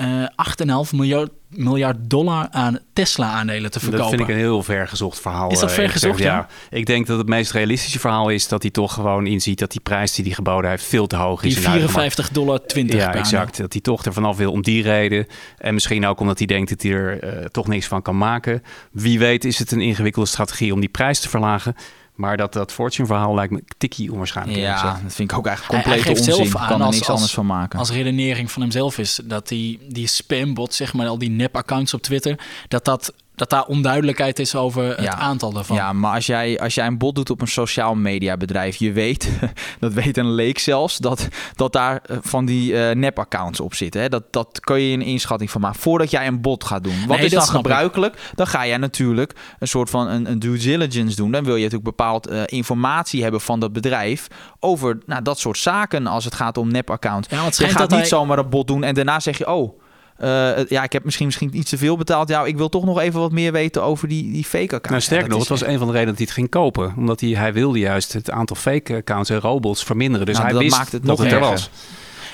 uh, 0.00 0.86
8,5 0.86 0.90
miljard, 0.94 1.30
miljard 1.48 1.96
dollar 2.00 2.48
aan 2.50 2.78
Tesla-aandelen 2.92 3.70
te 3.70 3.80
verkopen. 3.80 4.04
Dat 4.04 4.14
vind 4.14 4.28
ik 4.28 4.34
een 4.34 4.40
heel 4.40 4.62
vergezocht 4.62 5.20
verhaal. 5.20 5.50
Is 5.50 5.58
dat 5.58 5.72
vergezocht? 5.72 6.18
Ja. 6.18 6.24
ja. 6.24 6.48
Ik 6.78 6.86
denk 6.86 7.06
dat 7.06 7.18
het 7.18 7.28
meest 7.28 7.52
realistische 7.52 7.98
verhaal 7.98 8.28
is 8.28 8.48
dat 8.48 8.62
hij 8.62 8.70
toch 8.70 8.94
gewoon 8.94 9.26
inziet 9.26 9.58
dat 9.58 9.70
die 9.70 9.80
prijs 9.80 10.14
die 10.14 10.24
hij 10.24 10.34
geboden 10.34 10.70
heeft 10.70 10.84
veel 10.84 11.06
te 11.06 11.16
hoog 11.16 11.42
is. 11.42 11.54
Die 11.54 11.62
54 11.62 12.30
dollar 12.30 12.66
20 12.66 12.98
Ja, 12.98 13.14
exact. 13.14 13.56
Dat 13.56 13.72
hij 13.72 13.82
toch 13.82 14.04
er 14.04 14.12
vanaf 14.12 14.36
wil 14.36 14.52
om 14.52 14.62
die 14.62 14.82
reden. 14.82 15.26
En 15.58 15.74
misschien 15.74 16.06
ook 16.06 16.20
omdat 16.20 16.38
hij 16.38 16.46
denkt 16.46 16.68
dat 16.68 16.82
hij 16.82 16.92
er 16.92 17.24
uh, 17.24 17.44
toch 17.44 17.66
niks 17.66 17.86
van 17.86 18.02
kan 18.02 18.18
maken. 18.18 18.62
Wie 18.92 19.18
weet 19.18 19.44
is 19.44 19.58
het 19.58 19.72
een 19.72 19.80
ingewikkelde 19.80 20.28
strategie 20.28 20.72
om 20.72 20.80
die 20.80 20.88
prijs 20.88 21.20
te 21.20 21.28
verlagen. 21.28 21.74
Maar 22.20 22.36
dat, 22.36 22.52
dat 22.52 22.72
Fortune-verhaal 22.72 23.34
lijkt 23.34 23.52
me 23.52 23.62
tikkie 23.78 24.12
onwaarschijnlijk. 24.12 24.58
Ja, 24.58 25.00
dat 25.02 25.14
vind 25.14 25.30
ik 25.30 25.38
ook 25.38 25.46
eigenlijk 25.46 25.82
compleet 25.82 26.04
hij, 26.04 26.16
onzin. 26.16 26.34
Zelf 26.34 26.56
aan 26.56 26.68
kan 26.68 26.80
er 26.82 26.88
niks 26.88 27.08
anders 27.08 27.32
van 27.32 27.46
maken. 27.46 27.78
Als 27.78 27.90
redenering 27.90 28.50
van 28.50 28.62
hemzelf 28.62 28.98
is 28.98 29.20
dat 29.24 29.48
die, 29.48 29.80
die 29.88 30.06
spambot, 30.06 30.74
zeg 30.74 30.92
maar, 30.92 31.06
al 31.06 31.18
die 31.18 31.30
nep-accounts 31.30 31.94
op 31.94 32.02
Twitter, 32.02 32.38
dat 32.68 32.84
dat 32.84 33.12
dat 33.40 33.50
daar 33.50 33.64
onduidelijkheid 33.64 34.38
is 34.38 34.54
over 34.54 34.96
het 34.96 35.08
aantal 35.08 35.52
daarvan. 35.52 35.76
Ja, 35.76 35.92
maar 35.92 36.14
als 36.14 36.26
jij, 36.26 36.60
als 36.60 36.74
jij 36.74 36.86
een 36.86 36.98
bot 36.98 37.14
doet 37.14 37.30
op 37.30 37.40
een 37.40 37.48
sociaal 37.48 37.94
media 37.94 38.36
bedrijf, 38.36 38.76
je 38.76 38.92
weet, 38.92 39.30
dat 39.80 39.92
weet 39.92 40.16
een 40.16 40.32
leek 40.32 40.58
zelfs, 40.58 40.96
dat, 40.98 41.28
dat 41.54 41.72
daar 41.72 42.00
eh, 42.04 42.16
van 42.20 42.44
die 42.44 42.72
uh, 42.72 42.90
nep-accounts 42.90 43.60
op 43.60 43.74
zitten. 43.74 44.00
Hè? 44.00 44.08
Dat, 44.08 44.22
dat 44.30 44.60
kun 44.60 44.80
je 44.80 44.94
een 44.94 45.02
inschatting 45.02 45.50
van 45.50 45.60
maken. 45.60 45.80
Voordat 45.80 46.10
jij 46.10 46.26
een 46.26 46.40
bot 46.40 46.64
gaat 46.64 46.84
doen. 46.84 47.06
Wat 47.06 47.18
is 47.18 47.30
dan 47.30 47.42
gebruikelijk? 47.42 48.32
Dan 48.34 48.46
ga 48.46 48.66
jij 48.66 48.76
natuurlijk 48.76 49.34
een 49.58 49.68
soort 49.68 49.90
van 49.90 50.08
een, 50.08 50.30
een 50.30 50.38
due 50.38 50.58
diligence 50.58 51.16
doen. 51.16 51.30
Dan 51.30 51.44
wil 51.44 51.56
je 51.56 51.62
natuurlijk 51.64 51.96
bepaald 51.96 52.30
uh, 52.30 52.42
informatie 52.46 53.22
hebben 53.22 53.40
van 53.40 53.60
dat 53.60 53.72
bedrijf 53.72 54.26
over 54.58 54.98
nou, 55.06 55.22
dat 55.22 55.38
soort 55.38 55.58
zaken 55.58 56.06
als 56.06 56.24
het 56.24 56.34
gaat 56.34 56.56
om 56.56 56.70
nep-accounts. 56.70 57.28
Ja, 57.28 57.44
je 57.44 57.68
gaat 57.68 57.90
niet 57.90 57.98
hij... 57.98 58.08
zomaar 58.08 58.38
een 58.38 58.48
bot 58.48 58.66
doen 58.66 58.84
en 58.84 58.94
daarna 58.94 59.20
zeg 59.20 59.38
je, 59.38 59.46
oh 59.46 59.80
uh, 60.22 60.66
ja, 60.68 60.82
ik 60.82 60.92
heb 60.92 61.04
misschien, 61.04 61.26
misschien 61.26 61.56
iets 61.56 61.70
te 61.70 61.78
veel 61.78 61.96
betaald. 61.96 62.28
Ja, 62.28 62.44
ik 62.44 62.56
wil 62.56 62.68
toch 62.68 62.84
nog 62.84 63.00
even 63.00 63.20
wat 63.20 63.32
meer 63.32 63.52
weten 63.52 63.82
over 63.82 64.08
die, 64.08 64.32
die 64.32 64.44
fake 64.44 64.62
accounts. 64.64 64.88
Nou, 64.88 65.00
sterker 65.00 65.28
nog, 65.28 65.38
het 65.38 65.48
was 65.48 65.62
een 65.64 65.78
van 65.78 65.86
de 65.86 65.92
redenen 65.92 66.06
dat 66.06 66.16
hij 66.16 66.24
het 66.24 66.34
ging 66.34 66.48
kopen. 66.48 66.94
Omdat 66.96 67.20
hij, 67.20 67.30
hij 67.30 67.52
wilde 67.52 67.78
juist 67.78 68.12
het 68.12 68.30
aantal 68.30 68.56
fake 68.56 68.94
accounts 68.94 69.30
en 69.30 69.40
robots 69.40 69.84
verminderen. 69.84 70.26
Dus 70.26 70.36
nou, 70.36 70.48
hij 70.48 70.58
wist 70.58 70.76
maakt 70.76 70.92
het 70.92 71.04
nog 71.04 71.16
dat 71.16 71.26
het 71.26 71.34
er 71.34 71.40
was. 71.40 71.70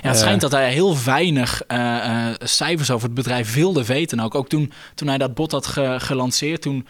Ja, 0.02 0.08
het 0.08 0.18
schijnt 0.18 0.40
dat 0.40 0.52
hij 0.52 0.72
heel 0.72 0.96
weinig 1.04 1.62
uh, 1.68 2.26
cijfers 2.38 2.90
over 2.90 3.06
het 3.06 3.14
bedrijf 3.14 3.54
wilde 3.54 3.84
weten. 3.84 4.20
Ook, 4.20 4.34
ook 4.34 4.48
toen, 4.48 4.72
toen 4.94 5.08
hij 5.08 5.18
dat 5.18 5.34
bot 5.34 5.52
had 5.52 5.66
gelanceerd, 5.98 6.62
toen 6.62 6.86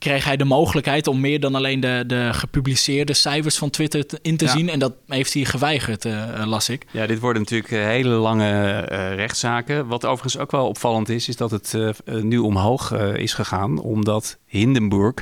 kreeg 0.00 0.24
hij 0.24 0.36
de 0.36 0.44
mogelijkheid 0.44 1.06
om 1.06 1.20
meer 1.20 1.40
dan 1.40 1.54
alleen 1.54 1.80
de, 1.80 2.04
de 2.06 2.28
gepubliceerde 2.32 3.12
cijfers 3.12 3.58
van 3.58 3.70
Twitter 3.70 4.04
in 4.22 4.36
te 4.36 4.48
zien. 4.48 4.68
En 4.68 4.78
dat 4.78 4.92
heeft 5.06 5.34
hij 5.34 5.44
geweigerd, 5.44 6.04
uh, 6.04 6.42
las 6.44 6.68
ik. 6.68 6.86
Ja, 6.90 7.06
dit 7.06 7.18
worden 7.18 7.42
natuurlijk 7.42 7.72
eh, 7.72 7.84
hele 7.84 8.08
lange 8.08 8.88
uh, 8.90 9.14
rechtszaken. 9.14 9.86
Wat 9.86 10.04
overigens 10.04 10.38
ook 10.38 10.50
wel 10.50 10.66
opvallend 10.66 11.08
is, 11.08 11.28
is 11.28 11.36
dat 11.36 11.50
het 11.50 11.72
uh, 11.76 11.90
nu 12.22 12.38
omhoog 12.38 12.92
is 13.14 13.34
gegaan. 13.34 13.78
Omdat 13.78 14.38
Hindenburg, 14.46 15.14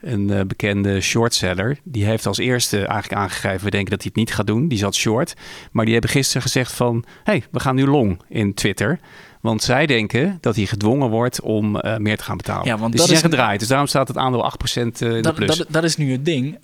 een 0.00 0.46
bekende 0.46 1.00
shortseller, 1.00 1.78
die 1.84 2.04
heeft 2.04 2.26
als 2.26 2.38
eerste 2.38 2.76
eigenlijk 2.76 3.22
aangegeven, 3.22 3.64
we 3.64 3.70
denken 3.70 3.90
dat 3.90 4.02
hij 4.02 4.10
het 4.14 4.20
niet 4.20 4.34
gaat 4.34 4.46
doen. 4.46 4.68
Die 4.68 4.78
zat 4.78 4.94
short. 4.94 5.34
Maar 5.72 5.84
die 5.84 5.94
hebben 5.94 6.10
gisteren 6.10 6.42
gezegd 6.42 6.72
van, 6.72 7.04
hey, 7.24 7.42
we 7.50 7.60
gaan 7.60 7.74
nu 7.74 7.86
long 7.86 8.20
in 8.28 8.54
Twitter. 8.54 9.00
Want 9.40 9.62
zij 9.62 9.86
denken 9.86 10.38
dat 10.40 10.56
hij 10.56 10.66
gedwongen 10.66 11.10
wordt 11.10 11.40
om 11.40 11.76
uh, 11.76 11.96
meer 11.96 12.16
te 12.16 12.24
gaan 12.24 12.36
betalen. 12.36 12.66
Ja, 12.66 12.78
want 12.78 12.92
dus 12.92 13.00
dat 13.00 13.10
is 13.10 13.20
gedraaid. 13.20 13.58
Dus 13.58 13.68
daarom 13.68 13.86
staat 13.86 14.08
het 14.08 14.16
aandeel 14.16 14.52
8% 14.68 14.74
uh, 14.74 14.82
eh, 14.82 15.16
in 15.16 15.22
dat, 15.22 15.36
de 15.36 15.44
plus. 15.44 15.56
Dat, 15.56 15.66
dat, 15.70 15.84
is 15.84 15.96
nu 15.96 16.12
het 16.12 16.24
ding. 16.24 16.58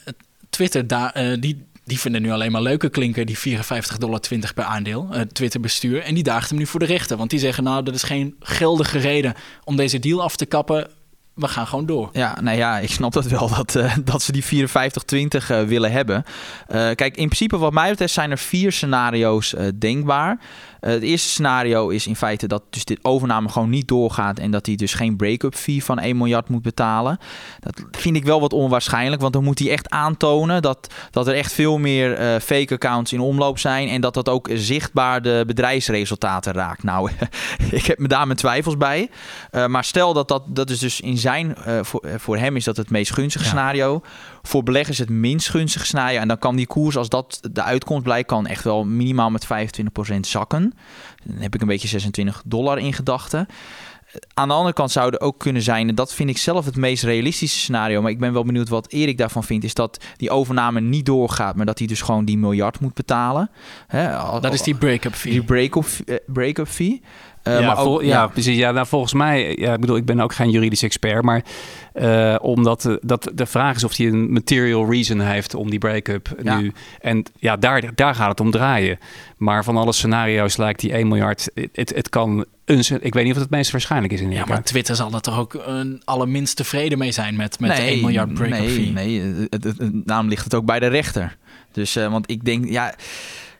Twitter, 0.50 0.86
daar, 0.86 1.22
uh, 1.22 1.40
die, 1.40 1.64
die 1.84 2.00
vinden 2.00 2.22
nu 2.22 2.30
alleen 2.30 2.52
maar 2.52 2.62
leuke 2.62 2.88
klinken, 2.88 3.26
die 3.26 3.38
54,20 3.38 3.96
dollar 3.98 4.20
per 4.54 4.64
aandeel, 4.64 5.06
het 5.10 5.34
Twitter-bestuur. 5.34 6.02
En 6.02 6.14
die 6.14 6.22
daagt 6.22 6.48
hem 6.48 6.58
nu 6.58 6.66
voor 6.66 6.80
de 6.80 6.86
rechter. 6.86 7.16
Want 7.16 7.30
die 7.30 7.38
zeggen, 7.38 7.64
nou, 7.64 7.82
dat 7.82 7.94
is 7.94 8.02
geen 8.02 8.36
geldige 8.40 8.98
reden 8.98 9.34
om 9.64 9.76
deze 9.76 9.98
deal 9.98 10.22
af 10.22 10.36
te 10.36 10.46
kappen 10.46 10.86
we 11.36 11.48
gaan 11.48 11.66
gewoon 11.66 11.86
door. 11.86 12.08
Ja, 12.12 12.40
nou 12.40 12.56
ja, 12.56 12.78
ik 12.78 12.90
snap 12.90 13.12
dat 13.12 13.24
wel, 13.26 13.48
dat, 13.48 13.74
uh, 13.74 13.94
dat 14.04 14.22
ze 14.22 14.32
die 14.32 14.44
54-20 14.44 14.48
uh, 15.50 15.62
willen 15.62 15.92
hebben. 15.92 16.24
Uh, 16.68 16.74
kijk, 16.74 17.16
in 17.16 17.26
principe 17.26 17.58
wat 17.58 17.72
mij 17.72 17.90
betreft 17.90 18.12
zijn 18.12 18.30
er 18.30 18.38
vier 18.38 18.72
scenario's 18.72 19.54
uh, 19.54 19.68
denkbaar. 19.78 20.38
Eh, 20.86 20.92
het 20.92 21.02
eerste 21.02 21.28
scenario 21.28 21.88
is 21.88 22.06
in 22.06 22.16
feite 22.16 22.46
dat 22.46 22.62
dus 22.70 22.84
dit 22.84 22.98
overname 23.02 23.48
gewoon 23.48 23.70
niet 23.70 23.88
doorgaat 23.88 24.38
en 24.38 24.50
dat 24.50 24.66
hij 24.66 24.74
dus 24.74 24.94
geen 24.94 25.16
break-up 25.16 25.54
fee 25.54 25.84
van 25.84 25.98
1 25.98 26.16
miljard 26.16 26.48
moet 26.48 26.62
betalen. 26.62 27.18
Dat 27.60 27.84
vind 27.90 28.16
ik 28.16 28.24
wel 28.24 28.40
wat 28.40 28.52
onwaarschijnlijk, 28.52 29.20
want 29.20 29.32
dan 29.32 29.44
moet 29.44 29.58
hij 29.58 29.70
echt 29.70 29.90
aantonen 29.90 30.62
dat, 30.62 30.94
dat 31.10 31.26
er 31.26 31.34
echt 31.34 31.52
veel 31.52 31.78
meer 31.78 32.20
uh, 32.20 32.40
fake 32.40 32.74
accounts 32.74 33.12
in 33.12 33.20
omloop 33.20 33.58
zijn 33.58 33.88
en 33.88 34.00
dat 34.00 34.14
dat 34.14 34.28
ook 34.28 34.48
zichtbaar 34.52 35.22
de 35.22 35.44
bedrijfsresultaten 35.46 36.52
raakt. 36.52 36.82
Nou, 36.82 37.10
ik 37.70 37.86
heb 37.86 37.98
me 37.98 38.08
daar 38.08 38.26
mijn 38.26 38.38
twijfels 38.38 38.76
bij. 38.76 39.10
Uh, 39.52 39.66
maar 39.66 39.84
stel 39.84 40.12
dat 40.12 40.28
dat, 40.28 40.42
dat 40.46 40.70
is 40.70 40.78
dus 40.78 41.00
in 41.00 41.18
zijn, 41.18 41.56
voor, 41.82 42.02
voor 42.16 42.36
hem 42.36 42.56
is 42.56 42.64
dat 42.64 42.76
het 42.76 42.90
meest 42.90 43.12
gunstige 43.12 43.44
scenario. 43.44 44.02
Voor 44.46 44.62
beleggers 44.62 44.98
het 44.98 45.10
minst 45.10 45.50
gunstige 45.50 45.86
scenario. 45.86 46.20
En 46.20 46.28
dan 46.28 46.38
kan 46.38 46.56
die 46.56 46.66
koers, 46.66 46.96
als 46.96 47.08
dat 47.08 47.40
de 47.52 47.62
uitkomst 47.62 48.02
blijkt, 48.02 48.28
kan 48.28 48.46
echt 48.46 48.64
wel 48.64 48.84
minimaal 48.84 49.30
met 49.30 49.46
25% 49.46 49.48
zakken. 50.20 50.74
Dan 51.24 51.36
heb 51.36 51.54
ik 51.54 51.60
een 51.60 51.66
beetje 51.66 51.88
26 51.88 52.42
dollar 52.46 52.78
in 52.78 52.92
gedachten. 52.92 53.46
Aan 54.34 54.48
de 54.48 54.54
andere 54.54 54.74
kant 54.74 54.90
zou 54.90 55.12
er 55.12 55.20
ook 55.20 55.38
kunnen 55.38 55.62
zijn, 55.62 55.88
en 55.88 55.94
dat 55.94 56.14
vind 56.14 56.30
ik 56.30 56.38
zelf 56.38 56.64
het 56.64 56.76
meest 56.76 57.02
realistische 57.02 57.58
scenario, 57.58 58.02
maar 58.02 58.10
ik 58.10 58.18
ben 58.18 58.32
wel 58.32 58.44
benieuwd 58.44 58.68
wat 58.68 58.92
Erik 58.92 59.18
daarvan 59.18 59.44
vindt, 59.44 59.64
is 59.64 59.74
dat 59.74 60.04
die 60.16 60.30
overname 60.30 60.80
niet 60.80 61.06
doorgaat, 61.06 61.56
maar 61.56 61.66
dat 61.66 61.78
hij 61.78 61.86
dus 61.86 62.00
gewoon 62.00 62.24
die 62.24 62.38
miljard 62.38 62.80
moet 62.80 62.94
betalen. 62.94 63.50
dat 64.40 64.52
is 64.52 64.62
die 64.62 64.74
break-up 64.74 65.14
fee. 65.14 65.32
Die 65.32 65.42
break-up 65.42 65.86
eh, 66.06 66.16
break 66.26 66.68
fee. 66.68 67.02
Uh, 67.48 67.60
ja, 67.60 67.66
maar 67.66 67.78
ook, 67.78 68.02
ja, 68.02 68.26
precies. 68.26 68.56
Ja, 68.56 68.70
nou, 68.70 68.86
volgens 68.86 69.12
mij, 69.12 69.56
ja, 69.58 69.74
ik 69.74 69.80
bedoel, 69.80 69.96
ik 69.96 70.04
ben 70.04 70.20
ook 70.20 70.34
geen 70.34 70.50
juridisch 70.50 70.82
expert, 70.82 71.22
maar 71.22 71.44
uh, 71.94 72.36
omdat 72.40 72.98
dat 73.00 73.30
de 73.34 73.46
vraag 73.46 73.76
is 73.76 73.84
of 73.84 73.96
hij 73.96 74.06
een 74.06 74.32
material 74.32 74.90
reason 74.90 75.20
heeft 75.20 75.54
om 75.54 75.70
die 75.70 75.78
break-up 75.78 76.28
nu. 76.42 76.72
En 77.00 77.24
ja, 77.38 77.56
daar, 77.56 77.94
daar 77.94 78.14
gaat 78.14 78.28
het 78.28 78.40
om 78.40 78.50
draaien. 78.50 78.98
Maar 79.36 79.64
van 79.64 79.76
alle 79.76 79.92
scenario's 79.92 80.56
lijkt 80.56 80.80
die 80.80 80.92
1 80.92 81.08
miljard, 81.08 81.48
het, 81.72 81.92
het 81.94 82.08
kan 82.08 82.44
een, 82.64 82.84
ik 83.00 83.14
weet 83.14 83.24
niet 83.24 83.32
of 83.32 83.40
het 83.40 83.46
het 83.46 83.50
meest 83.50 83.70
waarschijnlijk 83.70 84.12
is 84.12 84.20
in 84.20 84.30
Ja, 84.30 84.44
maar 84.44 84.62
Twitter 84.62 84.96
zal 84.96 85.12
er 85.12 85.20
toch 85.20 85.38
ook 85.38 85.54
een 85.66 86.02
allerminst 86.04 86.56
tevreden 86.56 86.98
mee 86.98 87.12
zijn 87.12 87.36
met, 87.36 87.60
met 87.60 87.70
nee, 87.70 87.88
1 87.88 88.00
miljard 88.00 88.34
break-up 88.34 88.58
nee, 88.58 88.70
fee. 88.70 88.92
Nee, 88.92 89.20
het, 89.50 89.64
het, 89.64 89.78
het, 90.06 90.24
ligt 90.24 90.44
het 90.44 90.54
ook 90.54 90.64
bij 90.64 90.78
de 90.78 90.86
rechter. 90.86 91.36
Dus, 91.72 91.96
uh, 91.96 92.10
want 92.10 92.30
ik 92.30 92.44
denk, 92.44 92.68
ja 92.68 92.94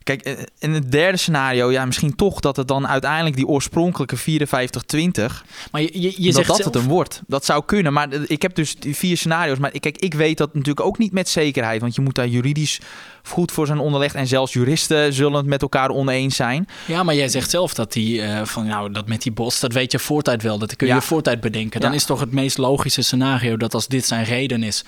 Kijk, 0.07 0.23
eh, 0.23 0.35
in 0.59 0.73
het 0.73 0.93
derde 0.93 1.17
scenario, 1.17 1.71
ja, 1.71 1.85
misschien 1.85 2.17
toch 2.17 2.41
dat 2.41 2.57
het 2.57 2.69
dan 2.69 2.89
uiteindelijk 2.89 3.37
die 3.37 3.47
oorspronkelijke 3.47 4.17
54-20. 4.17 5.45
Maar 5.71 5.81
je, 5.81 6.01
je, 6.01 6.15
je 6.17 6.25
dat 6.25 6.35
zegt 6.35 6.47
dat 6.47 6.57
zelf... 6.57 6.75
het 6.75 6.75
een 6.75 6.89
wordt. 6.89 7.23
Dat 7.27 7.45
zou 7.45 7.63
kunnen. 7.65 7.93
Maar 7.93 8.09
ik 8.27 8.43
heb 8.43 8.55
dus 8.55 8.77
die 8.77 8.97
vier 8.97 9.17
scenario's. 9.17 9.59
Maar 9.59 9.71
kijk, 9.71 9.99
ik 9.99 10.15
weet 10.15 10.39
dat 10.39 10.55
natuurlijk 10.55 10.87
ook 10.87 10.99
niet 10.99 11.13
met 11.13 11.29
zekerheid. 11.29 11.81
Want 11.81 11.95
je 11.95 12.01
moet 12.01 12.15
daar 12.15 12.29
juridisch 12.29 12.81
goed 13.23 13.53
voor 13.53 13.67
zijn 13.67 13.79
onderlegd. 13.79 14.15
En 14.15 14.27
zelfs 14.27 14.53
juristen 14.53 15.13
zullen 15.13 15.37
het 15.37 15.47
met 15.47 15.63
elkaar 15.63 15.91
oneens 15.91 16.37
zijn. 16.37 16.69
Ja, 16.87 17.03
maar 17.03 17.15
jij 17.15 17.29
zegt 17.29 17.51
zelf 17.51 17.75
dat 17.75 17.93
die 17.93 18.21
uh, 18.21 18.45
van 18.45 18.67
nou, 18.67 18.93
dat 18.93 19.09
met 19.09 19.23
die 19.23 19.33
bos, 19.33 19.61
dat 19.61 19.73
weet 19.73 19.93
je 19.93 19.99
voortijd 19.99 20.43
wel. 20.43 20.59
Dat 20.59 20.77
kun 20.77 20.87
je 20.87 20.93
ja. 20.93 21.01
voortijd 21.01 21.41
bedenken. 21.41 21.81
Dan 21.81 21.95
is 21.95 22.05
toch 22.05 22.21
het 22.21 22.33
meest 22.33 22.59
logische 22.59 23.03
scenario 23.03 23.57
dat 23.57 23.75
als 23.75 23.87
dit 23.87 24.07
zijn 24.07 24.25
reden 24.25 24.63
is 24.63 24.85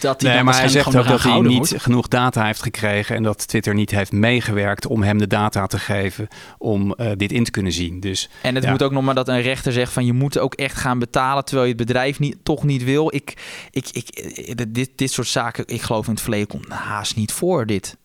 dat 0.00 0.20
hij 0.20 0.34
nee, 0.34 0.42
maar 0.42 0.58
hij 0.58 0.68
zegt 0.68 0.96
ook 0.96 1.06
dat 1.06 1.22
hij 1.22 1.40
niet 1.40 1.74
genoeg 1.76 2.08
data 2.08 2.44
heeft 2.44 2.62
gekregen 2.62 3.16
en 3.16 3.22
dat 3.22 3.48
Twitter 3.48 3.74
niet 3.74 3.90
heeft 3.90 4.12
meegewerkt 4.12 4.86
om 4.86 5.02
hem 5.02 5.18
de 5.18 5.26
data 5.26 5.66
te 5.66 5.78
geven 5.78 6.28
om 6.58 6.94
uh, 6.96 7.10
dit 7.16 7.32
in 7.32 7.44
te 7.44 7.50
kunnen 7.50 7.72
zien. 7.72 8.00
Dus, 8.00 8.28
en 8.42 8.54
het 8.54 8.68
moet 8.68 8.82
ook 8.82 8.92
nog 8.92 9.02
maar 9.02 9.14
dat 9.14 9.28
een 9.28 9.42
rechter 9.42 9.72
zegt 9.72 9.92
van 9.92 10.06
je 10.06 10.12
moet 10.12 10.38
ook 10.38 10.54
echt 10.54 10.76
gaan 10.76 10.98
betalen 10.98 11.44
terwijl 11.44 11.68
je 11.68 11.74
het 11.74 11.86
bedrijf 11.86 12.18
niet, 12.18 12.36
toch 12.42 12.64
niet 12.64 12.84
wil. 12.84 13.14
Ik, 13.14 13.34
ik, 13.70 13.88
ik, 13.92 14.08
eh, 14.08 14.54
dit, 14.68 14.90
dit 14.96 15.10
soort 15.10 15.28
zaken, 15.28 15.64
ik 15.66 15.82
geloof 15.82 16.06
in 16.06 16.12
het 16.12 16.22
verleden 16.22 16.46
komt 16.46 16.68
haast 16.68 17.16
niet 17.16 17.32
voor 17.32 17.66
dit. 17.66 17.96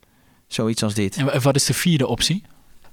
Zoiets 0.48 0.84
als 0.84 0.94
dit. 0.94 1.16
En 1.16 1.42
wat 1.42 1.56
is 1.56 1.66
de 1.66 1.74
vierde 1.74 2.08
optie? 2.08 2.44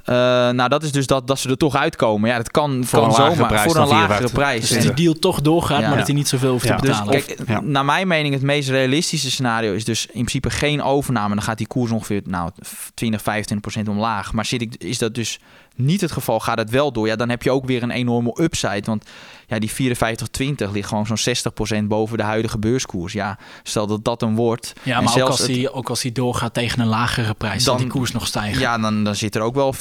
Uh, 0.08 0.14
nou, 0.50 0.68
dat 0.68 0.82
is 0.82 0.92
dus 0.92 1.06
dat, 1.06 1.26
dat 1.26 1.38
ze 1.38 1.48
er 1.48 1.56
toch 1.56 1.76
uitkomen. 1.76 2.30
Ja, 2.30 2.36
dat 2.36 2.50
kan, 2.50 2.84
voor 2.84 2.98
kan 2.98 3.08
een 3.08 3.14
zomaar 3.14 3.46
prijs 3.46 3.72
voor 3.72 3.82
een 3.82 3.88
lagere 3.88 4.28
prijs. 4.28 4.68
Dus 4.68 4.82
die 4.82 4.94
deal 4.94 5.14
toch 5.14 5.40
doorgaat, 5.40 5.80
ja. 5.80 5.88
maar 5.88 5.96
dat 5.96 6.06
hij 6.06 6.16
niet 6.16 6.28
zoveel 6.28 6.50
hoeft 6.50 6.64
ja. 6.64 6.76
te 6.76 6.86
betalen. 6.86 7.12
Dus 7.12 7.24
kijk, 7.24 7.62
naar 7.62 7.84
mijn 7.84 8.08
mening, 8.08 8.34
het 8.34 8.42
meest 8.42 8.68
realistische 8.68 9.30
scenario 9.30 9.72
is 9.72 9.84
dus 9.84 10.06
in 10.06 10.12
principe 10.12 10.50
geen 10.50 10.82
overname. 10.82 11.34
Dan 11.34 11.44
gaat 11.44 11.58
die 11.58 11.66
koers 11.66 11.90
ongeveer 11.90 12.22
nou, 12.24 12.50
20, 12.94 13.22
25 13.22 13.60
procent 13.60 13.88
omlaag. 13.88 14.32
Maar 14.32 14.44
zit 14.44 14.60
ik, 14.60 14.74
is 14.74 14.98
dat 14.98 15.14
dus 15.14 15.38
niet 15.78 16.00
het 16.00 16.12
geval, 16.12 16.40
gaat 16.40 16.58
het 16.58 16.70
wel 16.70 16.92
door. 16.92 17.06
Ja, 17.06 17.16
dan 17.16 17.28
heb 17.28 17.42
je 17.42 17.50
ook 17.50 17.66
weer 17.66 17.82
een 17.82 17.90
enorme 17.90 18.36
upside. 18.40 18.82
Want 18.84 19.04
ja, 19.46 19.58
die 19.58 19.70
54,20 19.70 20.70
ligt 20.72 20.88
gewoon 20.88 21.06
zo'n 21.06 21.82
60% 21.82 21.84
boven 21.84 22.16
de 22.16 22.22
huidige 22.22 22.58
beurskoers. 22.58 23.12
Ja, 23.12 23.38
stel 23.62 23.86
dat 23.86 24.04
dat 24.04 24.22
een 24.22 24.34
wordt. 24.34 24.72
Ja, 24.82 25.00
maar 25.00 25.22
ook 25.22 25.28
als, 25.28 25.46
die, 25.46 25.72
ook 25.72 25.88
als 25.88 26.00
die 26.00 26.12
doorgaat 26.12 26.54
tegen 26.54 26.80
een 26.80 26.86
lagere 26.86 27.34
prijs, 27.34 27.64
dan 27.64 27.76
die 27.76 27.86
koers 27.86 28.12
nog 28.12 28.26
stijgen. 28.26 28.60
Ja, 28.60 28.78
dan, 28.78 29.04
dan 29.04 29.14
zit 29.14 29.34
er 29.34 29.42
ook 29.42 29.54
wel 29.54 29.74
40% 29.74 29.78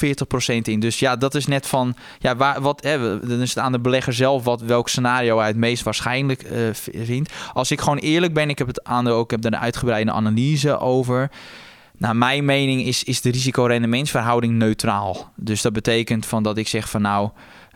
in. 0.62 0.80
Dus 0.80 0.98
ja, 0.98 1.16
dat 1.16 1.34
is 1.34 1.46
net 1.46 1.66
van, 1.66 1.94
ja, 2.18 2.36
waar, 2.36 2.60
wat, 2.60 2.82
hè, 2.82 3.20
dan 3.28 3.40
is 3.40 3.48
het 3.48 3.58
aan 3.58 3.72
de 3.72 3.80
belegger 3.80 4.12
zelf 4.12 4.44
wat, 4.44 4.60
welk 4.60 4.88
scenario 4.88 5.38
hij 5.38 5.46
het 5.46 5.56
meest 5.56 5.82
waarschijnlijk 5.82 6.50
uh, 6.50 6.68
vindt. 7.04 7.32
Als 7.52 7.70
ik 7.70 7.80
gewoon 7.80 7.98
eerlijk 7.98 8.34
ben, 8.34 8.50
ik 8.50 8.58
heb 8.58 8.66
het 8.66 8.84
aan 8.84 9.04
de, 9.04 9.10
ook 9.10 9.30
heb 9.30 9.44
er 9.44 9.52
een 9.52 9.58
uitgebreide 9.58 10.12
analyse 10.12 10.78
over. 10.78 11.30
Nou, 11.98 12.14
mijn 12.14 12.44
mening 12.44 12.82
is, 12.82 13.04
is 13.04 13.20
de 13.20 13.30
risico-rendementsverhouding 13.30 14.52
neutraal. 14.52 15.32
Dus 15.34 15.62
dat 15.62 15.72
betekent 15.72 16.26
van 16.26 16.42
dat 16.42 16.56
ik 16.56 16.68
zeg 16.68 16.90
van 16.90 17.02
nou, 17.02 17.30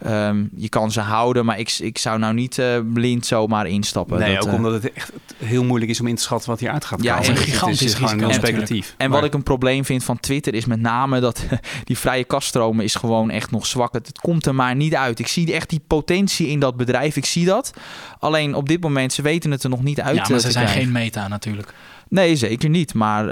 um, 0.07 0.51
je 0.57 0.69
kan 0.69 0.93
ze 0.93 1.01
houden, 1.01 1.45
maar 1.45 1.59
ik, 1.59 1.77
ik 1.79 1.99
zou 1.99 2.19
nou 2.19 2.35
niet 2.35 2.59
uh, 2.59 2.79
blind 2.93 3.27
zomaar 3.27 3.67
instappen. 3.67 4.19
Nee, 4.19 4.35
dat, 4.35 4.43
ook 4.43 4.49
uh, 4.49 4.55
omdat 4.55 4.73
het 4.73 4.93
echt 4.93 5.12
heel 5.37 5.65
moeilijk 5.65 5.91
is 5.91 6.01
om 6.01 6.07
in 6.07 6.15
te 6.15 6.23
schatten 6.23 6.51
wat 6.51 6.61
hieruit 6.61 6.85
gaat 6.85 7.03
ja, 7.03 7.17
komen. 7.17 7.31
een 7.31 7.37
gigantisch 7.37 7.95
gewoon 7.95 8.19
heel 8.19 8.33
speculatief. 8.33 8.95
En, 8.97 9.11
wat 9.11 9.25
ik 9.25 9.35
een 9.35 9.43
probleem 9.43 9.85
vind 9.85 10.05
van 10.05 10.21
Twitter 10.21 10.55
is 10.55 10.65
met 10.65 10.81
name 10.81 11.21
dat 11.21 11.45
die 11.85 11.99
vrije 11.99 12.25
kaststromen 12.25 12.85
is 12.85 12.95
gewoon 12.95 13.31
echt 13.31 13.51
nog 13.51 13.67
zwak. 13.67 13.93
Het, 13.93 14.07
het 14.07 14.19
komt 14.21 14.47
er 14.47 14.55
maar 14.55 14.77
niet 14.77 14.95
uit. 14.95 15.19
Ik 15.19 15.27
zie 15.27 15.53
echt 15.53 15.71
die 15.71 15.83
potentie 15.87 16.49
in 16.49 16.61
dat 16.61 16.77
bedrijf. 16.77 17.17
Ik 17.17 17.25
zie 17.25 17.45
dat. 17.45 17.73
Alleen 18.19 18.55
op 18.55 18.69
dit 18.69 18.81
moment, 18.81 19.12
ze 19.12 19.23
weten 19.23 19.51
het 19.51 19.62
er 19.62 19.71
nog 19.71 19.83
niet 19.83 20.01
uit 20.01 20.17
Ja, 20.17 20.27
maar 20.29 20.41
ze 20.41 20.51
zijn 20.51 20.65
krijgen. 20.65 20.85
geen 20.85 20.93
meta 20.93 21.29
natuurlijk. 21.29 21.75
Nee, 22.09 22.37
zeker 22.37 22.69
niet. 22.69 22.95
Maar 22.95 23.25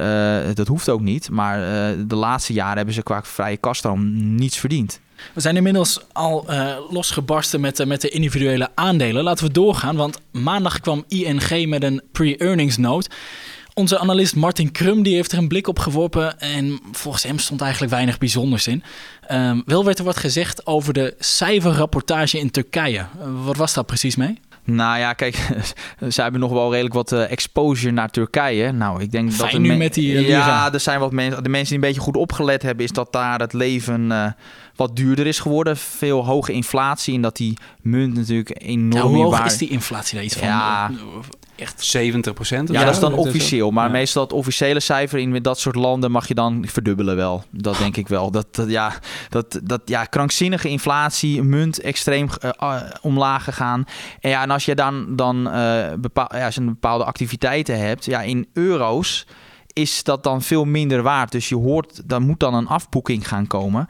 uh, 0.48 0.54
dat 0.54 0.66
hoeft 0.66 0.88
ook 0.88 1.00
niet. 1.00 1.30
Maar 1.30 1.58
uh, 1.58 2.04
de 2.06 2.14
laatste 2.14 2.52
jaren 2.52 2.76
hebben 2.76 2.94
ze 2.94 3.02
qua 3.02 3.22
vrije 3.22 3.56
kaststroom 3.56 4.34
niets 4.34 4.58
verdiend. 4.58 5.00
We 5.34 5.40
zijn 5.40 5.56
inmiddels 5.56 6.00
al 6.12 6.44
uh, 6.50 6.76
losgebarsten 6.90 7.60
met, 7.60 7.86
met 7.86 8.00
de 8.00 8.08
individuele 8.08 8.68
aandelen. 8.74 9.22
Laten 9.22 9.46
we 9.46 9.52
doorgaan, 9.52 9.96
want 9.96 10.20
maandag 10.30 10.80
kwam 10.80 11.04
ING 11.08 11.66
met 11.66 11.82
een 11.82 12.02
pre-earnings 12.12 12.76
note. 12.76 13.08
Onze 13.74 13.98
analist 13.98 14.36
Martin 14.36 14.72
Krum 14.72 15.02
die 15.02 15.14
heeft 15.14 15.32
er 15.32 15.38
een 15.38 15.48
blik 15.48 15.68
op 15.68 15.78
geworpen 15.78 16.40
en 16.40 16.80
volgens 16.92 17.22
hem 17.22 17.38
stond 17.38 17.60
eigenlijk 17.60 17.92
weinig 17.92 18.18
bijzonders 18.18 18.66
in. 18.66 18.82
Um, 19.32 19.62
wel 19.66 19.84
werd 19.84 19.98
er 19.98 20.04
wat 20.04 20.16
gezegd 20.16 20.66
over 20.66 20.92
de 20.92 21.14
cijferrapportage 21.18 22.38
in 22.38 22.50
Turkije. 22.50 23.06
wat 23.44 23.56
was 23.56 23.74
dat 23.74 23.86
precies 23.86 24.16
mee? 24.16 24.38
Nou 24.74 24.98
ja, 24.98 25.12
kijk, 25.12 25.36
ze 26.14 26.22
hebben 26.22 26.40
nog 26.40 26.52
wel 26.52 26.70
redelijk 26.70 26.94
wat 26.94 27.12
uh, 27.12 27.30
exposure 27.30 27.92
naar 27.92 28.10
Turkije. 28.10 28.72
Nou, 28.72 29.02
ik 29.02 29.10
denk 29.10 29.32
Fijn 29.32 29.50
dat 29.52 29.60
nu 29.60 29.76
met 29.76 29.94
die 29.94 30.12
uh, 30.12 30.28
ja, 30.28 30.72
er 30.72 30.80
zijn 30.80 31.00
wat 31.00 31.12
mensen, 31.12 31.42
de 31.42 31.48
mensen 31.48 31.68
die 31.68 31.84
een 31.84 31.88
beetje 31.88 32.00
goed 32.00 32.16
opgelet 32.16 32.62
hebben, 32.62 32.84
is 32.84 32.92
dat 32.92 33.12
daar 33.12 33.40
het 33.40 33.52
leven 33.52 34.00
uh, 34.10 34.26
wat 34.76 34.96
duurder 34.96 35.26
is 35.26 35.38
geworden. 35.38 35.76
Veel 35.76 36.24
hoge 36.24 36.52
inflatie 36.52 37.14
en 37.14 37.22
dat 37.22 37.36
die 37.36 37.58
munt 37.80 38.14
natuurlijk 38.14 38.62
enorm 38.62 38.92
ja, 38.92 39.02
hoe 39.02 39.22
hoog 39.22 39.38
waar... 39.38 39.46
is 39.46 39.58
die 39.58 39.68
inflatie 39.68 40.14
daar 40.14 40.24
iets 40.24 40.36
van? 40.36 40.48
Ja, 40.48 40.90
echt 41.60 41.84
70 41.84 42.32
procent. 42.32 42.68
Ja, 42.68 42.84
dat 42.84 42.94
is 42.94 43.00
dan 43.00 43.14
officieel. 43.14 43.70
Maar 43.70 43.86
ja. 43.86 43.92
meestal 43.92 44.22
het 44.22 44.32
officiële 44.32 44.80
cijfer 44.80 45.18
in 45.18 45.30
met 45.30 45.44
dat 45.44 45.58
soort 45.58 45.74
landen 45.74 46.10
mag 46.10 46.28
je 46.28 46.34
dan 46.34 46.64
verdubbelen 46.68 47.16
wel. 47.16 47.44
Dat 47.50 47.78
denk 47.78 47.96
ik 47.96 48.08
wel. 48.08 48.30
Dat, 48.30 48.54
dat, 48.54 48.70
ja, 48.70 48.92
dat, 49.28 49.60
dat, 49.62 49.80
ja, 49.84 50.04
krankzinnige 50.04 50.68
inflatie, 50.68 51.42
munt 51.42 51.80
extreem 51.80 52.28
uh, 52.44 52.80
omlaag 53.00 53.44
gegaan. 53.44 53.84
En 54.20 54.30
ja, 54.30 54.42
en 54.42 54.50
als 54.50 54.64
je 54.64 54.74
dan, 54.74 55.16
dan 55.16 55.48
uh, 55.48 55.92
bepaal, 55.98 56.28
ja, 56.30 56.44
als 56.44 56.54
je 56.54 56.62
bepaalde 56.64 57.04
activiteiten 57.04 57.78
hebt, 57.78 58.04
ja, 58.04 58.22
in 58.22 58.48
euro's 58.52 59.26
is 59.72 60.02
dat 60.02 60.22
dan 60.22 60.42
veel 60.42 60.64
minder 60.64 61.02
waard. 61.02 61.32
Dus 61.32 61.48
je 61.48 61.56
hoort, 61.56 62.08
dan 62.08 62.22
moet 62.22 62.40
dan 62.40 62.54
een 62.54 62.66
afboeking 62.66 63.28
gaan 63.28 63.46
komen. 63.46 63.88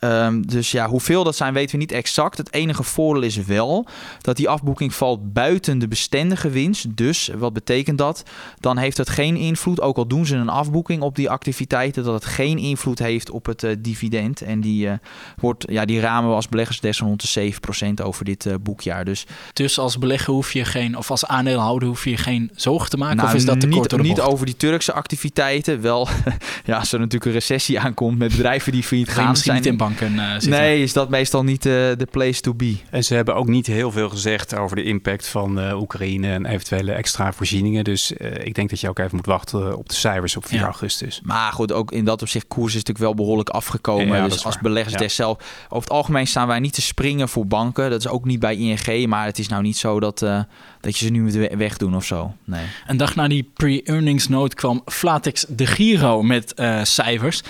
Um, 0.00 0.46
dus 0.46 0.70
ja, 0.70 0.88
hoeveel 0.88 1.24
dat 1.24 1.36
zijn 1.36 1.54
weten 1.54 1.70
we 1.70 1.76
niet 1.76 1.92
exact. 1.92 2.38
Het 2.38 2.52
enige 2.52 2.82
voordeel 2.82 3.22
is 3.22 3.36
wel 3.36 3.86
dat 4.20 4.36
die 4.36 4.48
afboeking 4.48 4.94
valt 4.94 5.32
buiten 5.32 5.78
de 5.78 5.88
bestendige 5.88 6.50
winst. 6.50 6.96
Dus 6.96 7.30
wat 7.38 7.52
betekent 7.52 7.98
dat? 7.98 8.22
Dan 8.60 8.76
heeft 8.76 8.96
het 8.96 9.08
geen 9.08 9.36
invloed, 9.36 9.80
ook 9.80 9.96
al 9.96 10.06
doen 10.06 10.26
ze 10.26 10.36
een 10.36 10.48
afboeking 10.48 11.02
op 11.02 11.16
die 11.16 11.30
activiteiten, 11.30 12.04
dat 12.04 12.14
het 12.14 12.24
geen 12.24 12.58
invloed 12.58 12.98
heeft 12.98 13.30
op 13.30 13.46
het 13.46 13.62
uh, 13.62 13.76
dividend. 13.78 14.40
En 14.40 14.60
die, 14.60 14.86
uh, 14.86 14.92
wordt, 15.36 15.64
ja, 15.70 15.84
die 15.84 16.00
ramen 16.00 16.30
we 16.30 16.36
als 16.36 16.48
beleggers 16.48 16.80
des 16.80 16.98
rond 16.98 17.32
de 17.32 17.52
7% 18.00 18.04
over 18.04 18.24
dit 18.24 18.44
uh, 18.44 18.54
boekjaar. 18.60 19.04
Dus, 19.04 19.26
dus 19.52 19.78
als 19.78 19.98
belegger 19.98 20.34
hoef 20.34 20.52
je 20.52 20.64
geen, 20.64 20.96
of 20.96 21.10
als 21.10 21.26
aandeelhouder 21.26 21.88
hoef 21.88 22.04
je 22.04 22.16
geen 22.16 22.50
zorgen 22.54 22.90
te 22.90 22.96
maken? 22.96 23.16
Nou, 23.16 23.28
of 23.28 23.34
is 23.34 23.44
dat 23.44 23.60
te 23.60 23.66
niet, 23.66 23.96
niet 23.96 24.20
over 24.20 24.46
die 24.46 24.56
Turkse 24.56 24.92
activiteiten. 24.92 25.80
Wel, 25.80 26.08
ja, 26.64 26.78
als 26.78 26.92
er 26.92 26.98
natuurlijk 26.98 27.24
een 27.24 27.32
recessie 27.32 27.80
aankomt 27.80 28.18
met 28.18 28.30
bedrijven 28.30 28.72
die 28.72 28.82
failliet 28.82 29.08
gaan. 29.08 29.28
Misschien 29.30 29.54
niet 29.54 29.66
in 29.66 29.76
banken 29.88 30.14
uh, 30.14 30.32
zitten. 30.32 30.50
Nee, 30.50 30.82
is 30.82 30.92
dat 30.92 31.08
meestal 31.08 31.44
niet 31.44 31.66
uh, 31.66 31.72
de 31.72 32.06
place 32.10 32.40
to 32.40 32.54
be. 32.54 32.76
En 32.90 33.04
ze 33.04 33.14
hebben 33.14 33.34
ook 33.34 33.48
niet 33.48 33.66
heel 33.66 33.90
veel 33.90 34.08
gezegd 34.08 34.56
over 34.56 34.76
de 34.76 34.82
impact 34.82 35.26
van 35.26 35.58
uh, 35.58 35.80
Oekraïne 35.80 36.32
en 36.32 36.46
eventuele 36.46 36.92
extra 36.92 37.32
voorzieningen. 37.32 37.84
Dus 37.84 38.12
ik 38.42 38.54
denk 38.54 38.70
dat 38.70 38.80
je 38.80 38.88
ook 38.88 38.98
even 38.98 39.16
moet 39.16 39.26
wachten 39.26 39.76
op 39.76 39.88
de 39.88 39.94
cijfers 39.94 40.36
op 40.36 40.46
4 40.46 40.58
ja. 40.58 40.64
augustus. 40.64 41.20
Maar 41.22 41.52
goed, 41.52 41.72
ook 41.72 41.92
in 41.92 42.04
dat 42.04 42.22
opzicht, 42.22 42.48
koers 42.48 42.74
is 42.74 42.74
natuurlijk 42.74 43.04
wel 43.04 43.14
behoorlijk 43.14 43.48
afgekomen. 43.48 44.16
Ja, 44.16 44.28
dus 44.28 44.44
als 44.44 44.58
beleggers 44.58 45.02
ja. 45.02 45.08
zelf. 45.08 45.38
Over 45.68 45.88
het 45.88 45.90
algemeen 45.90 46.26
staan 46.26 46.46
wij 46.46 46.60
niet 46.60 46.72
te 46.72 46.82
springen 46.82 47.28
voor 47.28 47.46
banken. 47.46 47.90
Dat 47.90 48.00
is 48.00 48.08
ook 48.08 48.24
niet 48.24 48.40
bij 48.40 48.56
ING. 48.56 49.06
Maar 49.06 49.24
het 49.24 49.38
is 49.38 49.48
nou 49.48 49.62
niet 49.62 49.76
zo 49.76 50.00
dat, 50.00 50.22
uh, 50.22 50.40
dat 50.80 50.98
je 50.98 51.04
ze 51.04 51.10
nu 51.10 51.22
moet 51.22 51.34
wegdoen 51.34 51.96
of 51.96 52.04
zo. 52.04 52.34
Nee. 52.44 52.64
Een 52.86 52.96
dag 52.96 53.14
na 53.14 53.28
die 53.28 53.50
pre-earnings 53.54 54.28
note 54.28 54.56
kwam 54.56 54.82
Flatex 54.86 55.44
de 55.48 55.66
Giro 55.66 56.22
met 56.22 56.52
cijfers. 56.82 57.42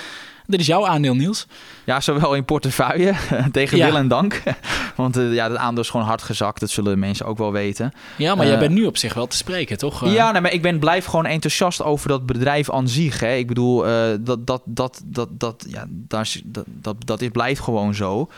Dit 0.48 0.60
is 0.60 0.66
jouw 0.66 0.86
aandeel, 0.86 1.14
Niels. 1.14 1.46
Ja, 1.84 2.00
zowel 2.00 2.34
in 2.34 2.44
portefeuille 2.44 3.14
tegen 3.52 3.76
ja. 3.76 3.86
wil 3.86 3.96
en 3.96 4.08
dank. 4.08 4.42
Want 4.96 5.16
uh, 5.16 5.34
ja, 5.34 5.48
het 5.48 5.56
aandeel 5.56 5.82
is 5.82 5.90
gewoon 5.90 6.06
hard 6.06 6.22
gezakt. 6.22 6.60
Dat 6.60 6.70
zullen 6.70 6.98
mensen 6.98 7.26
ook 7.26 7.38
wel 7.38 7.52
weten. 7.52 7.92
Ja, 8.16 8.34
maar 8.34 8.44
uh, 8.44 8.50
jij 8.50 8.60
bent 8.60 8.74
nu 8.74 8.84
op 8.84 8.96
zich 8.96 9.14
wel 9.14 9.26
te 9.26 9.36
spreken, 9.36 9.78
toch? 9.78 10.04
Uh, 10.04 10.12
ja, 10.12 10.32
nee, 10.32 10.40
maar 10.40 10.52
ik 10.52 10.62
ben 10.62 10.78
blijf 10.78 11.04
gewoon 11.04 11.26
enthousiast 11.26 11.82
over 11.82 12.08
dat 12.08 12.26
bedrijf 12.26 12.70
aan 12.70 12.88
zich. 12.88 13.20
Hè. 13.20 13.34
Ik 13.34 13.46
bedoel, 13.46 13.82
dat, 14.20 14.46
dat, 14.46 14.62
dat, 14.64 15.02
dat, 15.04 15.28
dat, 15.30 15.64
ja, 15.68 15.84
dat, 15.88 16.40
dat, 16.44 16.64
dat, 16.66 16.96
dat 16.98 17.20
is, 17.20 17.28
blijft 17.28 17.60
gewoon 17.60 17.94
zo. 17.94 18.28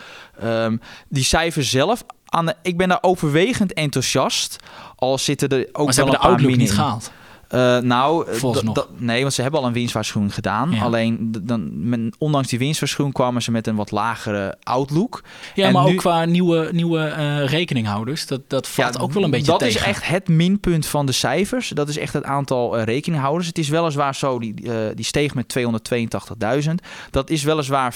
Um, 0.43 0.81
die 1.07 1.23
cijfers 1.23 1.69
zelf, 1.69 2.03
aan 2.25 2.45
de, 2.45 2.55
ik 2.61 2.77
ben 2.77 2.89
daar 2.89 3.01
overwegend 3.01 3.73
enthousiast. 3.73 4.55
Al 4.95 5.17
zitten 5.17 5.49
er 5.49 5.67
ook 5.71 5.85
maar 5.85 5.85
wel 5.85 5.85
hebben 5.85 6.05
een 6.05 6.11
de 6.11 6.17
paar 6.17 6.29
outlook 6.29 6.55
niet 6.55 6.73
gehaald. 6.73 7.11
Uh, 7.53 7.77
nou, 7.77 8.25
nog. 8.41 8.87
nee, 8.97 9.21
want 9.21 9.33
ze 9.33 9.41
hebben 9.41 9.59
al 9.59 9.65
een 9.65 9.73
winstwaarschuwing 9.73 10.33
gedaan. 10.33 10.71
Ja. 10.71 10.81
Alleen, 10.81 11.35
dan, 11.41 11.89
men, 11.89 12.13
ondanks 12.17 12.47
die 12.47 12.59
winstwaarschuwing 12.59 13.15
kwamen 13.15 13.41
ze 13.41 13.51
met 13.51 13.67
een 13.67 13.75
wat 13.75 13.91
lagere 13.91 14.57
outlook. 14.63 15.23
Ja, 15.55 15.67
en 15.67 15.73
maar 15.73 15.85
nu, 15.85 15.91
ook 15.91 15.97
qua 15.97 16.25
nieuwe, 16.25 16.69
nieuwe 16.71 17.13
uh, 17.17 17.45
rekeninghouders. 17.45 18.27
Dat, 18.27 18.41
dat 18.47 18.67
valt 18.67 18.93
ja, 18.95 19.01
ook 19.01 19.11
wel 19.11 19.23
een 19.23 19.31
beetje 19.31 19.45
dat 19.45 19.59
tegen. 19.59 19.73
Dat 19.73 19.83
is 19.83 19.89
echt 19.89 20.07
het 20.07 20.27
minpunt 20.27 20.85
van 20.85 21.05
de 21.05 21.11
cijfers. 21.11 21.69
Dat 21.69 21.89
is 21.89 21.97
echt 21.97 22.13
het 22.13 22.23
aantal 22.23 22.77
uh, 22.77 22.83
rekeninghouders. 22.83 23.47
Het 23.47 23.57
is 23.57 23.69
weliswaar 23.69 24.15
zo, 24.15 24.39
die, 24.39 24.53
die 24.95 25.05
steeg 25.05 25.33
met 25.33 25.55
282.000. 26.63 26.69
Dat 27.09 27.29
is 27.29 27.43
weliswaar 27.43 27.95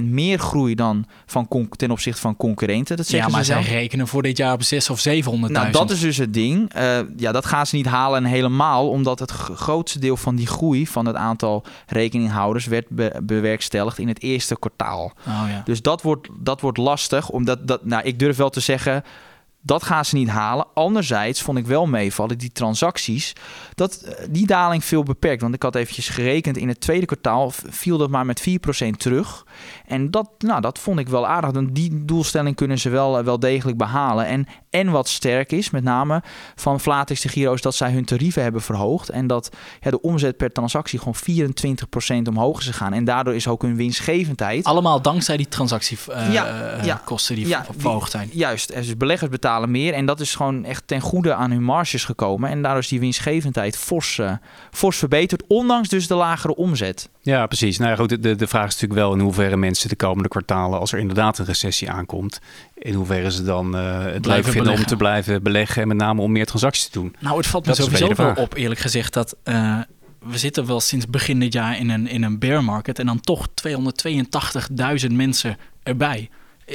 50% 0.00 0.02
meer 0.02 0.38
groei 0.38 0.74
dan 0.74 1.06
van 1.26 1.68
ten 1.76 1.90
opzichte 1.90 2.20
van 2.20 2.36
concurrenten. 2.36 2.96
Dat 2.96 3.10
ja, 3.10 3.28
maar 3.28 3.44
ze 3.44 3.52
zij 3.52 3.62
rekenen 3.62 4.08
voor 4.08 4.22
dit 4.22 4.36
jaar 4.36 4.52
op 4.52 4.62
6 4.62 4.90
of 4.90 5.06
700.000. 5.08 5.12
Nou, 5.40 5.70
dat 5.70 5.90
is 5.90 6.00
dus 6.00 6.16
het 6.16 6.34
ding. 6.34 6.72
ja, 7.16 7.32
dat 7.32 7.46
gaan 7.46 7.66
ze 7.66 7.76
niet 7.76 7.86
halen 7.86 8.24
en 8.24 8.30
helemaal 8.30 8.79
omdat 8.88 9.18
het 9.18 9.30
grootste 9.30 9.98
deel 9.98 10.16
van 10.16 10.36
die 10.36 10.46
groei 10.46 10.86
van 10.86 11.06
het 11.06 11.16
aantal 11.16 11.64
rekeninghouders 11.86 12.66
werd 12.66 12.88
be 12.88 13.20
bewerkstelligd 13.22 13.98
in 13.98 14.08
het 14.08 14.22
eerste 14.22 14.58
kwartaal. 14.58 15.12
Oh, 15.26 15.44
ja. 15.48 15.62
Dus 15.64 15.82
dat 15.82 16.02
wordt, 16.02 16.28
dat 16.38 16.60
wordt 16.60 16.78
lastig, 16.78 17.28
omdat 17.28 17.66
dat, 17.66 17.84
nou, 17.84 18.04
ik 18.04 18.18
durf 18.18 18.36
wel 18.36 18.50
te 18.50 18.60
zeggen. 18.60 19.04
Dat 19.62 19.82
gaan 19.82 20.04
ze 20.04 20.16
niet 20.16 20.28
halen. 20.28 20.66
Anderzijds 20.74 21.42
vond 21.42 21.58
ik 21.58 21.66
wel 21.66 21.86
meevallen, 21.86 22.38
die 22.38 22.52
transacties, 22.52 23.32
dat 23.80 24.04
die 24.30 24.46
daling 24.46 24.84
veel 24.84 25.02
beperkt. 25.02 25.42
Want 25.42 25.54
ik 25.54 25.62
had 25.62 25.74
eventjes 25.74 26.08
gerekend, 26.08 26.56
in 26.56 26.68
het 26.68 26.80
tweede 26.80 27.06
kwartaal 27.06 27.50
viel 27.54 27.98
dat 27.98 28.10
maar 28.10 28.26
met 28.26 28.48
4% 28.48 28.90
terug. 28.96 29.46
En 29.86 30.10
dat, 30.10 30.30
nou, 30.38 30.60
dat 30.60 30.78
vond 30.78 30.98
ik 30.98 31.08
wel 31.08 31.26
aardig. 31.26 31.50
Want 31.50 31.74
die 31.74 32.04
doelstelling 32.04 32.56
kunnen 32.56 32.78
ze 32.78 32.88
wel, 32.88 33.24
wel 33.24 33.38
degelijk 33.38 33.78
behalen. 33.78 34.26
En, 34.26 34.46
en 34.70 34.90
wat 34.90 35.08
sterk 35.08 35.52
is, 35.52 35.70
met 35.70 35.82
name 35.82 36.22
van 36.54 36.80
Flatex 36.80 37.20
de 37.20 37.28
Giro, 37.28 37.52
is 37.52 37.60
dat 37.60 37.74
zij 37.74 37.92
hun 37.92 38.04
tarieven 38.04 38.42
hebben 38.42 38.62
verhoogd. 38.62 39.08
En 39.08 39.26
dat 39.26 39.50
ja, 39.80 39.90
de 39.90 40.00
omzet 40.00 40.36
per 40.36 40.52
transactie 40.52 40.98
gewoon 40.98 41.48
24% 42.24 42.28
omhoog 42.28 42.58
is 42.58 42.66
gegaan. 42.66 42.92
En 42.92 43.04
daardoor 43.04 43.34
is 43.34 43.48
ook 43.48 43.62
hun 43.62 43.76
winstgevendheid. 43.76 44.64
Allemaal 44.64 45.02
dankzij 45.02 45.36
die 45.36 45.48
transactiekosten 45.48 46.26
uh, 46.26 46.32
ja, 46.32 46.76
ja, 46.82 47.02
kosten 47.04 47.34
die 47.34 47.46
ja, 47.46 47.66
verhoogd 47.76 48.10
zijn. 48.10 48.28
Juist, 48.32 48.74
dus 48.74 48.96
beleggers 48.96 49.30
betalen 49.30 49.70
meer. 49.70 49.94
En 49.94 50.06
dat 50.06 50.20
is 50.20 50.34
gewoon 50.34 50.64
echt 50.64 50.82
ten 50.86 51.00
goede 51.00 51.34
aan 51.34 51.50
hun 51.50 51.62
marges 51.62 52.04
gekomen. 52.04 52.50
En 52.50 52.62
daardoor 52.62 52.82
is 52.82 52.88
die 52.88 53.00
winstgevendheid 53.00 53.69
fors, 53.76 54.18
uh, 54.18 54.32
fors 54.70 54.96
verbeterd. 54.96 55.42
Ondanks 55.48 55.88
dus 55.88 56.06
de 56.06 56.14
lagere 56.14 56.56
omzet. 56.56 57.08
Ja, 57.20 57.46
precies. 57.46 57.78
Nou 57.78 57.90
ja, 57.90 57.96
goed, 57.96 58.22
de, 58.22 58.36
de 58.36 58.46
vraag 58.46 58.66
is 58.66 58.72
natuurlijk 58.72 59.00
wel 59.00 59.12
in 59.12 59.20
hoeverre 59.20 59.56
mensen 59.56 59.88
de 59.88 59.96
komende 59.96 60.28
kwartalen, 60.28 60.78
als 60.78 60.92
er 60.92 60.98
inderdaad 60.98 61.38
een 61.38 61.44
recessie 61.44 61.90
aankomt, 61.90 62.40
in 62.74 62.94
hoeverre 62.94 63.30
ze 63.30 63.42
dan 63.42 63.76
uh, 63.76 64.04
het 64.04 64.26
leuk 64.26 64.34
vinden 64.34 64.52
beleggen. 64.52 64.72
om 64.72 64.84
te 64.84 64.96
blijven 64.96 65.42
beleggen 65.42 65.82
en 65.82 65.88
met 65.88 65.96
name 65.96 66.20
om 66.20 66.32
meer 66.32 66.46
transacties 66.46 66.84
te 66.84 66.98
doen. 66.98 67.14
Nou, 67.18 67.36
het 67.36 67.46
valt 67.46 67.66
me 67.66 67.74
Dat 67.74 67.84
sowieso 67.84 68.14
wel 68.14 68.34
op, 68.34 68.54
eerlijk 68.54 68.80
gezegd, 68.80 69.12
dat 69.12 69.36
uh, 69.44 69.78
we 70.18 70.38
zitten 70.38 70.66
wel 70.66 70.80
sinds 70.80 71.06
begin 71.06 71.40
dit 71.40 71.52
jaar 71.52 71.78
in 71.78 71.90
een, 71.90 72.06
in 72.06 72.22
een 72.22 72.38
bear 72.38 72.64
market 72.64 72.98
en 72.98 73.06
dan 73.06 73.20
toch 73.20 73.48
282.000 73.48 75.06
mensen 75.10 75.56
erbij. 75.82 76.30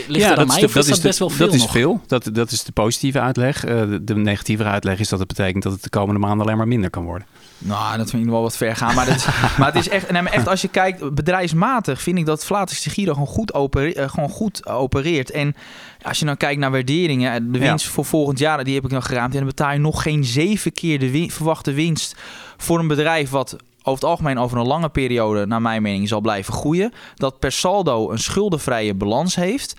Ligt 0.08 0.30
er 0.30 0.38
aan 0.38 0.48
mij, 0.48 0.64
of 0.64 0.76
is 0.76 0.88
dat, 0.88 1.02
best 1.02 1.20
wel 1.20 1.30
veel 1.30 1.46
Dat 1.46 1.56
is 1.56 1.62
nog? 1.62 1.72
veel. 1.72 2.02
Dat, 2.08 2.30
dat 2.34 2.52
is 2.52 2.64
de 2.64 2.72
positieve 2.72 3.20
uitleg. 3.20 3.64
Eh, 3.66 3.80
de, 3.80 4.04
de 4.04 4.16
negatieve 4.16 4.64
uitleg 4.64 5.00
is 5.00 5.10
dat 5.10 5.20
het 5.20 5.28
betekent 5.28 5.64
dat 5.64 5.74
het 5.74 5.84
de 5.84 5.90
komende 5.90 6.20
maanden 6.20 6.46
alleen 6.46 6.58
maar 6.58 6.68
minder 6.68 6.90
kan 6.90 7.04
worden. 7.04 7.28
Nou, 7.58 7.98
dat 7.98 8.10
vind 8.10 8.22
ik 8.22 8.28
nog 8.28 8.34
wel 8.38 8.44
wat 8.44 8.58
ver 8.58 8.76
gaan. 8.76 8.96
Maar, 8.96 9.06
dat 9.06 9.16
is, 9.16 9.26
maar 9.58 9.68
het 9.74 9.76
is 9.76 9.90
echt, 9.90 10.12
nee, 10.12 10.22
maar 10.22 10.32
echt, 10.32 10.48
als 10.48 10.62
je 10.62 10.68
kijkt, 10.68 11.14
bedrijfsmatig 11.14 12.02
vind 12.02 12.18
ik 12.18 12.26
dat 12.26 12.48
de 12.84 12.90
Giro 12.90 13.14
gewoon 13.14 13.28
goed, 13.28 13.54
opereert, 13.54 13.96
eh, 13.96 14.10
gewoon 14.10 14.30
goed 14.30 14.68
opereert. 14.68 15.32
En 15.32 15.56
als 16.02 16.20
je 16.20 16.26
dan 16.26 16.38
kijkt 16.38 16.60
naar 16.60 16.72
waarderingen, 16.72 17.34
eh, 17.34 17.40
de 17.52 17.60
winst 17.60 17.88
voor 17.88 18.06
volgend 18.06 18.40
jaar, 18.40 18.64
die 18.64 18.76
heb 18.76 18.84
ik 18.84 18.90
dan 18.90 19.04
geraamd. 19.04 19.32
En 19.34 19.40
dan 19.40 19.48
betaal 19.48 19.72
je 19.72 19.80
nog 19.80 20.02
geen 20.02 20.24
zeven 20.24 20.74
keer 20.74 21.00
de 21.00 21.12
win- 21.12 21.32
verwachte 21.32 21.74
winst 21.74 22.16
voor 22.58 22.80
een 22.80 22.88
bedrijf 22.88 23.30
wat 23.30 23.56
over 23.86 23.94
het 23.94 24.04
algemeen 24.04 24.38
over 24.38 24.58
een 24.58 24.68
lange 24.68 24.90
periode, 24.90 25.46
naar 25.46 25.62
mijn 25.62 25.82
mening, 25.82 26.08
zal 26.08 26.22
blijven 26.22 26.54
groeien. 26.54 26.94
Dat 27.16 27.40
per 27.40 27.52
saldo 27.52 28.12
een 28.12 28.20
schuldenvrije 28.20 28.94
balans 28.94 29.36
heeft. 29.36 29.76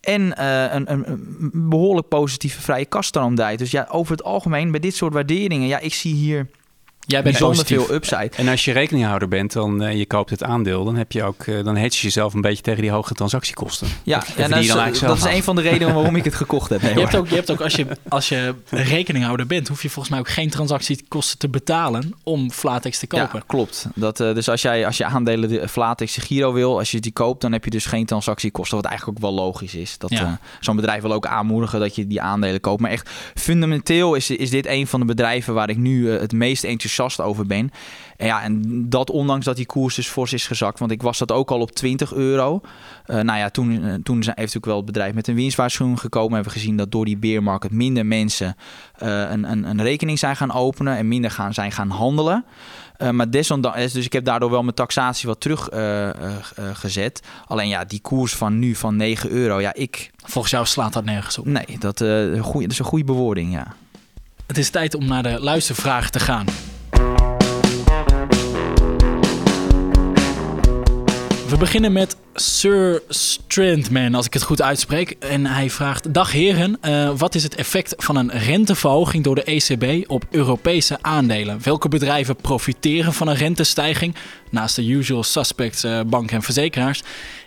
En 0.00 0.36
eh, 0.36 0.74
een, 0.74 0.92
een, 0.92 1.50
behoorlijk 1.52 2.08
positieve 2.08 2.60
vrije 2.60 2.84
kaststroom. 2.84 3.34
Dus 3.34 3.70
ja, 3.70 3.86
over 3.90 4.12
het 4.12 4.24
algemeen, 4.24 4.70
bij 4.70 4.80
dit 4.80 4.94
soort 4.94 5.12
waarderingen, 5.12 5.68
ja, 5.68 5.78
ik 5.78 5.94
zie 5.94 6.14
hier 6.14 6.50
Jij 7.10 7.22
bent 7.22 7.38
bijzonder 7.38 7.64
positief. 7.64 7.86
veel 7.86 7.94
upside. 7.96 8.30
En 8.36 8.48
als 8.48 8.64
je 8.64 8.72
rekeninghouder 8.72 9.28
bent, 9.28 9.52
dan 9.52 9.82
uh, 9.82 9.96
je 9.96 10.06
koopt 10.06 10.30
het 10.30 10.42
aandeel, 10.42 10.84
dan 10.84 10.96
heb 10.96 11.12
je 11.12 11.22
ook, 11.22 11.46
uh, 11.46 11.64
dan 11.64 11.76
hedge 11.76 11.96
je 11.98 12.02
jezelf 12.02 12.34
een 12.34 12.40
beetje 12.40 12.62
tegen 12.62 12.82
die 12.82 12.90
hoge 12.90 13.14
transactiekosten. 13.14 13.88
Ja, 14.02 14.18
Of- 14.18 14.26
die 14.26 14.48
dat, 14.48 14.58
is, 14.58 14.98
dat 15.00 15.16
is 15.16 15.24
een 15.24 15.42
van 15.42 15.56
de 15.56 15.62
redenen 15.62 15.94
waarom 15.94 16.16
ik 16.16 16.24
het 16.24 16.34
gekocht 16.34 16.70
heb. 16.70 16.82
Nee, 16.82 16.94
Je 16.94 17.00
hebt 17.00 17.16
ook, 17.16 17.28
je 17.28 17.34
hebt 17.34 17.50
ook 17.50 17.60
als, 17.60 17.74
je, 17.74 17.86
als 18.08 18.28
je 18.28 18.54
rekeninghouder 18.70 19.46
bent, 19.46 19.68
hoef 19.68 19.82
je 19.82 19.88
volgens 19.90 20.08
mij 20.14 20.18
ook 20.18 20.28
geen 20.28 20.50
transactiekosten 20.50 21.38
te 21.38 21.48
betalen 21.48 22.14
om 22.22 22.50
Flatex 22.50 22.98
te 22.98 23.06
kopen. 23.06 23.28
Ja, 23.32 23.42
klopt. 23.46 23.86
Dat, 23.94 24.20
uh, 24.20 24.34
dus 24.34 24.48
als, 24.48 24.62
jij, 24.62 24.86
als 24.86 24.96
je 24.96 25.04
aandelen 25.04 25.48
de 25.48 25.68
Flatex 25.68 26.14
de 26.14 26.20
Giro 26.20 26.52
wil, 26.52 26.78
als 26.78 26.90
je 26.90 27.00
die 27.00 27.12
koopt, 27.12 27.40
dan 27.40 27.52
heb 27.52 27.64
je 27.64 27.70
dus 27.70 27.86
geen 27.86 28.06
transactiekosten. 28.06 28.76
Wat 28.76 28.86
eigenlijk 28.86 29.18
ook 29.18 29.24
wel 29.24 29.34
logisch 29.34 29.74
is. 29.74 29.98
Dat 29.98 30.10
Ja. 30.10 30.22
uh, 30.22 30.32
zo'n 30.60 30.76
bedrijf 30.76 31.02
wil 31.02 31.12
ook 31.12 31.26
aanmoedigen 31.26 31.80
dat 31.80 31.94
je 31.94 32.06
die 32.06 32.20
aandelen 32.20 32.60
koopt. 32.60 32.80
Maar 32.80 32.90
echt 32.90 33.10
fundamenteel 33.34 34.14
is, 34.14 34.30
is 34.30 34.50
dit 34.50 34.66
een 34.66 34.86
van 34.86 35.00
de 35.00 35.06
bedrijven 35.06 35.54
waar 35.54 35.70
ik 35.70 35.76
nu 35.76 36.00
uh, 36.00 36.20
het 36.20 36.32
meest 36.32 36.64
enthousiast 36.64 36.98
over 37.20 37.46
ben. 37.46 37.70
En 38.16 38.26
ja, 38.26 38.42
en 38.42 38.84
dat 38.88 39.10
ondanks 39.10 39.44
dat 39.44 39.56
die 39.56 39.66
koers 39.66 39.94
dus 39.94 40.08
fors 40.08 40.32
is 40.32 40.46
gezakt. 40.46 40.78
Want 40.78 40.90
ik 40.90 41.02
was 41.02 41.18
dat 41.18 41.32
ook 41.32 41.50
al 41.50 41.60
op 41.60 41.70
20 41.70 42.12
euro. 42.12 42.60
Uh, 43.06 43.20
nou 43.20 43.38
ja, 43.38 43.50
toen, 43.50 43.70
uh, 43.70 43.78
toen 43.80 44.22
zijn, 44.22 44.36
heeft 44.38 44.54
natuurlijk 44.54 44.64
wel 44.64 44.76
het 44.76 44.84
bedrijf 44.84 45.14
met 45.14 45.28
een 45.28 45.34
winstwaarschuwing 45.34 46.00
gekomen. 46.00 46.34
Hebben 46.34 46.52
we 46.52 46.58
gezien 46.58 46.76
dat 46.76 46.92
door 46.92 47.04
die 47.04 47.16
beermarkt 47.16 47.70
minder 47.70 48.06
mensen 48.06 48.56
uh, 49.02 49.30
een, 49.30 49.50
een, 49.50 49.64
een 49.64 49.82
rekening 49.82 50.18
zijn 50.18 50.36
gaan 50.36 50.52
openen. 50.52 50.96
En 50.96 51.08
minder 51.08 51.30
gaan, 51.30 51.54
zijn 51.54 51.72
gaan 51.72 51.90
handelen. 51.90 52.44
Uh, 52.98 53.10
maar 53.10 53.30
desondanks, 53.30 53.92
dus 53.92 54.04
ik 54.04 54.12
heb 54.12 54.24
daardoor 54.24 54.50
wel 54.50 54.62
mijn 54.62 54.74
taxatie 54.74 55.28
wat 55.28 55.40
teruggezet. 55.40 57.22
Uh, 57.24 57.30
Alleen 57.46 57.68
ja, 57.68 57.84
die 57.84 58.00
koers 58.00 58.34
van 58.34 58.58
nu 58.58 58.74
van 58.74 58.96
9 58.96 59.30
euro. 59.30 59.60
Ja, 59.60 59.74
ik. 59.74 60.10
Volgens 60.16 60.52
jou 60.52 60.66
slaat 60.66 60.92
dat 60.92 61.04
nergens 61.04 61.38
op. 61.38 61.44
Nee, 61.44 61.78
dat, 61.78 61.98
goeie, 62.40 62.62
dat 62.62 62.70
is 62.70 62.78
een 62.78 62.84
goede 62.84 63.04
bewoording, 63.04 63.52
ja. 63.52 63.74
Het 64.46 64.58
is 64.58 64.70
tijd 64.70 64.94
om 64.94 65.04
naar 65.04 65.22
de 65.22 65.40
luistervraag 65.40 66.10
te 66.10 66.20
gaan. 66.20 66.46
We 71.50 71.56
beginnen 71.56 71.92
met 71.92 72.16
Sir 72.34 73.02
Strandman, 73.08 74.14
als 74.14 74.26
ik 74.26 74.32
het 74.32 74.42
goed 74.42 74.62
uitspreek. 74.62 75.10
En 75.10 75.46
hij 75.46 75.70
vraagt: 75.70 76.14
Dag 76.14 76.32
heren, 76.32 76.78
uh, 76.82 77.10
wat 77.16 77.34
is 77.34 77.42
het 77.42 77.54
effect 77.54 77.94
van 77.96 78.16
een 78.16 78.30
renteverhoging 78.30 79.24
door 79.24 79.34
de 79.34 79.44
ECB 79.44 80.10
op 80.10 80.24
Europese 80.30 80.98
aandelen? 81.00 81.58
Welke 81.62 81.88
bedrijven 81.88 82.36
profiteren 82.36 83.12
van 83.12 83.28
een 83.28 83.34
rentestijging? 83.34 84.14
Naast 84.50 84.76
de 84.76 84.88
usual 84.88 85.22
suspects, 85.22 85.84
uh, 85.84 86.00
banken 86.06 86.36
en 86.36 86.42
verzekeraars. 86.42 87.02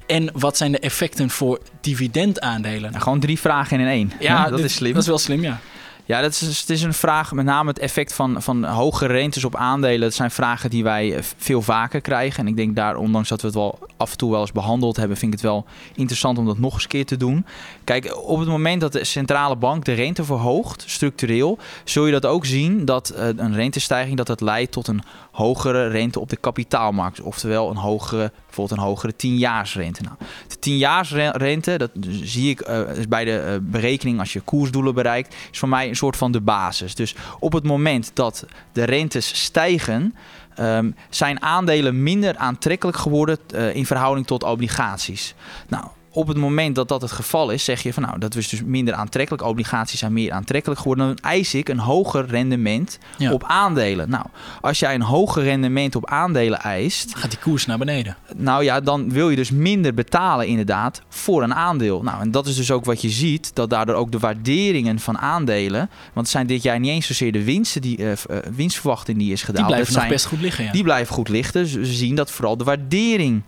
En 0.08 0.30
wat 0.34 0.58
zijn 0.58 0.72
de 0.72 0.80
effecten 0.80 1.30
voor 1.30 1.60
dividendaandelen? 1.82 2.92
Nou, 2.92 3.04
gewoon 3.04 3.20
drie 3.20 3.40
vragen 3.40 3.80
in 3.80 3.88
één. 3.88 4.12
Ja, 4.20 4.50
dat 4.50 4.58
dit, 4.58 4.66
is 4.66 4.74
slim. 4.74 4.94
Dat 4.94 5.02
is 5.02 5.08
wel 5.08 5.18
slim, 5.18 5.42
ja. 5.42 5.60
Ja, 6.06 6.22
dat 6.22 6.32
is, 6.32 6.60
het 6.60 6.70
is 6.70 6.82
een 6.82 6.94
vraag, 6.94 7.32
met 7.32 7.46
name 7.46 7.70
het 7.70 7.80
effect 7.80 8.14
van, 8.14 8.42
van 8.42 8.64
hoge 8.64 9.06
rentes 9.06 9.44
op 9.44 9.56
aandelen. 9.56 10.00
Dat 10.00 10.14
zijn 10.14 10.32
vragen 10.32 10.70
die 10.70 10.84
wij 10.84 11.16
eh, 11.16 11.24
veel 11.38 11.62
vaker 11.62 12.02
krijgen. 12.02 12.40
En 12.40 12.48
ik 12.48 12.56
denk 12.56 12.76
daar, 12.76 12.96
ondanks 12.96 13.30
dat 13.30 13.42
we 13.42 13.48
het 13.48 13.56
wel 13.56 13.80
af 13.98 14.12
en 14.12 14.18
toe 14.18 14.32
wel 14.32 14.42
eens 14.42 14.52
behandeld 14.52 14.96
hebben, 14.96 15.18
vind 15.18 15.34
ik 15.34 15.40
het 15.40 15.50
wel 15.50 15.66
interessant 15.96 16.38
om 16.38 16.46
dat 16.46 16.58
nog 16.58 16.74
eens 16.74 16.84
een 16.84 16.90
keer 16.90 17.06
te 17.06 17.18
doen. 17.18 17.46
Kijk, 17.84 18.18
op 18.18 18.40
het 18.40 18.48
moment 18.48 18.82
dat 18.82 18.92
de 18.92 19.04
centrale 19.04 19.56
bank 19.56 19.86
de 19.86 19.94
rente 19.94 20.24
verhoogt, 20.24 20.84
structureel, 20.88 21.58
zul 21.84 22.06
je 22.06 22.12
dat 22.12 22.26
ook 22.26 22.46
zien 22.46 22.86
dat 22.86 23.14
uh, 23.16 23.28
een 23.36 23.54
rentestijging 23.54 24.18
dat 24.18 24.28
het 24.28 24.42
leidt 24.42 24.72
tot 24.72 24.88
een 24.88 25.04
hogere 25.34 25.88
rente 25.88 26.20
op 26.20 26.30
de 26.30 26.36
kapitaalmarkt. 26.36 27.22
Oftewel 27.22 27.70
een 27.70 27.76
hogere, 27.76 28.32
bijvoorbeeld 28.46 28.80
een 28.80 28.86
hogere 28.86 29.14
10-jaarsrente. 29.14 30.02
Nou, 30.02 30.16
de 30.48 30.70
10-jaarsrente, 30.70 31.78
dat 31.78 31.92
zie 32.22 32.50
ik 32.50 32.70
uh, 32.70 32.82
bij 33.10 33.26
de 33.26 33.44
uh, 33.48 33.72
berekening 33.72 34.20
als 34.20 34.34
je 34.34 34.42
koersdoelen 34.42 34.94
bereikt, 34.94 35.36
is 35.52 35.60
voor 35.60 35.70
mij 35.70 35.88
een 35.88 35.96
soort 35.96 36.18
van 36.18 36.32
de 36.32 36.42
basis. 36.42 36.96
Dus 36.96 37.16
op 37.40 37.54
het 37.54 37.64
moment 37.64 38.12
dat 38.14 38.46
de 38.72 38.84
rentes 38.84 39.44
stijgen, 39.44 40.16
um, 40.60 40.96
zijn 41.10 41.42
aandelen 41.42 42.04
minder 42.04 42.38
aantrekkelijk 42.38 42.98
geworden 42.98 43.38
uh, 43.56 43.76
in 43.76 43.86
verhouding 43.86 44.28
tot 44.28 44.44
obligaties. 44.44 45.36
Nou, 45.68 45.86
op 46.14 46.28
het 46.28 46.38
moment 46.38 46.76
dat 46.76 46.88
dat 46.88 47.02
het 47.02 47.12
geval 47.12 47.50
is, 47.50 47.64
zeg 47.64 47.84
je 47.84 47.94
van 47.94 48.04
nou, 48.04 48.20
dat 48.20 48.36
is 48.36 48.50
dus 48.50 48.64
minder 48.64 48.94
aantrekkelijk. 48.94 49.44
Obligaties 49.44 50.00
zijn 50.00 50.14
meer 50.14 50.32
aantrekkelijk 50.32 50.80
geworden. 50.80 51.06
Dan 51.06 51.18
eis 51.18 51.54
ik 51.54 51.70
een 51.70 51.80
hoger 51.80 52.26
rendement 52.26 53.00
ja. 53.18 53.32
op 53.32 53.44
aandelen. 53.44 54.10
Nou, 54.10 54.26
als 54.62 54.80
jij 54.80 54.96
een 54.96 55.02
hoger 55.02 55.44
rendement 55.44 55.96
op 55.96 56.10
aandelen 56.10 56.60
eist. 56.60 57.16
Gaat 57.16 57.30
die 57.30 57.40
koers 57.40 57.66
naar 57.66 57.78
beneden? 57.78 58.18
Nou 58.36 58.64
ja, 58.64 58.80
dan 58.80 59.12
wil 59.12 59.30
je 59.30 59.36
dus 59.36 59.52
minder 59.52 59.94
betalen 59.94 60.48
inderdaad 60.48 61.02
voor 61.10 61.44
een 61.44 61.54
aandeel. 61.54 62.04
Nou, 62.04 62.22
en 62.22 62.32
dat 62.32 62.48
is 62.48 62.56
dus 62.56 62.72
ook 62.72 62.86
wat 62.86 63.02
je 63.02 63.10
ziet. 63.10 63.56
Dat 63.56 63.70
daardoor 63.70 63.96
ook 63.96 64.12
de 64.12 64.20
waarderingen 64.20 65.00
van 65.00 65.18
aandelen. 65.18 65.90
Want 66.14 66.26
het 66.26 66.30
zijn 66.30 66.48
dit 66.48 66.64
jaar 66.64 66.80
niet 66.80 66.92
eens 66.92 67.08
zozeer 67.08 67.32
de 67.32 67.44
winsten 67.44 67.82
die, 67.82 67.98
uh, 67.98 68.12
uh, 68.12 68.38
winstverwachting 68.56 69.18
die 69.18 69.32
is 69.32 69.44
gedaald. 69.44 69.68
Die 69.68 69.76
blijven 69.76 69.94
nog 69.94 70.02
zijn, 70.02 70.14
best 70.14 70.26
goed 70.26 70.42
liggen. 70.42 70.64
Ja. 70.64 70.72
Die 70.72 70.84
blijven 70.84 71.14
goed 71.14 71.30
liggen. 71.30 71.54
Dus 71.54 71.74
we 71.74 71.86
zien 71.86 72.16
dat 72.16 72.32
vooral 72.32 72.58
de 72.58 72.64
waardering 72.64 73.42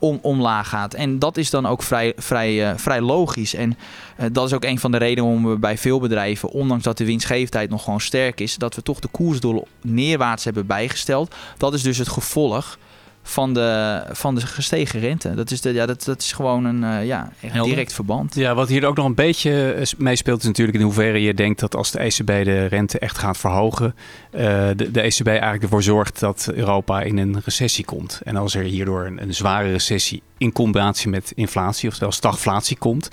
om, 0.00 0.18
omlaag 0.22 0.68
gaat. 0.68 0.94
En 0.94 1.18
dat 1.18 1.36
is 1.36 1.50
dan 1.50 1.66
ook 1.66 1.82
vrij, 1.82 2.12
vrij, 2.16 2.70
uh, 2.70 2.76
vrij 2.76 3.00
logisch. 3.00 3.54
En 3.54 3.78
uh, 4.20 4.26
dat 4.32 4.46
is 4.46 4.52
ook 4.52 4.64
een 4.64 4.78
van 4.78 4.90
de 4.90 4.98
redenen 4.98 5.24
waarom 5.24 5.50
we 5.50 5.58
bij 5.58 5.78
veel 5.78 6.00
bedrijven, 6.00 6.48
ondanks 6.48 6.84
dat 6.84 6.98
de 6.98 7.04
winstgevendheid 7.04 7.70
nog 7.70 7.84
gewoon 7.84 8.00
sterk 8.00 8.40
is, 8.40 8.56
dat 8.56 8.74
we 8.74 8.82
toch 8.82 9.00
de 9.00 9.08
koersdoelen 9.08 9.64
neerwaarts 9.80 10.44
hebben 10.44 10.66
bijgesteld. 10.66 11.34
Dat 11.56 11.74
is 11.74 11.82
dus 11.82 11.98
het 11.98 12.08
gevolg 12.08 12.78
van 13.22 13.54
de, 13.54 14.02
van 14.10 14.34
de 14.34 14.46
gestegen 14.46 15.00
rente. 15.00 15.34
Dat 15.34 15.50
is, 15.50 15.60
de, 15.60 15.72
ja, 15.72 15.86
dat, 15.86 16.04
dat 16.04 16.20
is 16.20 16.32
gewoon 16.32 16.64
een 16.64 16.82
uh, 16.82 17.06
ja, 17.06 17.32
direct 17.62 17.92
verband. 17.92 18.34
Ja, 18.34 18.54
wat 18.54 18.68
hier 18.68 18.86
ook 18.86 18.96
nog 18.96 19.06
een 19.06 19.14
beetje 19.14 19.72
eh, 19.72 19.86
meespeelt 19.98 20.40
is 20.40 20.46
natuurlijk 20.46 20.78
in 20.78 20.84
hoeverre 20.84 21.22
je 21.22 21.34
denkt 21.34 21.60
dat 21.60 21.76
als 21.76 21.90
de 21.90 21.98
ECB 21.98 22.26
de 22.26 22.64
rente 22.64 22.98
echt 22.98 23.18
gaat 23.18 23.38
verhogen, 23.38 23.94
uh, 24.32 24.40
de, 24.76 24.90
de 24.90 25.00
ECB 25.00 25.26
eigenlijk 25.26 25.62
ervoor 25.62 25.82
zorgt 25.82 26.20
dat 26.20 26.50
Europa 26.54 27.00
in 27.00 27.18
een 27.18 27.40
recessie 27.44 27.84
komt. 27.84 28.20
En 28.24 28.36
als 28.36 28.54
er 28.54 28.62
hierdoor 28.62 29.06
een, 29.06 29.22
een 29.22 29.34
zware 29.34 29.70
recessie 29.70 30.22
in 30.38 30.52
combinatie 30.52 31.10
met 31.10 31.32
inflatie, 31.34 31.88
oftewel 31.88 32.12
stagflatie 32.12 32.78
komt, 32.78 33.10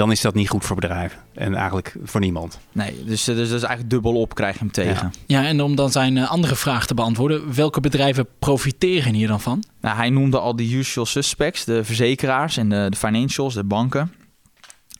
dan 0.00 0.10
is 0.10 0.20
dat 0.20 0.34
niet 0.34 0.48
goed 0.48 0.64
voor 0.64 0.76
bedrijven. 0.76 1.18
En 1.34 1.54
eigenlijk 1.54 1.94
voor 2.02 2.20
niemand. 2.20 2.58
Nee, 2.72 3.04
dus, 3.04 3.24
dus 3.24 3.48
dat 3.48 3.56
is 3.56 3.62
eigenlijk 3.62 3.90
dubbel 3.90 4.14
op, 4.20 4.34
krijg 4.34 4.52
je 4.52 4.58
hem 4.58 4.72
tegen. 4.72 5.12
Ja, 5.26 5.40
ja 5.40 5.48
en 5.48 5.60
om 5.60 5.74
dan 5.74 5.90
zijn 5.90 6.16
uh, 6.16 6.30
andere 6.30 6.56
vraag 6.56 6.86
te 6.86 6.94
beantwoorden. 6.94 7.54
Welke 7.54 7.80
bedrijven 7.80 8.26
profiteren 8.38 9.14
hier 9.14 9.28
dan 9.28 9.40
van? 9.40 9.64
Nou, 9.80 9.96
hij 9.96 10.10
noemde 10.10 10.38
al 10.38 10.56
de 10.56 10.72
usual 10.72 11.06
suspects, 11.06 11.64
de 11.64 11.84
verzekeraars 11.84 12.56
en 12.56 12.68
de, 12.68 12.86
de 12.90 12.96
financials, 12.96 13.54
de 13.54 13.64
banken. 13.64 14.12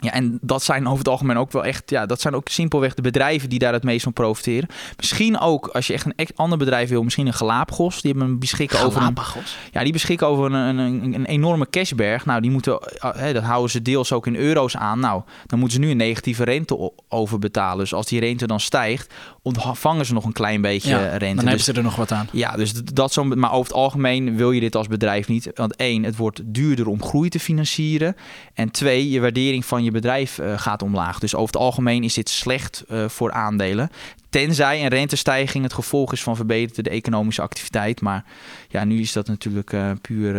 Ja, 0.01 0.13
en 0.13 0.39
dat 0.41 0.63
zijn 0.63 0.87
over 0.87 0.99
het 0.99 1.09
algemeen 1.09 1.37
ook 1.37 1.53
wel 1.53 1.65
echt, 1.65 1.91
ja, 1.91 2.07
dat 2.07 2.21
zijn 2.21 2.35
ook 2.35 2.49
simpelweg 2.49 2.95
de 2.95 3.03
bedrijven 3.03 3.49
die 3.49 3.59
daar 3.59 3.73
het 3.73 3.83
meest 3.83 4.03
van 4.03 4.13
profiteren. 4.13 4.69
Misschien 4.97 5.39
ook, 5.39 5.67
als 5.67 5.87
je 5.87 5.93
echt 5.93 6.05
een 6.05 6.13
echt 6.17 6.37
ander 6.37 6.59
bedrijf 6.59 6.89
wil, 6.89 7.03
misschien 7.03 7.27
een 7.27 7.33
Galapagos. 7.33 8.03
Die 8.03 8.11
hebben 8.11 8.39
beschikken 8.39 8.79
Galapagos. 8.79 9.37
over 9.37 9.51
een, 9.65 9.71
ja, 9.73 9.83
die 9.83 9.93
beschikken 9.93 10.27
over 10.27 10.45
een, 10.45 10.79
een, 10.79 11.15
een 11.15 11.27
enorme 11.27 11.71
cashberg. 11.71 12.27
Nou, 12.27 12.41
die 12.41 12.51
moeten, 12.51 12.79
hè, 12.99 13.33
dat 13.33 13.43
houden 13.43 13.71
ze 13.71 13.83
deels 13.83 14.13
ook 14.13 14.27
in 14.27 14.37
euro's 14.37 14.77
aan. 14.77 15.01
Nou, 15.01 15.23
dan 15.47 15.59
moeten 15.59 15.79
ze 15.79 15.85
nu 15.85 15.91
een 15.91 15.97
negatieve 15.97 16.45
rente 16.45 16.93
over 17.09 17.39
betalen. 17.39 17.79
Dus 17.79 17.95
als 17.95 18.07
die 18.07 18.21
rente 18.21 18.47
dan 18.47 18.61
stijgt, 18.61 19.15
ontvangen 19.43 20.07
ze 20.07 20.13
nog 20.13 20.25
een 20.25 20.33
klein 20.33 20.61
beetje 20.61 20.91
ja, 20.91 20.97
rente. 20.99 21.19
Dan 21.19 21.29
hebben 21.37 21.53
dus, 21.53 21.65
ze 21.65 21.73
er 21.73 21.83
nog 21.83 21.97
wat 21.97 22.13
aan. 22.13 22.29
Ja, 22.33 22.57
dus 22.57 22.73
dat 22.73 23.13
zo, 23.13 23.25
maar 23.25 23.53
over 23.53 23.67
het 23.67 23.81
algemeen 23.81 24.37
wil 24.37 24.51
je 24.51 24.61
dit 24.61 24.77
als 24.77 24.87
bedrijf 24.87 25.29
niet. 25.29 25.51
Want 25.55 25.77
één, 25.77 26.03
het 26.03 26.17
wordt 26.17 26.41
duurder 26.45 26.89
om 26.89 27.03
groei 27.03 27.29
te 27.29 27.41
financieren. 27.41 28.17
En 28.55 28.71
twee, 28.71 29.11
je 29.11 29.21
waardering 29.21 29.65
van 29.65 29.85
je 29.85 29.90
bedrijf 29.93 30.39
uh, 30.39 30.59
gaat 30.59 30.83
omlaag. 30.83 31.19
Dus 31.19 31.35
over 31.35 31.53
het 31.53 31.63
algemeen 31.63 32.05
is 32.05 32.15
dit 32.15 32.29
slecht 32.29 32.85
uh, 32.89 33.09
voor 33.09 33.33
aandelen. 33.33 33.91
Tenzij 34.31 34.83
een 34.83 34.89
rentestijging 34.89 35.65
het 35.65 35.73
gevolg 35.73 36.13
is 36.13 36.23
van 36.23 36.37
verbeterde 36.37 36.91
economische 36.91 37.43
activiteit. 37.43 38.01
Maar 38.01 38.25
ja, 38.69 38.85
nu 38.85 39.01
is 39.01 39.13
dat 39.13 39.27
natuurlijk 39.27 39.73
uh, 39.73 39.91
puur 40.01 40.37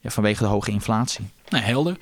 ja, 0.00 0.10
vanwege 0.10 0.42
de 0.42 0.48
hoge 0.48 0.70
inflatie. 0.70 1.24
Nee, 1.48 1.62
helder. 1.62 1.96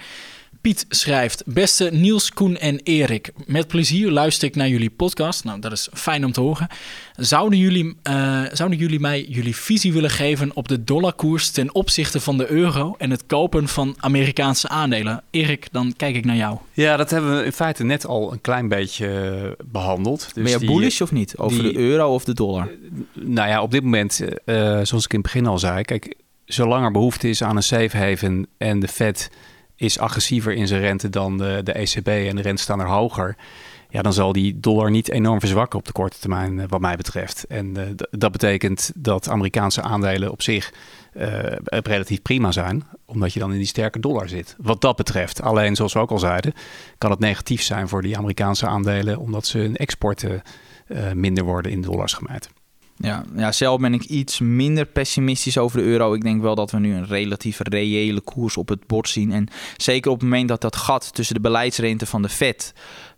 Piet 0.62 0.86
schrijft: 0.88 1.42
Beste 1.46 1.88
Niels, 1.92 2.32
Koen 2.32 2.56
en 2.56 2.80
Erik, 2.82 3.32
met 3.46 3.68
plezier 3.68 4.10
luister 4.10 4.48
ik 4.48 4.54
naar 4.54 4.68
jullie 4.68 4.90
podcast. 4.90 5.44
Nou, 5.44 5.60
dat 5.60 5.72
is 5.72 5.88
fijn 5.92 6.24
om 6.24 6.32
te 6.32 6.40
horen. 6.40 6.68
Zouden 7.16 7.58
jullie, 7.58 7.84
uh, 7.84 8.42
zouden 8.52 8.78
jullie 8.78 9.00
mij 9.00 9.22
jullie 9.28 9.56
visie 9.56 9.92
willen 9.92 10.10
geven 10.10 10.50
op 10.56 10.68
de 10.68 10.84
dollarkoers 10.84 11.50
ten 11.50 11.74
opzichte 11.74 12.20
van 12.20 12.38
de 12.38 12.50
euro 12.50 12.94
en 12.98 13.10
het 13.10 13.26
kopen 13.26 13.68
van 13.68 13.94
Amerikaanse 13.98 14.68
aandelen? 14.68 15.22
Erik, 15.30 15.68
dan 15.72 15.94
kijk 15.96 16.14
ik 16.14 16.24
naar 16.24 16.36
jou. 16.36 16.58
Ja, 16.72 16.96
dat 16.96 17.10
hebben 17.10 17.36
we 17.38 17.44
in 17.44 17.52
feite 17.52 17.84
net 17.84 18.06
al 18.06 18.32
een 18.32 18.40
klein 18.40 18.68
beetje 18.68 19.06
eh, 19.08 19.64
behandeld. 19.64 20.30
Dus 20.34 20.50
ben 20.50 20.60
je 20.60 20.66
bullish 20.66 21.00
of 21.00 21.12
niet? 21.12 21.36
Over 21.36 21.62
de 21.62 21.76
euro 21.76 22.14
of 22.14 22.24
de 22.24 22.34
dollar? 22.34 22.68
Nou 23.14 23.48
ja, 23.48 23.62
op 23.62 23.70
dit 23.70 23.82
moment, 23.82 24.20
uh, 24.20 24.80
zoals 24.82 25.04
ik 25.04 25.12
in 25.12 25.18
het 25.18 25.22
begin 25.22 25.46
al 25.46 25.58
zei, 25.58 25.82
kijk, 25.82 26.14
zolang 26.44 26.84
er 26.84 26.90
behoefte 26.90 27.28
is 27.28 27.42
aan 27.42 27.56
een 27.56 27.62
safe 27.62 27.96
haven 27.96 28.46
en 28.58 28.80
de 28.80 28.88
Fed 28.88 29.30
is 29.76 29.98
agressiever 29.98 30.52
in 30.52 30.66
zijn 30.66 30.80
rente 30.80 31.10
dan 31.10 31.38
de, 31.38 31.60
de 31.64 31.72
ECB 31.72 32.08
en 32.08 32.36
de 32.36 32.42
rente 32.42 32.62
staan 32.62 32.80
er 32.80 32.88
hoger. 32.88 33.36
Ja, 33.88 34.02
dan 34.02 34.12
zal 34.12 34.32
die 34.32 34.60
dollar 34.60 34.90
niet 34.90 35.10
enorm 35.10 35.40
verzwakken 35.40 35.78
op 35.78 35.84
de 35.84 35.92
korte 35.92 36.18
termijn, 36.18 36.60
eh, 36.60 36.66
wat 36.68 36.80
mij 36.80 36.96
betreft. 36.96 37.44
En 37.48 37.78
uh, 37.78 37.82
dat 38.10 38.32
betekent 38.32 38.92
dat 38.94 39.28
Amerikaanse 39.28 39.82
aandelen 39.82 40.30
op 40.30 40.42
zich 40.42 40.72
uh, 41.16 41.26
relatief 41.66 42.22
prima 42.22 42.52
zijn, 42.52 42.84
omdat 43.04 43.32
je 43.32 43.40
dan 43.40 43.52
in 43.52 43.58
die 43.58 43.66
sterke 43.66 44.00
dollar 44.00 44.28
zit. 44.28 44.56
Wat 44.58 44.80
dat 44.80 44.96
betreft. 44.96 45.42
Alleen, 45.42 45.76
zoals 45.76 45.92
we 45.92 45.98
ook 45.98 46.10
al 46.10 46.18
zeiden, 46.18 46.52
kan 46.98 47.10
het 47.10 47.20
negatief 47.20 47.62
zijn 47.62 47.88
voor 47.88 48.02
die 48.02 48.16
Amerikaanse 48.16 48.66
aandelen, 48.66 49.18
omdat 49.18 49.46
ze 49.46 49.58
hun 49.58 49.76
exporten 49.76 50.42
minder 51.14 51.44
worden 51.44 51.72
in 51.72 51.80
dollars 51.80 52.12
gemeten. 52.12 52.61
Ja, 52.96 53.24
ja, 53.36 53.52
zelf 53.52 53.80
ben 53.80 53.94
ik 53.94 54.04
iets 54.04 54.40
minder 54.40 54.86
pessimistisch 54.86 55.58
over 55.58 55.78
de 55.78 55.84
euro. 55.84 56.14
Ik 56.14 56.22
denk 56.22 56.42
wel 56.42 56.54
dat 56.54 56.70
we 56.70 56.78
nu 56.78 56.94
een 56.94 57.06
relatief 57.06 57.60
reële 57.62 58.20
koers 58.20 58.56
op 58.56 58.68
het 58.68 58.86
bord 58.86 59.08
zien. 59.08 59.32
En 59.32 59.48
zeker 59.76 60.10
op 60.10 60.20
het 60.20 60.28
moment 60.28 60.48
dat 60.48 60.60
dat 60.60 60.76
gat 60.76 61.14
tussen 61.14 61.34
de 61.34 61.40
beleidsrente 61.40 62.06
van 62.06 62.22
de 62.22 62.28
Fed 62.28 62.74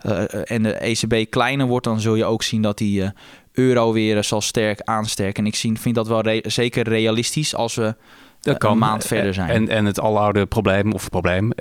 uh, 0.06 0.50
en 0.50 0.62
de 0.62 0.72
ECB 0.72 1.30
kleiner 1.30 1.66
wordt, 1.66 1.84
dan 1.84 2.00
zul 2.00 2.14
je 2.14 2.24
ook 2.24 2.42
zien 2.42 2.62
dat 2.62 2.78
die 2.78 3.00
uh, 3.00 3.08
euro 3.52 3.92
weer 3.92 4.24
zal 4.24 4.40
sterk 4.40 4.80
aansterken. 4.80 5.42
En 5.42 5.48
ik 5.48 5.56
zie, 5.56 5.78
vind 5.78 5.94
dat 5.94 6.08
wel 6.08 6.20
re 6.20 6.40
zeker 6.46 6.88
realistisch 6.88 7.54
als 7.54 7.74
we 7.74 7.96
dat 8.40 8.58
kan. 8.58 8.72
een 8.72 8.78
maand 8.78 9.04
verder 9.06 9.34
zijn. 9.34 9.50
En, 9.50 9.68
en 9.68 9.84
het 9.84 10.00
aloude 10.00 10.46
probleem, 10.46 10.92
of 10.92 11.08
probleem, 11.08 11.52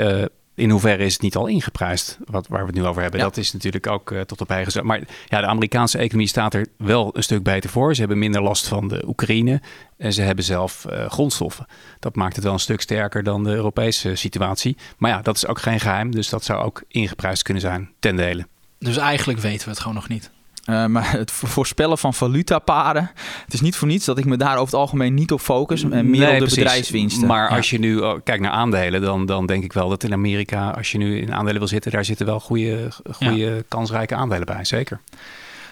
in 0.55 0.69
hoeverre 0.69 1.03
is 1.03 1.13
het 1.13 1.21
niet 1.21 1.35
al 1.35 1.47
ingeprijsd, 1.47 2.17
wat, 2.25 2.47
waar 2.47 2.59
we 2.59 2.65
het 2.65 2.75
nu 2.75 2.85
over 2.85 3.01
hebben? 3.01 3.19
Dat 3.19 3.37
is 3.37 3.53
natuurlijk 3.53 3.87
ook 3.87 4.11
uh, 4.11 4.21
tot 4.21 4.41
op 4.41 4.49
eigen. 4.49 4.85
Maar 4.85 4.99
ja, 5.25 5.41
de 5.41 5.47
Amerikaanse 5.47 5.97
economie 5.97 6.27
staat 6.27 6.53
er 6.53 6.67
wel 6.77 7.09
een 7.13 7.23
stuk 7.23 7.43
beter 7.43 7.69
voor. 7.69 7.93
Ze 7.93 7.99
hebben 7.99 8.19
minder 8.19 8.41
last 8.41 8.67
van 8.67 8.87
de 8.87 9.03
Oekraïne 9.07 9.61
en 9.97 10.13
ze 10.13 10.21
hebben 10.21 10.45
zelf 10.45 10.85
uh, 10.89 11.09
grondstoffen. 11.09 11.65
Dat 11.99 12.15
maakt 12.15 12.35
het 12.35 12.43
wel 12.43 12.53
een 12.53 12.59
stuk 12.59 12.81
sterker 12.81 13.23
dan 13.23 13.43
de 13.43 13.49
Europese 13.49 14.15
situatie. 14.15 14.77
Maar 14.97 15.11
ja, 15.11 15.21
dat 15.21 15.35
is 15.35 15.47
ook 15.47 15.59
geen 15.59 15.79
geheim, 15.79 16.11
dus 16.11 16.29
dat 16.29 16.43
zou 16.43 16.63
ook 16.63 16.83
ingeprijsd 16.87 17.43
kunnen 17.43 17.61
zijn 17.61 17.89
ten 17.99 18.15
dele. 18.15 18.47
Dus 18.79 18.97
eigenlijk 18.97 19.39
weten 19.39 19.63
we 19.63 19.69
het 19.69 19.79
gewoon 19.79 19.95
nog 19.95 20.07
niet. 20.07 20.31
Uh, 20.69 20.85
maar 20.85 21.11
het 21.11 21.31
voorspellen 21.31 21.97
van 21.97 22.13
valutaparen. 22.13 23.11
Het 23.45 23.53
is 23.53 23.61
niet 23.61 23.75
voor 23.75 23.87
niets 23.87 24.05
dat 24.05 24.17
ik 24.17 24.25
me 24.25 24.37
daar 24.37 24.53
over 24.53 24.65
het 24.65 24.73
algemeen 24.73 25.13
niet 25.13 25.31
op 25.31 25.41
focus. 25.41 25.83
En 25.83 26.09
meer 26.09 26.27
op 26.27 26.31
de 26.31 26.37
precies. 26.37 26.55
bedrijfswinsten. 26.55 27.27
Maar 27.27 27.49
als 27.49 27.69
je 27.69 27.79
nu 27.79 27.97
oh, 27.97 28.19
kijkt 28.23 28.41
naar 28.41 28.51
aandelen, 28.51 29.01
dan, 29.01 29.25
dan 29.25 29.45
denk 29.45 29.63
ik 29.63 29.73
wel 29.73 29.89
dat 29.89 30.03
in 30.03 30.13
Amerika, 30.13 30.69
als 30.69 30.91
je 30.91 30.97
nu 30.97 31.19
in 31.19 31.33
aandelen 31.33 31.59
wil 31.59 31.67
zitten, 31.67 31.91
daar 31.91 32.05
zitten 32.05 32.25
wel 32.25 32.39
goede, 32.39 32.87
goede 33.11 33.65
kansrijke 33.67 34.15
aandelen 34.15 34.45
bij. 34.45 34.65
Zeker. 34.65 35.01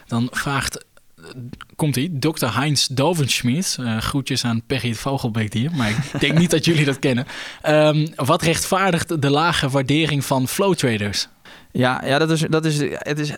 Dan 0.07 0.27
vraagt 0.31 0.85
komt 1.75 1.95
hij, 1.95 2.09
Dr. 2.11 2.45
Heinz 2.45 2.87
Dovenschmidt. 2.87 3.77
Uh, 3.79 3.97
groetjes 3.97 4.45
aan 4.45 4.61
Perry 4.67 4.93
Vogelbeek 4.93 5.53
hier, 5.53 5.71
maar 5.71 5.89
ik 5.89 5.97
denk 6.19 6.37
niet 6.37 6.51
dat 6.51 6.65
jullie 6.65 6.85
dat 6.85 6.99
kennen. 6.99 7.27
Um, 7.67 8.07
wat 8.15 8.41
rechtvaardigt 8.41 9.21
de 9.21 9.29
lage 9.29 9.69
waardering 9.69 10.25
van 10.25 10.47
flow 10.47 10.75
traders? 10.75 11.27
Ja, 11.71 12.01
ja 12.05 12.17
dat 12.17 12.29
is, 12.29 12.41
dat 12.49 12.65
is, 12.65 12.79
het 12.79 13.19
is 13.19 13.29
uh, 13.29 13.37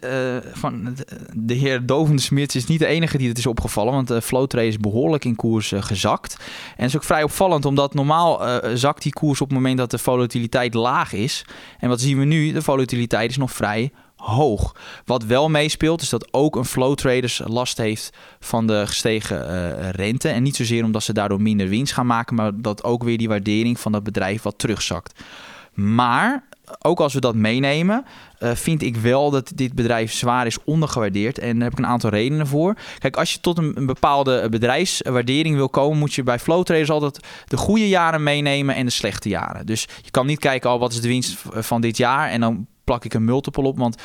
van 0.53 0.95
de 1.33 1.53
heer 1.53 1.85
Dovensmits 1.85 2.55
is 2.55 2.65
niet 2.65 2.79
de 2.79 2.85
enige 2.85 3.17
die 3.17 3.27
het 3.27 3.37
is 3.37 3.45
opgevallen, 3.45 3.93
want 3.93 4.07
de 4.07 4.21
flow 4.21 4.47
trade 4.47 4.67
is 4.67 4.77
behoorlijk 4.77 5.25
in 5.25 5.35
koers 5.35 5.73
gezakt. 5.75 6.35
En 6.39 6.73
het 6.75 6.89
is 6.89 6.95
ook 6.95 7.03
vrij 7.03 7.23
opvallend, 7.23 7.65
omdat 7.65 7.93
normaal 7.93 8.41
zakt 8.73 9.03
die 9.03 9.13
koers 9.13 9.41
op 9.41 9.47
het 9.47 9.57
moment 9.57 9.77
dat 9.77 9.91
de 9.91 9.97
volatiliteit 9.97 10.73
laag 10.73 11.13
is. 11.13 11.45
En 11.79 11.89
wat 11.89 12.01
zien 12.01 12.19
we 12.19 12.25
nu? 12.25 12.51
De 12.51 12.61
volatiliteit 12.61 13.29
is 13.29 13.37
nog 13.37 13.51
vrij 13.51 13.91
hoog. 14.15 14.75
Wat 15.05 15.23
wel 15.23 15.49
meespeelt, 15.49 16.01
is 16.01 16.09
dat 16.09 16.33
ook 16.33 16.55
een 16.55 16.65
flow 16.65 16.95
traders 16.95 17.41
last 17.45 17.77
heeft 17.77 18.09
van 18.39 18.67
de 18.67 18.83
gestegen 18.87 19.91
rente. 19.91 20.29
En 20.29 20.43
niet 20.43 20.55
zozeer 20.55 20.83
omdat 20.83 21.03
ze 21.03 21.13
daardoor 21.13 21.41
minder 21.41 21.67
winst 21.67 21.93
gaan 21.93 22.05
maken, 22.05 22.35
maar 22.35 22.51
dat 22.55 22.83
ook 22.83 23.03
weer 23.03 23.17
die 23.17 23.27
waardering 23.27 23.79
van 23.79 23.91
dat 23.91 24.03
bedrijf 24.03 24.41
wat 24.41 24.57
terugzakt. 24.57 25.23
Maar 25.73 26.43
ook 26.81 26.99
als 26.99 27.13
we 27.13 27.19
dat 27.19 27.35
meenemen, 27.35 28.05
uh, 28.39 28.51
vind 28.53 28.81
ik 28.81 28.95
wel 28.95 29.31
dat 29.31 29.51
dit 29.55 29.73
bedrijf 29.73 30.13
zwaar 30.13 30.45
is 30.45 30.57
ondergewaardeerd. 30.63 31.37
En 31.39 31.53
daar 31.53 31.63
heb 31.63 31.71
ik 31.71 31.77
een 31.77 31.91
aantal 31.91 32.09
redenen 32.09 32.47
voor. 32.47 32.75
Kijk, 32.99 33.17
als 33.17 33.33
je 33.33 33.39
tot 33.39 33.57
een, 33.57 33.71
een 33.75 33.85
bepaalde 33.85 34.49
bedrijfswaardering 34.49 35.55
wil 35.55 35.69
komen, 35.69 35.97
moet 35.97 36.13
je 36.13 36.23
bij 36.23 36.39
flow 36.39 36.63
traders 36.63 36.89
altijd 36.89 37.19
de 37.47 37.57
goede 37.57 37.89
jaren 37.89 38.23
meenemen 38.23 38.75
en 38.75 38.85
de 38.85 38.91
slechte 38.91 39.29
jaren. 39.29 39.65
Dus 39.65 39.87
je 40.01 40.11
kan 40.11 40.25
niet 40.25 40.39
kijken, 40.39 40.69
al 40.69 40.75
oh, 40.75 40.81
wat 40.81 40.93
is 40.93 41.01
de 41.01 41.07
winst 41.07 41.43
van 41.51 41.81
dit 41.81 41.97
jaar 41.97 42.29
en 42.29 42.39
dan 42.39 42.67
plak 42.83 43.05
ik 43.05 43.13
een 43.13 43.25
multiple 43.25 43.67
op. 43.67 43.77
Want 43.77 44.01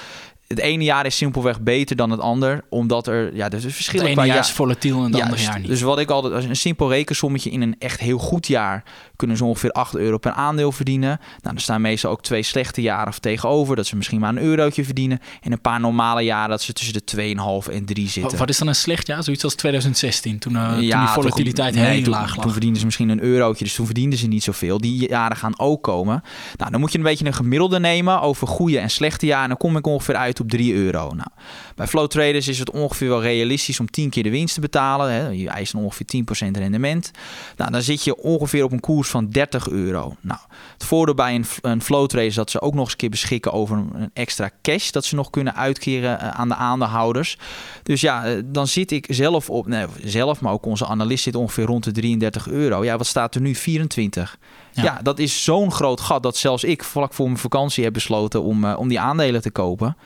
het 0.48 0.58
ene 0.58 0.84
jaar 0.84 1.06
is 1.06 1.16
simpelweg 1.16 1.60
beter 1.60 1.96
dan 1.96 2.10
het 2.10 2.20
ander, 2.20 2.64
omdat 2.68 3.06
er 3.06 3.34
ja, 3.34 3.48
dus 3.48 3.64
verschillen 3.64 4.08
het 4.08 4.18
ene 4.18 4.26
jaar 4.26 4.38
is 4.38 4.50
volatiel 4.50 4.96
en 4.98 5.12
het 5.12 5.22
andere 5.22 5.42
jaar 5.42 5.58
niet. 5.58 5.68
Dus 5.68 5.80
wat 5.80 5.98
ik 5.98 6.10
altijd 6.10 6.32
als 6.32 6.44
een 6.44 6.56
simpel 6.56 6.90
rekensommetje 6.90 7.50
in 7.50 7.62
een 7.62 7.76
echt 7.78 8.00
heel 8.00 8.18
goed 8.18 8.46
jaar 8.46 8.84
kunnen 9.18 9.36
ze 9.36 9.44
ongeveer 9.44 9.70
8 9.70 9.96
euro 9.96 10.18
per 10.18 10.32
aandeel 10.32 10.72
verdienen. 10.72 11.20
Nou, 11.42 11.54
er 11.54 11.60
staan 11.60 11.80
meestal 11.80 12.10
ook 12.10 12.22
twee 12.22 12.42
slechte 12.42 12.80
jaren 12.80 13.20
tegenover, 13.20 13.76
dat 13.76 13.86
ze 13.86 13.96
misschien 13.96 14.20
maar 14.20 14.30
een 14.30 14.42
eurotje 14.42 14.84
verdienen. 14.84 15.20
En 15.40 15.52
een 15.52 15.60
paar 15.60 15.80
normale 15.80 16.22
jaren 16.22 16.50
dat 16.50 16.62
ze 16.62 16.72
tussen 16.72 17.02
de 17.04 17.34
2,5 17.68 17.72
en 17.72 17.84
3 17.84 18.08
zitten. 18.08 18.38
Wat 18.38 18.48
is 18.48 18.58
dan 18.58 18.68
een 18.68 18.74
slecht 18.74 19.06
jaar? 19.06 19.22
Zoiets 19.22 19.44
als 19.44 19.54
2016, 19.54 20.38
toen, 20.38 20.52
uh, 20.52 20.58
ja, 20.60 20.70
toen 20.70 20.80
die 20.80 21.08
volatiliteit 21.08 21.74
heel 21.74 22.02
laag 22.02 22.34
lag. 22.34 22.42
Toen 22.42 22.52
verdienden 22.52 22.78
ze 22.78 22.84
misschien 22.84 23.08
een 23.08 23.22
eurotje, 23.22 23.64
dus 23.64 23.74
toen 23.74 23.86
verdienden 23.86 24.18
ze 24.18 24.26
niet 24.26 24.42
zoveel. 24.42 24.78
Die 24.78 25.08
jaren 25.08 25.36
gaan 25.36 25.58
ook 25.58 25.82
komen. 25.82 26.22
Nou, 26.56 26.70
dan 26.70 26.80
moet 26.80 26.92
je 26.92 26.98
een 26.98 27.04
beetje 27.04 27.26
een 27.26 27.34
gemiddelde 27.34 27.80
nemen 27.80 28.20
over 28.20 28.46
goede 28.46 28.78
en 28.78 28.90
slechte 28.90 29.26
jaren. 29.26 29.42
En 29.42 29.48
dan 29.48 29.58
kom 29.58 29.76
ik 29.76 29.86
ongeveer 29.86 30.16
uit 30.16 30.40
op 30.40 30.48
3 30.48 30.74
euro. 30.74 31.12
Nou, 31.14 31.28
bij 31.74 31.86
flow 31.86 32.06
traders 32.06 32.48
is 32.48 32.58
het 32.58 32.70
ongeveer 32.70 33.08
wel 33.08 33.22
realistisch 33.22 33.80
om 33.80 33.90
10 33.90 34.10
keer 34.10 34.22
de 34.22 34.30
winst 34.30 34.54
te 34.54 34.60
betalen. 34.60 35.12
Hè. 35.12 35.28
Je 35.28 35.48
eist 35.48 35.74
ongeveer 35.74 36.06
10% 36.06 36.50
rendement. 36.58 37.10
Nou, 37.56 37.70
dan 37.70 37.82
zit 37.82 38.04
je 38.04 38.16
ongeveer 38.16 38.64
op 38.64 38.72
een 38.72 38.80
koers 38.80 39.07
van 39.08 39.28
30 39.28 39.68
euro. 39.68 40.16
Nou, 40.20 40.40
het 40.72 40.84
voordeel 40.84 41.14
bij 41.14 41.34
een, 41.34 41.44
een 41.60 41.82
flow 41.82 42.06
trader 42.06 42.26
is 42.26 42.34
dat 42.34 42.50
ze 42.50 42.60
ook 42.60 42.74
nog 42.74 42.82
eens 42.82 42.90
een 42.92 42.96
keer 42.96 43.10
beschikken 43.10 43.52
over 43.52 43.76
een, 43.76 44.10
extra 44.12 44.50
cash 44.62 44.90
dat 44.90 45.04
ze 45.04 45.14
nog 45.14 45.30
kunnen 45.30 45.54
uitkeren 45.54 46.20
eh, 46.20 46.28
aan 46.28 46.48
de 46.48 46.54
aandeelhouders. 46.54 47.38
Dus 47.82 48.00
ja, 48.00 48.24
eh, 48.24 48.42
dan 48.44 48.66
zit 48.66 48.90
ik 48.90 49.06
zelf 49.08 49.50
op, 49.50 49.66
nee, 49.66 49.86
zelf, 50.04 50.40
maar 50.40 50.52
ook 50.52 50.66
onze 50.66 50.86
analist 50.86 51.22
zit 51.22 51.34
ongeveer 51.34 51.64
rond 51.64 51.84
de 51.84 51.92
33 51.92 52.48
euro. 52.48 52.84
Ja, 52.84 52.96
wat 52.96 53.06
staat 53.06 53.34
er 53.34 53.40
nu? 53.40 53.54
24. 53.54 54.38
Ja, 54.72 55.00
dat 55.02 55.18
is 55.18 55.44
zo'n 55.44 55.72
groot 55.72 56.00
gat 56.00 56.22
dat 56.22 56.36
zelfs 56.36 56.64
ik 56.64 56.84
vlak 56.84 57.14
voor 57.14 57.26
mijn 57.26 57.38
vakantie 57.38 57.84
heb 57.84 57.92
besloten 57.92 58.42
om, 58.42 58.64
uh, 58.64 58.78
om 58.78 58.88
die 58.88 59.00
aandelen 59.00 59.42
te 59.42 59.50
kopen. 59.50 59.96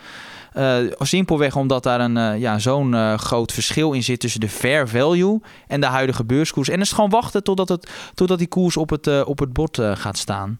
Uh, 0.56 0.76
simpelweg 0.98 1.56
omdat 1.56 1.82
daar 1.82 2.00
een, 2.00 2.16
uh, 2.16 2.40
ja, 2.40 2.58
zo'n 2.58 2.92
uh, 2.92 3.18
groot 3.18 3.52
verschil 3.52 3.92
in 3.92 4.02
zit 4.02 4.20
tussen 4.20 4.40
de 4.40 4.48
fair 4.48 4.88
value 4.88 5.40
en 5.66 5.80
de 5.80 5.86
huidige 5.86 6.24
beurskoers. 6.24 6.68
En 6.68 6.78
het 6.78 6.86
is 6.86 6.92
gewoon 6.92 7.10
wachten 7.10 7.42
totdat, 7.42 7.68
het, 7.68 7.90
totdat 8.14 8.38
die 8.38 8.46
koers 8.46 8.76
op 8.76 8.90
het, 8.90 9.24
op 9.24 9.38
het 9.38 9.52
bord 9.52 9.78
gaat 9.94 10.18
staan. 10.18 10.58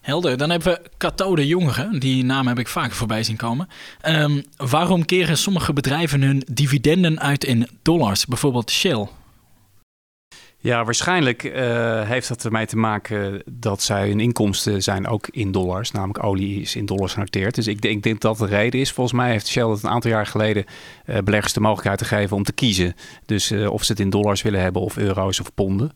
Helder. 0.00 0.36
Dan 0.36 0.50
hebben 0.50 0.72
we 0.72 0.90
Cato 0.98 1.34
de. 1.34 1.98
Die 1.98 2.24
naam 2.24 2.46
heb 2.46 2.58
ik 2.58 2.68
vaker 2.68 2.96
voorbij 2.96 3.22
zien 3.22 3.36
komen. 3.36 3.68
Um, 4.06 4.44
waarom 4.56 5.04
keren 5.04 5.36
sommige 5.38 5.72
bedrijven 5.72 6.22
hun 6.22 6.42
dividenden 6.52 7.20
uit 7.20 7.44
in 7.44 7.68
dollars? 7.82 8.26
Bijvoorbeeld 8.26 8.70
Shell. 8.70 9.08
Ja, 10.62 10.84
waarschijnlijk 10.84 11.42
uh, 11.44 11.52
heeft 12.02 12.28
dat 12.28 12.44
ermee 12.44 12.66
te 12.66 12.76
maken 12.76 13.42
dat 13.50 13.82
zij 13.82 14.08
hun 14.08 14.20
inkomsten 14.20 14.82
zijn 14.82 15.06
ook 15.06 15.28
in 15.28 15.52
dollars. 15.52 15.90
Namelijk 15.90 16.24
olie 16.24 16.60
is 16.60 16.76
in 16.76 16.86
dollars 16.86 17.12
genoteerd. 17.12 17.54
Dus 17.54 17.66
ik, 17.66 17.84
ik 17.84 18.02
denk 18.02 18.20
dat 18.20 18.38
de 18.38 18.46
reden 18.46 18.80
is. 18.80 18.92
Volgens 18.92 19.16
mij 19.16 19.30
heeft 19.30 19.48
Shell 19.48 19.68
het 19.68 19.82
een 19.82 19.90
aantal 19.90 20.10
jaar 20.10 20.26
geleden 20.26 20.64
uh, 21.06 21.18
beleggers 21.18 21.52
de 21.52 21.60
mogelijkheid 21.60 21.98
te 21.98 22.04
geven 22.04 22.36
om 22.36 22.42
te 22.42 22.52
kiezen. 22.52 22.94
Dus 23.26 23.50
uh, 23.50 23.70
of 23.70 23.84
ze 23.84 23.92
het 23.92 24.00
in 24.00 24.10
dollars 24.10 24.42
willen 24.42 24.60
hebben 24.60 24.82
of 24.82 24.96
euro's 24.96 25.40
of 25.40 25.54
ponden. 25.54 25.92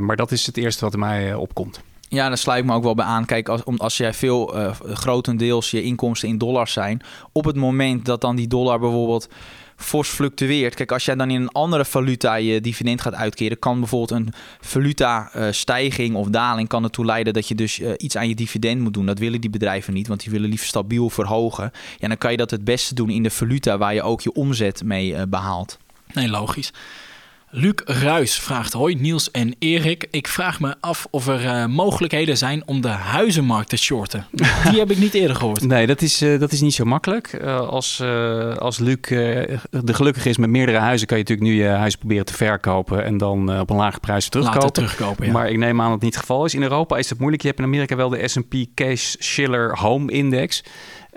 maar 0.00 0.16
dat 0.16 0.32
is 0.32 0.46
het 0.46 0.56
eerste 0.56 0.84
wat 0.84 0.96
mij 0.96 1.34
opkomt. 1.34 1.80
Ja, 2.14 2.28
daar 2.28 2.38
sluit 2.38 2.60
ik 2.60 2.64
me 2.64 2.74
ook 2.74 2.82
wel 2.82 2.94
bij 2.94 3.04
aan. 3.04 3.24
Kijk, 3.24 3.48
als, 3.48 3.62
als 3.76 3.96
jij 3.96 4.14
veel, 4.14 4.54
grotendeels 4.92 5.70
je 5.70 5.82
inkomsten 5.82 6.28
in 6.28 6.38
dollars 6.38 6.72
zijn, 6.72 7.00
op 7.32 7.44
het 7.44 7.56
moment 7.56 8.04
dat 8.04 8.20
dan 8.20 8.36
die 8.36 8.48
dollar 8.48 8.78
bijvoorbeeld 8.78 9.28
fors 9.76 10.08
fluctueert. 10.08 10.74
Kijk, 10.74 10.92
als 10.92 11.04
jij 11.04 11.14
dan 11.14 11.30
in 11.30 11.40
een 11.40 11.52
andere 11.52 11.84
valuta 11.84 12.34
je 12.34 12.60
dividend 12.60 13.00
gaat 13.00 13.14
uitkeren, 13.14 13.58
kan 13.58 13.78
bijvoorbeeld 13.78 14.20
een 14.20 14.32
valuta 14.60 15.30
uh, 15.36 15.46
stijging 15.50 16.14
of 16.14 16.28
daling 16.28 16.68
kan 16.68 16.84
ertoe 16.84 17.04
leiden 17.04 17.32
dat 17.32 17.48
je 17.48 17.54
dus 17.54 17.78
uh, 17.78 17.92
iets 17.96 18.16
aan 18.16 18.28
je 18.28 18.34
dividend 18.34 18.80
moet 18.80 18.94
doen. 18.94 19.06
Dat 19.06 19.18
willen 19.18 19.40
die 19.40 19.50
bedrijven 19.50 19.94
niet, 19.94 20.08
want 20.08 20.20
die 20.22 20.32
willen 20.32 20.48
liever 20.48 20.66
stabiel 20.66 21.10
verhogen. 21.10 21.70
Ja, 21.98 22.08
dan 22.08 22.18
kan 22.18 22.30
je 22.30 22.36
dat 22.36 22.50
het 22.50 22.64
beste 22.64 22.94
doen 22.94 23.10
in 23.10 23.22
de 23.22 23.30
valuta 23.30 23.78
waar 23.78 23.94
je 23.94 24.02
ook 24.02 24.20
je 24.20 24.32
omzet 24.32 24.84
mee 24.84 25.10
uh, 25.10 25.22
behaalt. 25.28 25.78
Nee, 26.12 26.28
logisch. 26.28 26.72
Luc 27.56 27.74
Ruis 27.84 28.38
vraagt: 28.38 28.72
Hoi 28.72 28.94
Niels 28.94 29.30
en 29.30 29.54
Erik. 29.58 30.06
Ik 30.10 30.28
vraag 30.28 30.60
me 30.60 30.74
af 30.80 31.06
of 31.10 31.26
er 31.26 31.44
uh, 31.44 31.66
mogelijkheden 31.66 32.36
zijn 32.36 32.62
om 32.66 32.80
de 32.80 32.88
huizenmarkt 32.88 33.68
te 33.68 33.76
shorten. 33.76 34.26
Die 34.70 34.78
heb 34.78 34.90
ik 34.90 34.98
niet 34.98 35.14
eerder 35.14 35.36
gehoord. 35.36 35.66
Nee, 35.66 35.86
dat 35.86 36.02
is, 36.02 36.22
uh, 36.22 36.40
dat 36.40 36.52
is 36.52 36.60
niet 36.60 36.74
zo 36.74 36.84
makkelijk. 36.84 37.38
Uh, 37.42 37.68
als, 37.68 38.02
als 38.58 38.78
Luc 38.78 38.96
de 39.00 39.94
gelukkig 39.94 40.26
is 40.26 40.36
met 40.36 40.50
meerdere 40.50 40.78
huizen, 40.78 41.06
kan 41.06 41.18
je 41.18 41.22
natuurlijk 41.22 41.50
nu 41.50 41.62
je 41.62 41.68
huis 41.68 41.96
proberen 41.96 42.24
te 42.24 42.34
verkopen 42.34 43.04
en 43.04 43.18
dan 43.18 43.60
op 43.60 43.70
een 43.70 43.76
lage 43.76 44.00
prijs 44.00 44.28
terugkopen. 44.28 44.60
Later 44.60 44.82
terugkopen 44.82 45.26
ja. 45.26 45.32
Maar 45.32 45.50
ik 45.50 45.58
neem 45.58 45.80
aan 45.80 45.84
dat 45.84 45.94
het 45.94 46.02
niet 46.02 46.14
het 46.14 46.22
geval 46.22 46.44
is. 46.44 46.54
In 46.54 46.62
Europa 46.62 46.96
is 46.96 47.08
het 47.08 47.18
moeilijk. 47.18 47.42
Je 47.42 47.48
hebt 47.48 47.60
in 47.60 47.66
Amerika 47.66 47.96
wel 47.96 48.08
de 48.08 48.28
S&P 48.28 48.54
Case 48.74 49.16
Shiller 49.20 49.78
Home 49.78 50.12
Index. 50.12 50.62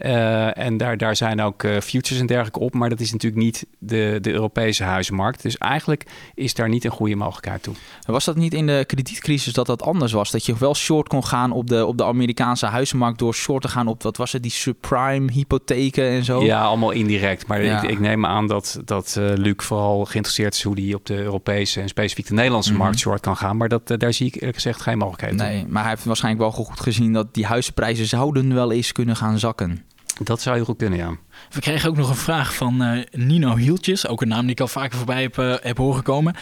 Uh, 0.06 0.58
en 0.58 0.78
daar, 0.78 0.98
daar 0.98 1.16
zijn 1.16 1.42
ook 1.42 1.64
uh, 1.64 1.80
futures 1.80 2.20
en 2.20 2.26
dergelijke 2.26 2.60
op. 2.60 2.74
Maar 2.74 2.90
dat 2.90 3.00
is 3.00 3.12
natuurlijk 3.12 3.44
niet 3.44 3.66
de, 3.80 4.18
de 4.22 4.32
Europese 4.32 4.84
huizenmarkt. 4.84 5.42
Dus 5.42 5.58
eigenlijk 5.58 6.04
is 6.36 6.54
daar 6.54 6.70
niet 6.70 6.86
een 6.86 6.92
goede 6.92 7.16
mogelijkheid 7.16 7.64
toe. 7.64 7.76
Was 8.06 8.26
dat 8.26 8.36
niet 8.36 8.54
in 8.54 8.68
de 8.68 8.84
kredietcrisis 8.88 9.54
dat 9.54 9.66
dat 9.66 9.82
anders 9.82 10.12
was? 10.12 10.32
Dat 10.32 10.46
je 10.46 10.58
wel 10.58 10.76
short 10.76 11.08
kon 11.08 11.26
gaan 11.26 11.52
op 11.52 11.68
de, 11.68 11.86
op 11.86 11.98
de 11.98 12.06
Amerikaanse 12.06 12.66
huizenmarkt 12.66 13.20
door 13.20 13.34
short 13.34 13.62
te 13.62 13.68
gaan 13.68 13.88
op, 13.88 14.04
wat 14.04 14.18
was 14.18 14.32
het, 14.32 14.42
die 14.42 14.52
subprime 14.52 15.32
hypotheken 15.32 16.10
en 16.10 16.24
zo? 16.24 16.44
Ja, 16.44 16.64
allemaal 16.64 16.92
indirect. 16.92 17.48
Maar 17.48 17.64
ja. 17.64 17.82
ik, 17.82 17.90
ik, 17.90 18.00
neem 18.00 18.26
aan 18.26 18.48
dat, 18.48 18.82
dat 18.86 19.16
uh, 19.20 19.32
Luc 19.36 19.56
vooral 19.58 20.06
geïnteresseerd 20.06 20.54
is 20.54 20.64
hoe 20.64 20.76
die 20.76 20.96
op 20.96 21.06
de 21.06 21.18
Europese 21.18 21.82
en 21.82 21.88
specifiek 21.88 22.28
de 22.28 22.34
Nederlandse 22.34 22.70
mm 22.70 22.76
-hmm. 22.76 22.86
markt 22.86 23.00
short 23.00 23.22
kan 23.22 23.38
gaan. 23.38 23.58
Maar 23.58 23.70
dat, 23.70 23.88
daar 23.98 24.14
zie 24.14 24.28
ik 24.28 24.36
eerlijk 24.36 24.56
gezegd 24.56 24.82
geen 24.82 24.98
mogelijkheid 24.98 25.36
Nee, 25.36 25.66
maar 25.68 25.82
hij 25.82 25.92
heeft 25.92 26.06
waarschijnlijk 26.06 26.44
wel 26.44 26.66
goed 26.66 26.80
gezien 26.80 27.14
dat 27.14 27.34
die 27.34 27.46
huizenprijzen 27.46 28.06
zouden 28.06 28.54
wel 28.54 28.72
eens 28.72 28.92
kunnen 28.92 29.16
gaan 29.16 29.40
zakken. 29.40 29.86
Dat 30.24 30.42
zou 30.42 30.56
heel 30.56 30.66
goed 30.66 30.78
kunnen, 30.78 31.00
ja. 31.00 31.16
We 31.50 31.60
kregen 31.60 31.90
ook 31.90 31.98
nog 31.98 32.10
een 32.10 32.16
vraag 32.16 32.56
van 32.56 32.84
uh, 32.84 33.04
Nino 33.12 33.56
Hieltjes, 33.56 34.08
ook 34.08 34.22
een 34.22 34.28
naam 34.28 34.42
die 34.42 34.52
ik 34.52 34.60
al 34.60 34.68
vaker 34.68 34.98
voorbij 34.98 35.22
heb, 35.22 35.38
uh, 35.38 35.56
heb 35.62 35.78
horen 35.78 36.04
komen. 36.04 36.36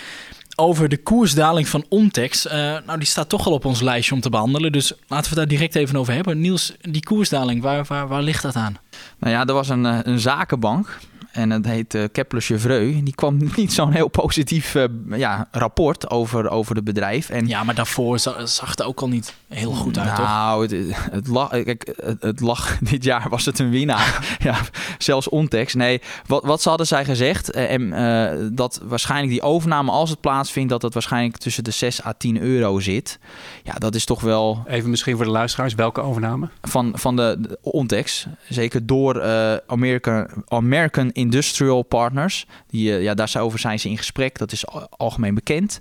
Over 0.56 0.90
de 0.90 0.98
koersdaling 0.98 1.68
van 1.68 1.86
Ontex. 1.90 2.46
Uh, 2.46 2.52
nou, 2.54 2.98
die 2.98 3.08
staat 3.08 3.30
toch 3.30 3.46
al 3.46 3.54
op 3.54 3.66
ons 3.66 3.82
lijstje 3.82 4.16
om 4.16 4.22
te 4.22 4.30
behandelen. 4.30 4.72
Dus 4.72 4.94
laten 5.08 5.30
we 5.30 5.36
daar 5.36 5.48
direct 5.48 5.76
even 5.76 5.96
over 5.96 6.14
hebben. 6.14 6.42
Niels, 6.42 6.74
die 6.82 7.04
koersdaling, 7.04 7.62
waar, 7.62 7.86
waar, 7.88 8.08
waar 8.08 8.22
ligt 8.22 8.42
dat 8.42 8.56
aan? 8.56 8.78
Nou 9.20 9.34
ja, 9.34 9.46
er 9.46 9.54
was 9.54 9.70
een, 9.70 10.10
een 10.10 10.20
zakenbank 10.20 10.98
en 11.36 11.50
dat 11.50 11.66
heet 11.66 11.94
uh, 11.94 12.04
Kepler 12.12 12.42
Chevreux. 12.42 13.04
Die 13.04 13.16
kwam 13.16 13.38
niet 13.56 13.74
zo'n 13.74 13.92
heel 13.92 14.08
positief 14.08 14.76
uh, 14.76 14.84
ja, 15.10 15.48
rapport 15.52 16.10
over, 16.10 16.50
over 16.50 16.76
het 16.76 16.84
bedrijf. 16.84 17.30
En, 17.30 17.48
ja, 17.48 17.64
maar 17.64 17.76
daarvoor 17.76 18.20
zag 18.20 18.70
het 18.70 18.84
ook 18.84 19.02
al 19.02 19.08
niet 19.08 19.34
heel 19.48 19.72
goed 19.72 19.98
uit, 19.98 20.18
nou, 20.18 20.68
toch? 20.68 20.80
Het, 20.80 21.12
het, 21.12 21.28
lag, 21.28 21.50
kijk, 21.50 21.94
het, 21.96 22.22
het, 22.22 22.40
lag, 22.40 22.78
dit 22.92 23.04
jaar 23.04 23.30
was 23.30 23.46
het 23.46 23.60
een 23.60 23.70
winnaar. 23.70 24.28
ja, 24.40 24.56
zelfs 24.98 25.30
Ontex. 25.30 25.74
Nee, 25.74 26.02
wat, 26.26 26.44
wat 26.44 26.62
ze 26.62 26.70
hadden 26.70 26.88
zij 26.88 27.06
gezegd? 27.06 27.52
En 27.52 27.82
uh, 27.82 28.48
dat 28.52 28.82
waarschijnlijk 28.84 29.32
die 29.32 29.42
overname, 29.42 29.92
als 29.92 30.10
het 30.10 30.22
plaatsvindt, 30.22 30.70
dat 30.70 30.82
het 30.82 30.94
waarschijnlijk 30.94 31.38
tussen 31.38 31.64
de 31.64 31.72
6 31.72 32.06
à 32.06 32.14
10 32.18 32.42
euro 32.42 32.80
zit. 32.80 33.20
Ja, 33.64 33.74
dat 33.74 33.96
is 33.96 34.06
toch 34.06 34.22
wel... 34.22 34.64
Even 34.68 34.90
misschien 34.90 35.16
voor 35.16 35.26
de 35.26 35.32
luisteraars, 35.32 35.76
welke 35.76 36.02
overname? 36.02 36.50
Van, 36.62 36.92
van 36.96 37.16
de, 37.16 37.38
de 37.40 37.58
Ontex. 37.62 38.28
Zeker 38.50 38.86
door 38.86 39.24
American, 39.68 40.28
American 40.48 41.10
Industrial 41.26 41.84
Partners. 41.84 42.46
Die, 42.68 42.90
uh, 42.90 43.02
ja, 43.02 43.14
daarover 43.14 43.60
zijn 43.60 43.80
ze 43.80 43.90
in 43.90 43.98
gesprek. 43.98 44.38
Dat 44.38 44.52
is 44.52 44.68
algemeen 44.98 45.36
bekend. 45.36 45.80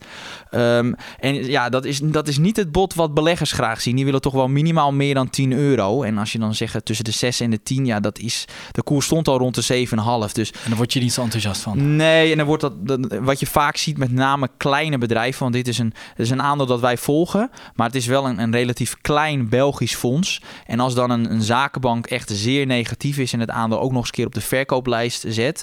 Um, 0.51 0.95
en 1.19 1.35
ja, 1.35 1.69
dat 1.69 1.85
is, 1.85 2.01
dat 2.01 2.29
is 2.29 2.39
niet 2.39 2.57
het 2.57 2.73
bod 2.73 2.95
wat 2.95 3.15
beleggers 3.15 3.53
graag 3.53 3.81
zien. 3.81 3.97
Die 3.97 4.05
willen 4.05 4.21
toch 4.21 4.33
wel 4.33 4.49
minimaal 4.49 4.93
meer 4.93 5.15
dan 5.15 5.31
10 5.31 5.53
euro. 5.53 6.03
En 6.03 6.19
als 6.19 6.33
je 6.33 6.39
dan 6.39 6.55
zegt 6.55 6.85
tussen 6.85 7.05
de 7.05 7.11
6 7.11 7.41
en 7.41 7.51
de 7.51 7.63
10, 7.63 7.87
ja, 7.87 8.01
dat 8.01 8.19
is. 8.19 8.45
De 8.71 8.83
koers 8.83 9.07
stond 9.07 9.29
al 9.29 9.39
rond 9.39 9.55
de 9.55 9.87
7,5. 10.29 10.33
Dus. 10.33 10.51
En 10.51 10.69
dan 10.69 10.77
word 10.77 10.93
je 10.93 11.01
niet 11.01 11.13
zo 11.13 11.23
enthousiast 11.23 11.61
van. 11.61 11.97
Nee, 11.97 12.31
en 12.31 12.37
dan 12.37 12.47
wordt 12.47 12.63
dat, 12.63 12.87
dat. 12.87 13.19
Wat 13.21 13.41
je 13.41 13.47
vaak 13.47 13.77
ziet, 13.77 13.99
met 13.99 14.13
name 14.13 14.49
kleine 14.57 14.99
bedrijven. 14.99 15.41
Want 15.41 15.55
dit 15.55 15.69
is 15.69 15.79
een, 15.79 15.93
dit 16.17 16.27
is 16.27 16.31
een 16.31 16.43
aandeel 16.43 16.67
dat 16.67 16.81
wij 16.81 16.97
volgen. 16.97 17.51
Maar 17.75 17.87
het 17.87 17.97
is 17.97 18.07
wel 18.07 18.27
een, 18.27 18.39
een 18.39 18.53
relatief 18.53 18.97
klein 19.01 19.49
Belgisch 19.49 19.95
fonds. 19.95 20.43
En 20.67 20.81
als 20.81 20.95
dan 20.95 21.11
een, 21.11 21.31
een 21.31 21.43
zakenbank 21.43 22.07
echt 22.07 22.31
zeer 22.31 22.67
negatief 22.67 23.19
is 23.19 23.33
en 23.33 23.41
het 23.41 23.51
aandeel 23.51 23.81
ook 23.81 23.93
nog 23.93 24.01
eens 24.01 24.11
keer 24.11 24.27
op 24.27 24.35
de 24.35 24.41
verkooplijst 24.41 25.25
zet, 25.35 25.63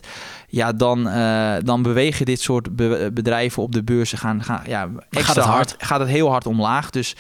ja, 0.52 0.72
dan, 0.72 1.08
uh, 1.08 1.54
dan 1.64 1.82
bewegen 1.82 2.26
dit 2.26 2.42
soort 2.42 2.76
be 2.76 3.10
bedrijven 3.14 3.64
op 3.64 3.72
de 3.72 3.84
beurzen 3.84 4.18
gaan, 4.18 4.44
gaan 4.44 4.62
ja, 4.68 4.90
extra 5.10 5.22
gaat 5.22 5.36
het 5.36 5.46
hard. 5.46 5.76
Gaat 5.78 6.00
het 6.00 6.10
heel 6.10 6.30
hard 6.30 6.46
omlaag. 6.46 6.90
Dus 6.90 7.16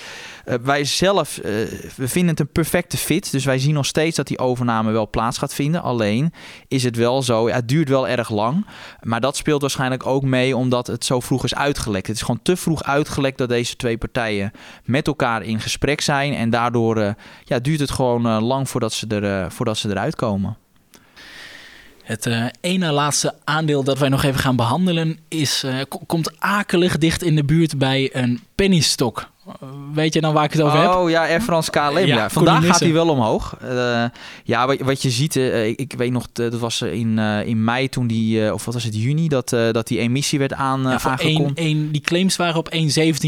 uh, 0.45 0.55
wij 0.61 0.83
zelf, 0.83 1.37
uh, 1.37 1.43
we 1.95 2.07
vinden 2.07 2.29
het 2.29 2.39
een 2.39 2.51
perfecte 2.51 2.97
fit. 2.97 3.31
Dus 3.31 3.45
wij 3.45 3.59
zien 3.59 3.73
nog 3.73 3.85
steeds 3.85 4.15
dat 4.15 4.27
die 4.27 4.39
overname 4.39 4.91
wel 4.91 5.09
plaats 5.09 5.37
gaat 5.37 5.53
vinden. 5.53 5.81
Alleen 5.81 6.33
is 6.67 6.83
het 6.83 6.95
wel 6.95 7.23
zo, 7.23 7.47
ja, 7.47 7.55
het 7.55 7.67
duurt 7.67 7.89
wel 7.89 8.07
erg 8.07 8.29
lang. 8.29 8.65
Maar 9.01 9.21
dat 9.21 9.37
speelt 9.37 9.61
waarschijnlijk 9.61 10.05
ook 10.05 10.23
mee 10.23 10.57
omdat 10.57 10.87
het 10.87 11.05
zo 11.05 11.19
vroeg 11.19 11.43
is 11.43 11.55
uitgelekt. 11.55 12.07
Het 12.07 12.15
is 12.15 12.21
gewoon 12.21 12.41
te 12.41 12.55
vroeg 12.55 12.83
uitgelekt 12.83 13.37
dat 13.37 13.49
deze 13.49 13.75
twee 13.75 13.97
partijen 13.97 14.51
met 14.83 15.07
elkaar 15.07 15.43
in 15.43 15.59
gesprek 15.59 16.01
zijn. 16.01 16.33
En 16.33 16.49
daardoor 16.49 17.15
ja, 17.43 17.59
duurt 17.59 17.79
het 17.79 17.91
gewoon 17.91 18.43
lang 18.43 18.69
voordat 18.69 18.93
ze, 18.93 19.07
er, 19.07 19.51
voordat 19.51 19.77
ze 19.77 19.89
eruit 19.89 20.15
komen. 20.15 20.57
Het 22.03 22.25
uh, 22.25 22.45
ene 22.61 22.91
laatste 22.91 23.33
aandeel 23.43 23.83
dat 23.83 23.99
wij 23.99 24.09
nog 24.09 24.23
even 24.23 24.39
gaan 24.39 24.55
behandelen 24.55 25.17
is, 25.27 25.63
uh, 25.63 25.81
komt 26.05 26.39
akelig 26.39 26.97
dicht 26.97 27.23
in 27.23 27.35
de 27.35 27.43
buurt 27.43 27.77
bij 27.77 28.09
een 28.13 28.39
pennystock. 28.61 29.29
Weet 29.93 30.13
je 30.13 30.21
dan 30.21 30.33
waar 30.33 30.43
ik 30.43 30.51
het 30.51 30.61
over 30.61 30.77
oh, 30.77 30.83
heb? 30.83 30.95
Oh 30.95 31.09
ja, 31.09 31.21
Air 31.27 31.41
France 31.41 31.71
KLM. 31.71 31.97
Ja, 31.97 32.05
ja. 32.05 32.29
Vandaag 32.29 32.65
gaat 32.65 32.79
hij 32.79 32.93
wel 32.93 33.09
omhoog. 33.09 33.57
Uh, 33.63 34.03
ja, 34.43 34.67
wat, 34.67 34.79
wat, 34.79 35.01
je 35.01 35.09
ziet, 35.09 35.35
uh, 35.35 35.67
ik 35.67 35.93
weet 35.97 36.11
nog, 36.11 36.27
dat 36.31 36.59
was 36.59 36.81
in, 36.81 37.17
uh, 37.17 37.45
in 37.45 37.63
mei 37.63 37.89
toen 37.89 38.07
die, 38.07 38.53
of 38.53 38.65
wat 38.65 38.73
was 38.73 38.83
het, 38.83 38.95
juni, 38.95 39.27
dat, 39.27 39.49
dat 39.49 39.87
die 39.87 39.99
emissie 39.99 40.39
werd 40.39 40.53
aan, 40.53 40.81
ja, 40.81 40.99
aangekondigd. 41.03 41.55
Die 41.91 42.01
claims 42.01 42.35
waren 42.35 42.55
op 42.55 42.73
1,17 42.73 42.79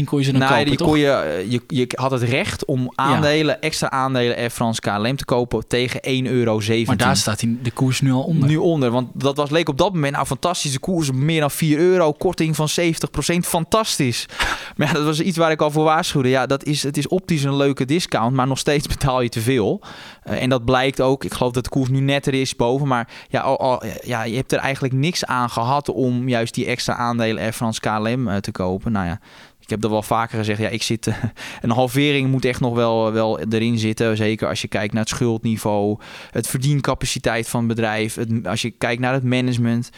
kon 0.04 0.18
je 0.18 0.24
ze 0.24 0.32
dan 0.32 0.48
kopen, 0.48 0.64
die 0.64 0.76
toch? 0.76 0.88
Kon 0.88 0.98
je, 0.98 1.44
je, 1.48 1.62
je 1.66 1.86
had 1.94 2.10
het 2.10 2.22
recht 2.22 2.64
om 2.64 2.92
aandelen, 2.94 3.60
extra 3.60 3.90
aandelen 3.90 4.36
Air 4.36 4.50
France 4.50 4.80
KLM 4.80 5.16
te 5.16 5.24
kopen 5.24 5.68
tegen 5.68 6.00
1,17 6.24 6.30
euro. 6.30 6.60
Maar 6.86 6.96
daar 6.96 7.16
staat 7.16 7.40
die, 7.40 7.58
de 7.62 7.70
koers 7.70 8.00
nu 8.00 8.12
al 8.12 8.22
onder. 8.22 8.48
Nu 8.48 8.56
onder, 8.56 8.90
want 8.90 9.08
dat 9.12 9.36
was, 9.36 9.50
leek 9.50 9.68
op 9.68 9.78
dat 9.78 9.92
moment, 9.92 10.12
nou 10.12 10.26
fantastische 10.26 10.78
koers, 10.78 11.12
meer 11.12 11.40
dan 11.40 11.50
4 11.50 11.78
euro, 11.78 12.12
korting 12.12 12.56
van 12.56 12.68
70%, 12.80 13.38
fantastisch. 13.40 14.26
maar 14.76 14.86
ja, 14.86 14.92
dat 14.92 15.04
was 15.04 15.20
iets 15.24 15.36
waar 15.36 15.50
ik 15.50 15.60
al 15.60 15.70
voor 15.70 15.84
waarschuwde. 15.84 16.28
Ja, 16.28 16.46
dat 16.46 16.64
is 16.64 16.82
het 16.82 16.96
is 16.96 17.08
optisch 17.08 17.42
een 17.42 17.56
leuke 17.56 17.84
discount, 17.84 18.34
maar 18.34 18.46
nog 18.46 18.58
steeds 18.58 18.86
betaal 18.86 19.20
je 19.20 19.28
te 19.28 19.40
veel. 19.40 19.80
Uh, 20.26 20.42
en 20.42 20.48
dat 20.48 20.64
blijkt 20.64 21.00
ook. 21.00 21.24
Ik 21.24 21.34
geloof 21.34 21.52
dat 21.52 21.64
de 21.64 21.70
koers 21.70 21.88
nu 21.88 22.00
netter 22.00 22.34
is 22.34 22.56
boven. 22.56 22.88
Maar 22.88 23.08
ja, 23.28 23.40
al, 23.40 23.58
al, 23.58 23.82
ja, 24.04 24.22
je 24.22 24.36
hebt 24.36 24.52
er 24.52 24.58
eigenlijk 24.58 24.94
niks 24.94 25.24
aan 25.24 25.50
gehad 25.50 25.88
om 25.88 26.28
juist 26.28 26.54
die 26.54 26.66
extra 26.66 26.94
aandelen 26.94 27.42
Air 27.42 27.52
France 27.52 27.80
KLM 27.80 28.28
uh, 28.28 28.36
te 28.36 28.52
kopen. 28.52 28.92
Nou 28.92 29.06
ja, 29.06 29.20
ik 29.60 29.70
heb 29.70 29.80
dat 29.80 29.90
wel 29.90 30.02
vaker 30.02 30.38
gezegd. 30.38 30.60
Ja, 30.60 30.68
ik 30.68 30.82
zit. 30.82 31.06
Uh, 31.06 31.14
een 31.62 31.70
halvering 31.70 32.30
moet 32.30 32.44
echt 32.44 32.60
nog 32.60 32.74
wel, 32.74 33.12
wel 33.12 33.40
erin 33.40 33.78
zitten. 33.78 34.16
Zeker 34.16 34.48
als 34.48 34.60
je 34.60 34.68
kijkt 34.68 34.92
naar 34.92 35.02
het 35.02 35.10
schuldniveau, 35.10 35.98
het 36.30 36.46
verdiencapaciteit 36.46 37.48
van 37.48 37.58
het 37.58 37.68
bedrijf. 37.68 38.14
Het, 38.14 38.46
als 38.46 38.62
je 38.62 38.70
kijkt 38.70 39.00
naar 39.00 39.12
het 39.12 39.24
management. 39.24 39.90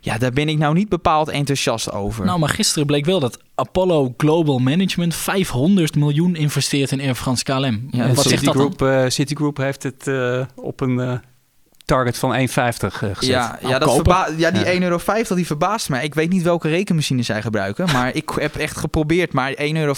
Ja, 0.00 0.18
daar 0.18 0.32
ben 0.32 0.48
ik 0.48 0.58
nou 0.58 0.74
niet 0.74 0.88
bepaald 0.88 1.28
enthousiast 1.28 1.92
over. 1.92 2.24
Nou, 2.24 2.38
maar 2.38 2.48
gisteren 2.48 2.86
bleek 2.86 3.04
wel 3.04 3.20
dat 3.20 3.38
Apollo 3.54 4.14
Global 4.16 4.58
Management 4.58 5.14
500 5.14 5.94
miljoen 5.96 6.36
investeert 6.36 6.90
in 6.90 7.00
Air 7.00 7.14
France 7.14 7.44
KLM. 7.44 7.88
Ja, 7.90 8.08
wat 8.08 8.22
zegt 8.22 8.38
Citigroup, 8.38 8.78
dat 8.78 8.88
uh, 8.88 9.08
Citigroup 9.08 9.56
heeft 9.56 9.82
het 9.82 10.06
uh, 10.06 10.42
op 10.54 10.80
een 10.80 10.98
uh, 10.98 11.12
target 11.88 12.18
van 12.18 12.34
1,50 12.34 12.42
gezet. 12.48 13.26
Ja, 13.26 13.58
nou, 13.60 13.72
ja, 13.72 13.78
dat 13.78 13.94
verba- 13.94 14.28
ja 14.36 14.50
die 14.50 14.64
ja. 14.64 14.72
1,50 14.72 14.82
euro 14.82 15.34
die 15.34 15.46
verbaast 15.46 15.88
mij. 15.88 16.04
Ik 16.04 16.14
weet 16.14 16.30
niet 16.30 16.42
welke 16.42 16.68
rekenmachine 16.68 17.22
zij 17.22 17.42
gebruiken, 17.42 17.86
maar 17.96 18.14
ik 18.14 18.30
heb 18.34 18.56
echt 18.56 18.76
geprobeerd. 18.76 19.32
Maar 19.32 19.54
1,50 19.56 19.56
euro 19.72 19.94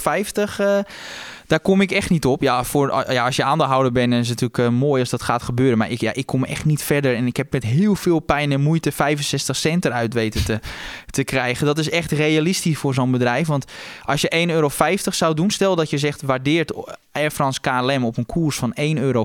daar 1.50 1.60
kom 1.60 1.80
ik 1.80 1.90
echt 1.90 2.10
niet 2.10 2.24
op. 2.24 2.42
Ja, 2.42 2.64
voor, 2.64 3.04
ja 3.08 3.24
als 3.24 3.36
je 3.36 3.44
aandeelhouder 3.44 3.92
bent, 3.92 4.12
is 4.12 4.28
het 4.28 4.40
natuurlijk 4.40 4.72
uh, 4.72 4.78
mooi 4.78 5.00
als 5.00 5.10
dat 5.10 5.22
gaat 5.22 5.42
gebeuren. 5.42 5.78
Maar 5.78 5.90
ik, 5.90 6.00
ja, 6.00 6.12
ik 6.14 6.26
kom 6.26 6.44
echt 6.44 6.64
niet 6.64 6.82
verder. 6.82 7.14
En 7.14 7.26
ik 7.26 7.36
heb 7.36 7.52
met 7.52 7.62
heel 7.62 7.94
veel 7.94 8.18
pijn 8.18 8.52
en 8.52 8.60
moeite 8.60 8.92
65 8.92 9.56
cent 9.56 9.84
eruit 9.84 10.14
weten 10.14 10.44
te, 10.44 10.60
te 11.10 11.24
krijgen. 11.24 11.66
Dat 11.66 11.78
is 11.78 11.90
echt 11.90 12.12
realistisch 12.12 12.78
voor 12.78 12.94
zo'n 12.94 13.10
bedrijf. 13.10 13.46
Want 13.46 13.64
als 14.04 14.20
je 14.20 14.46
1,50 14.46 14.52
euro 14.52 14.70
zou 15.10 15.34
doen, 15.34 15.50
stel 15.50 15.76
dat 15.76 15.90
je 15.90 15.98
zegt 15.98 16.22
waardeert 16.22 16.72
Air 17.12 17.30
France 17.30 17.60
KLM 17.60 18.04
op 18.04 18.16
een 18.16 18.26
koers 18.26 18.56
van 18.56 18.74
1,50 18.80 18.84
euro. 18.94 19.24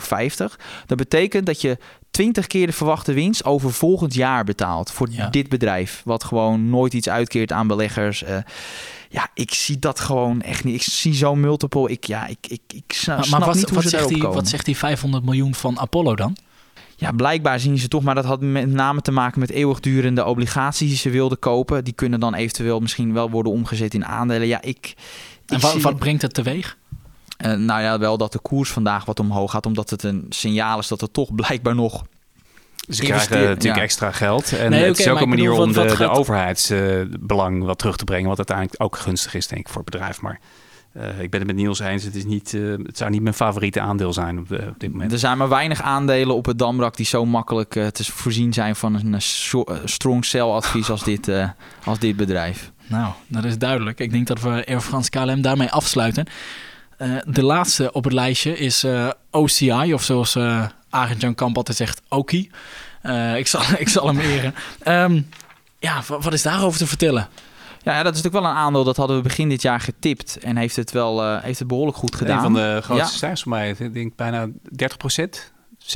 Dat 0.86 0.98
betekent 0.98 1.46
dat 1.46 1.62
je 1.62 1.78
20 2.16 2.48
keer 2.48 2.68
de 2.68 2.74
verwachte 2.74 3.14
winst 3.14 3.46
over 3.46 3.74
volgend 3.74 4.14
jaar 4.14 4.44
betaalt 4.44 4.92
voor 4.92 5.08
ja. 5.12 5.30
dit 5.30 5.50
bedrijf. 5.50 6.02
Wat 6.06 6.24
gewoon 6.24 6.70
nooit 6.70 6.94
iets 6.94 7.10
uitkeert 7.10 7.52
aan 7.52 7.68
beleggers. 7.68 8.24
Uh, 8.24 8.38
ja, 9.10 9.28
ik 9.34 9.54
zie 9.54 9.80
dat 9.80 10.00
gewoon 10.00 10.42
echt 10.42 10.64
niet. 10.64 10.76
Ik 10.76 10.82
zie 10.82 11.14
zo'n 11.14 11.40
multiple. 11.40 11.90
Ik, 11.90 12.04
ja, 12.04 12.28
ik, 12.28 12.38
ik, 12.48 12.62
ik 12.68 12.84
snap, 12.88 13.18
maar, 13.18 13.30
maar 13.30 13.48
wat, 13.48 13.56
niet 13.56 13.66
hoe 13.66 13.74
wat 13.74 13.84
ze 13.84 13.90
zegt 13.90 14.08
die, 14.08 14.22
Wat 14.22 14.48
zegt 14.48 14.66
die 14.66 14.78
500 14.78 15.26
miljoen 15.26 15.56
van 15.56 15.80
Apollo 15.80 16.16
dan? 16.16 16.38
Ja, 16.96 17.12
blijkbaar 17.12 17.60
zien 17.60 17.78
ze 17.78 17.88
toch, 17.88 18.04
maar 18.04 18.16
dat 18.16 18.26
had 18.26 18.42
met 18.42 18.72
name 18.72 19.02
te 19.02 19.12
maken 19.12 19.40
met 19.40 19.50
eeuwigdurende 19.50 20.26
obligaties 20.26 20.90
die 20.90 20.98
ze 20.98 21.10
wilden 21.10 21.40
kopen. 21.40 21.84
Die 21.84 21.94
kunnen 21.94 22.20
dan 22.20 22.34
eventueel 22.34 22.80
misschien 22.80 23.14
wel 23.14 23.30
worden 23.30 23.52
omgezet 23.52 23.94
in 23.94 24.06
aandelen. 24.06 24.48
Ja, 24.48 24.62
ik. 24.62 24.68
ik 24.68 24.96
en 25.46 25.60
wat, 25.60 25.72
zie... 25.72 25.82
wat 25.82 25.98
brengt 25.98 26.22
het 26.22 26.34
teweeg? 26.34 26.78
Uh, 27.46 27.54
nou 27.54 27.82
ja, 27.82 28.00
wel 28.00 28.18
dat 28.18 28.32
de 28.32 28.40
koers 28.40 28.72
vandaag 28.72 29.06
wat 29.06 29.20
omhoog 29.20 29.52
gaat, 29.52 29.66
omdat 29.66 29.90
het 29.90 30.04
een 30.04 30.26
signaal 30.30 30.80
is 30.80 30.88
dat 30.88 31.02
er 31.02 31.12
toch 31.12 31.36
blijkbaar 31.42 31.76
nog 31.76 32.04
Ze 32.90 33.02
krijgen 33.04 33.40
natuurlijk 33.40 33.76
ja. 33.76 33.82
extra 33.82 34.12
geld. 34.12 34.54
En 34.54 34.70
Nee, 34.70 34.84
het 34.84 35.00
is 35.00 35.08
ook 35.08 35.22
een 35.22 35.30
manier 35.30 35.50
bedoel, 35.50 35.64
om 35.66 35.74
wat- 35.74 35.84
de, 35.84 35.90
wat 35.90 35.98
de 35.98 36.04
gaat- 36.06 36.18
overheidsbelang 36.18 37.64
wat 37.64 37.78
terug 37.78 37.96
te 37.98 38.04
brengen. 38.04 38.28
Wat 38.28 38.38
uiteindelijk 38.38 38.84
ook 38.84 38.98
gunstig 38.98 39.34
is, 39.34 39.48
denk 39.48 39.62
ik, 39.62 39.68
voor 39.70 39.82
het 39.82 39.90
bedrijf. 39.92 40.22
Maar 40.22 40.40
eh, 40.94 41.20
ik 41.22 41.30
ben 41.30 41.40
het 41.40 41.48
met 41.50 41.56
Niels 41.56 41.80
eens. 41.80 42.04
Het, 42.04 42.16
is 42.16 42.26
niet, 42.26 42.54
eh, 42.54 42.62
het 42.84 42.98
zou 42.98 43.10
niet 43.10 43.22
mijn 43.22 43.36
favoriete 43.36 43.80
aandeel 43.82 44.14
zijn 44.14 44.40
op, 44.40 44.48
de- 44.50 44.68
op 44.70 44.80
dit 44.80 44.92
moment. 44.92 45.12
Er 45.12 45.20
zijn 45.20 45.38
maar 45.38 45.50
weinig 45.50 45.82
aandelen 45.82 46.36
op 46.36 46.46
het 46.46 46.60
Damrak 46.60 46.96
die 46.96 47.06
zo 47.06 47.26
makkelijk 47.26 47.76
eh, 47.76 47.88
te 47.88 48.04
voorzien 48.12 48.54
zijn 48.54 48.76
van 48.76 48.96
een 48.96 49.14
eh, 49.14 49.20
so- 49.20 49.64
eh, 49.64 49.78
strong 49.86 50.26
sell 50.26 50.42
advies 50.42 50.90
als 50.90 51.04
dit, 51.04 51.28
eh, 51.28 51.50
als 51.84 52.00
dit 52.00 52.16
bedrijf. 52.16 52.72
Nou, 52.88 53.14
dat 53.28 53.44
is 53.44 53.58
duidelijk. 53.58 54.00
Ik 54.00 54.12
denk 54.12 54.28
dat 54.28 54.42
we 54.42 54.66
Air 54.68 54.82
France 54.82 55.10
KLM 55.10 55.42
daarmee 55.42 55.70
afsluiten. 55.72 56.26
Eh, 56.98 57.10
de 57.26 57.44
laatste 57.44 57.92
op 57.92 58.04
het 58.04 58.14
lijstje 58.14 58.58
is 58.58 58.84
eh, 58.84 59.10
OCI, 59.32 59.94
of 59.94 60.04
zoals 60.04 60.36
eh 60.36 60.66
Arend 60.90 61.22
Jan 61.22 61.36
Kamp 61.36 61.58
altijd 61.58 61.78
zegt, 61.78 62.02
Oki. 62.10 62.52
Eh, 63.02 63.38
ik, 63.38 63.48
zal, 63.48 63.62
ik 63.78 63.90
zal 63.90 64.08
hem 64.08 64.20
eren. 64.20 64.56
Ehm, 64.84 65.22
ja, 65.80 66.02
wa- 66.08 66.20
wat 66.20 66.34
is 66.34 66.42
daarover 66.42 66.80
te 66.80 66.88
vertellen? 66.88 67.28
Ja, 67.84 67.92
ja, 67.98 68.04
dat 68.04 68.16
is 68.16 68.22
natuurlijk 68.22 68.44
wel 68.46 68.54
een 68.56 68.64
aandeel 68.66 68.84
dat 68.84 68.98
hadden 68.98 69.16
we 69.18 69.22
begin 69.24 69.50
dit 69.50 69.62
jaar 69.62 69.80
getipt 69.80 70.38
en 70.38 70.58
heeft 70.58 70.76
het 70.76 70.92
wel 70.92 71.24
eh, 71.24 71.42
heeft 71.44 71.60
het 71.60 71.68
behoorlijk 71.68 71.98
goed 71.98 72.16
gedaan. 72.16 72.36
Een 72.38 72.42
van 72.44 72.54
de 72.54 72.80
grootste 72.84 72.96
Ja. 73.12 73.18
stijgers 73.18 73.42
voor 73.42 73.52
mij. 73.52 73.70
Ik 73.80 73.94
denk 73.94 74.16
bijna 74.16 74.48
30 74.72 74.98
27% 75.86 75.88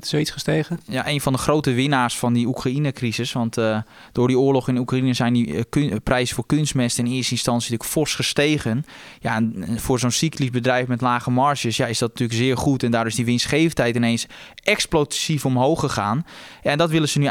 zoiets 0.00 0.30
gestegen. 0.30 0.80
Ja, 0.86 1.08
een 1.08 1.20
van 1.20 1.32
de 1.32 1.38
grote 1.38 1.72
winnaars 1.72 2.18
van 2.18 2.32
die 2.32 2.46
Oekraïne-crisis. 2.46 3.32
Want 3.32 3.56
eh, 3.56 3.78
door 4.12 4.28
die 4.28 4.38
oorlog 4.38 4.68
in 4.68 4.78
Oekraïne 4.78 5.12
zijn 5.12 5.32
die 5.32 5.66
eh, 5.70 5.96
prijzen 6.02 6.34
voor 6.34 6.46
kunstmest 6.46 6.98
in 6.98 7.06
eerste 7.06 7.32
instantie 7.32 7.70
natuurlijk 7.70 7.90
fors 7.90 8.14
gestegen. 8.14 8.84
Ja, 9.20 9.34
en 9.34 9.66
voor 9.80 9.98
zo'n 9.98 10.10
cyclisch 10.10 10.50
bedrijf 10.50 10.86
met 10.86 11.00
lage 11.00 11.30
marges 11.30 11.76
ja, 11.76 11.86
is 11.86 11.98
dat 11.98 12.08
natuurlijk 12.08 12.38
zeer 12.38 12.56
goed. 12.56 12.82
En 12.82 12.90
daardoor 12.90 13.10
is 13.10 13.16
die 13.16 13.24
winstgevendheid 13.24 13.96
ineens 13.96 14.26
explosief 14.62 15.44
omhoog 15.44 15.80
gegaan. 15.80 16.26
Ja, 16.62 16.70
en 16.70 16.78
dat 16.78 16.90
willen 16.90 17.08
ze 17.08 17.18
nu 17.18 17.28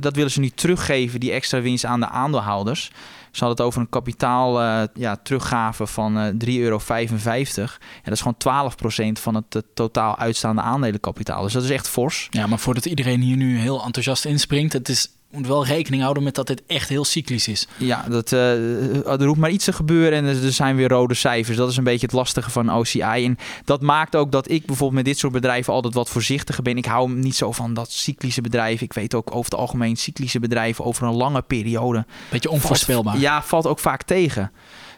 dat 0.00 0.14
willen 0.14 0.30
ze 0.30 0.40
nu 0.40 0.50
teruggeven, 0.50 1.20
die 1.20 1.32
extra 1.32 1.60
winst 1.60 1.84
aan 1.84 2.00
de 2.00 2.08
aandeelhouders. 2.08 2.90
Ze 3.34 3.44
hadden 3.44 3.56
het 3.58 3.66
over 3.66 3.80
een 3.80 3.88
kapitaal 3.88 4.60
eh, 4.60 4.82
ja, 4.94 5.16
teruggave 5.16 5.86
van 5.86 6.18
eh 6.18 6.26
3,55 6.26 6.38
euro. 6.46 6.80
Ja, 6.88 7.68
dat 8.02 8.12
is 8.12 8.22
gewoon 8.22 8.72
12% 9.16 9.20
van 9.20 9.34
het 9.34 9.54
eh, 9.54 9.62
totaal 9.74 10.18
uitstaande 10.18 10.62
aandelenkapitaal. 10.62 11.42
Dus 11.42 11.52
dat 11.52 11.62
is 11.62 11.70
echt 11.70 11.88
fors. 11.88 12.26
Ja, 12.30 12.46
maar 12.46 12.58
voordat 12.58 12.86
iedereen 12.86 13.20
hier 13.20 13.36
nu 13.36 13.58
heel 13.58 13.84
enthousiast 13.84 14.24
inspringt, 14.24 14.72
het 14.72 14.88
is 14.88 15.08
moet 15.34 15.46
wel 15.46 15.66
rekening 15.66 16.02
houden 16.02 16.22
met 16.22 16.34
dat 16.34 16.46
dit 16.46 16.62
echt 16.66 16.88
heel 16.88 17.04
cyclisch 17.04 17.48
is. 17.48 17.68
Ja, 17.76 18.04
dat, 18.08 18.32
eh, 18.32 19.20
er 19.20 19.24
hoeft 19.26 19.40
maar 19.40 19.50
iets 19.50 19.64
te 19.64 19.72
gebeuren 19.72 20.12
en 20.18 20.24
er 20.24 20.52
zijn 20.52 20.76
weer 20.76 20.88
rode 20.88 21.14
cijfers. 21.14 21.56
Dat 21.56 21.70
is 21.70 21.76
een 21.76 21.84
beetje 21.84 22.06
het 22.06 22.14
lastige 22.14 22.50
van 22.50 22.72
OCI. 22.72 23.00
En 23.00 23.38
dat 23.64 23.82
maakt 23.82 24.16
ook 24.16 24.32
dat 24.32 24.50
ik 24.50 24.66
bijvoorbeeld 24.66 24.92
met 24.96 25.04
dit 25.04 25.18
soort 25.18 25.32
bedrijven 25.32 25.72
altijd 25.72 25.94
wat 25.94 26.10
voorzichtiger 26.10 26.62
ben. 26.62 26.76
Ik 26.76 26.84
hou 26.84 27.10
niet 27.10 27.36
zo 27.36 27.52
van 27.52 27.74
dat 27.74 27.90
cyclische 27.90 28.40
bedrijven. 28.40 28.84
Ik 28.84 28.92
weet 28.92 29.14
ook 29.14 29.30
over 29.34 29.50
het 29.50 29.60
algemeen 29.60 29.96
cyclische 29.96 30.40
bedrijven 30.40 30.84
over 30.84 31.06
een 31.06 31.14
lange 31.14 31.42
periode. 31.42 32.06
Beetje 32.30 32.50
onvoorspelbaar. 32.50 33.12
Valt- 33.12 33.24
ja, 33.24 33.42
valt 33.42 33.66
ook 33.66 33.78
vaak 33.78 34.02
tegen. 34.02 34.52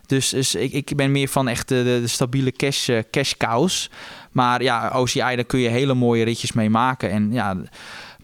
Dus, 0.06 0.28
dus 0.28 0.54
ik, 0.54 0.72
ik 0.72 0.96
ben 0.96 1.12
meer 1.12 1.28
van 1.28 1.48
echt 1.48 1.68
de, 1.68 1.74
de, 1.84 1.98
de 2.00 2.06
stabiele 2.06 2.52
cash, 2.52 2.88
eh, 2.88 2.98
cash 3.10 3.32
cows. 3.38 3.90
Maar 4.32 4.62
ja, 4.62 4.90
OCI, 4.94 5.18
daar 5.18 5.44
kun 5.44 5.58
je 5.60 5.68
hele 5.68 5.94
mooie 5.94 6.24
ritjes 6.24 6.52
mee 6.52 6.70
maken. 6.70 7.10
En 7.10 7.32
ja, 7.32 7.56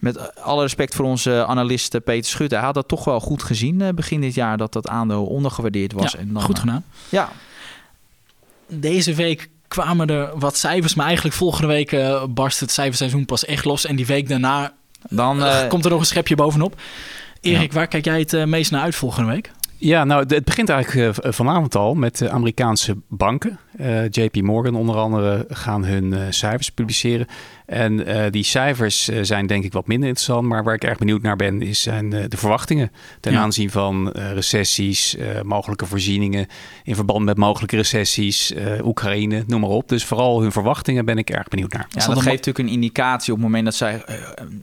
met 0.03 0.35
alle 0.35 0.61
respect 0.61 0.95
voor 0.95 1.05
onze 1.05 1.45
analist 1.45 1.93
eh, 1.95 2.01
Peter 2.01 2.29
Schutte. 2.29 2.55
Hij 2.55 2.63
had 2.63 2.73
dat 2.73 2.87
toch 2.87 3.05
wel 3.05 3.19
goed 3.19 3.43
gezien 3.43 3.81
eh, 3.81 3.89
begin 3.89 4.21
dit 4.21 4.33
jaar. 4.33 4.57
Dat 4.57 4.73
dat 4.73 4.87
aandeel 4.87 5.25
ondergewaardeerd 5.25 5.93
was. 5.93 6.11
Ja, 6.11 6.19
en 6.19 6.33
dan, 6.33 6.41
goed 6.41 6.55
eh, 6.55 6.61
gedaan. 6.61 6.83
Ja, 7.09 7.29
Deze 8.67 9.13
week 9.13 9.49
kwamen 9.67 10.07
er 10.07 10.39
wat 10.39 10.57
cijfers, 10.57 10.93
maar 10.95 11.05
eigenlijk 11.05 11.35
volgende 11.35 11.67
week 11.67 11.91
eh, 11.91 12.23
barst 12.29 12.59
het 12.59 12.71
cijferseizoen 12.71 13.25
pas 13.25 13.45
echt 13.45 13.65
los. 13.65 13.85
En 13.85 13.95
die 13.95 14.05
week 14.05 14.29
daarna 14.29 14.73
dan... 15.09 15.43
eh, 15.43 15.61
eh, 15.63 15.69
komt 15.69 15.85
er 15.85 15.91
nog 15.91 15.99
een 15.99 16.05
schepje 16.05 16.35
bovenop. 16.35 16.75
Erik, 17.41 17.73
waar 17.73 17.87
kijk 17.87 18.05
jij 18.05 18.19
het 18.19 18.33
eh, 18.33 18.43
meest 18.45 18.71
naar 18.71 18.81
uit 18.81 18.95
volgende 18.95 19.31
week? 19.31 19.51
Ja, 19.77 20.03
nou, 20.03 20.25
het 20.27 20.45
begint 20.45 20.69
eigenlijk 20.69 21.17
eh, 21.17 21.31
vanavond 21.31 21.75
al 21.75 21.93
met 21.93 22.17
de 22.17 22.29
Amerikaanse 22.29 22.95
banken. 23.07 23.59
Eh, 23.77 24.09
JP 24.09 24.41
Morgan 24.41 24.75
onder 24.75 24.95
andere 24.95 25.45
gaan 25.49 25.85
hun 25.85 26.13
eh, 26.13 26.21
cijfers 26.29 26.69
publiceren. 26.69 27.27
En 27.65 28.05
eh, 28.05 28.31
die 28.31 28.43
cijfers 28.43 29.03
zijn 29.21 29.47
denk 29.47 29.63
ik 29.63 29.73
wat 29.73 29.87
minder 29.87 30.07
interessant. 30.07 30.47
Maar 30.47 30.63
waar 30.63 30.73
ik 30.73 30.83
erg 30.83 30.97
benieuwd 30.97 31.21
naar 31.21 31.35
ben, 31.35 31.61
is 31.61 31.81
zijn 31.81 32.13
eh, 32.13 32.23
de 32.27 32.37
verwachtingen. 32.37 32.91
Ten 33.19 33.31
Ja. 33.31 33.39
aanzien 33.39 33.69
van 33.71 34.11
eh, 34.11 34.31
recessies, 34.31 35.15
eh, 35.15 35.41
mogelijke 35.41 35.85
voorzieningen 35.85 36.47
in 36.83 36.95
verband 36.95 37.25
met 37.25 37.37
mogelijke 37.37 37.75
recessies, 37.75 38.53
eh, 38.53 38.85
Oekraïne, 38.85 39.43
noem 39.47 39.59
maar 39.61 39.69
op. 39.69 39.89
Dus 39.89 40.05
vooral 40.05 40.41
hun 40.41 40.51
verwachtingen 40.51 41.05
ben 41.05 41.17
ik 41.17 41.29
erg 41.29 41.47
benieuwd 41.47 41.73
naar. 41.73 41.85
Ja, 41.89 41.99
Zal 42.01 42.13
dat 42.13 42.23
geeft 42.23 42.45
natuurlijk 42.45 42.67
een 42.67 42.73
indicatie 42.81 43.33
op 43.33 43.37
het 43.39 43.47
moment 43.47 43.65
dat 43.65 43.75
zij 43.75 44.03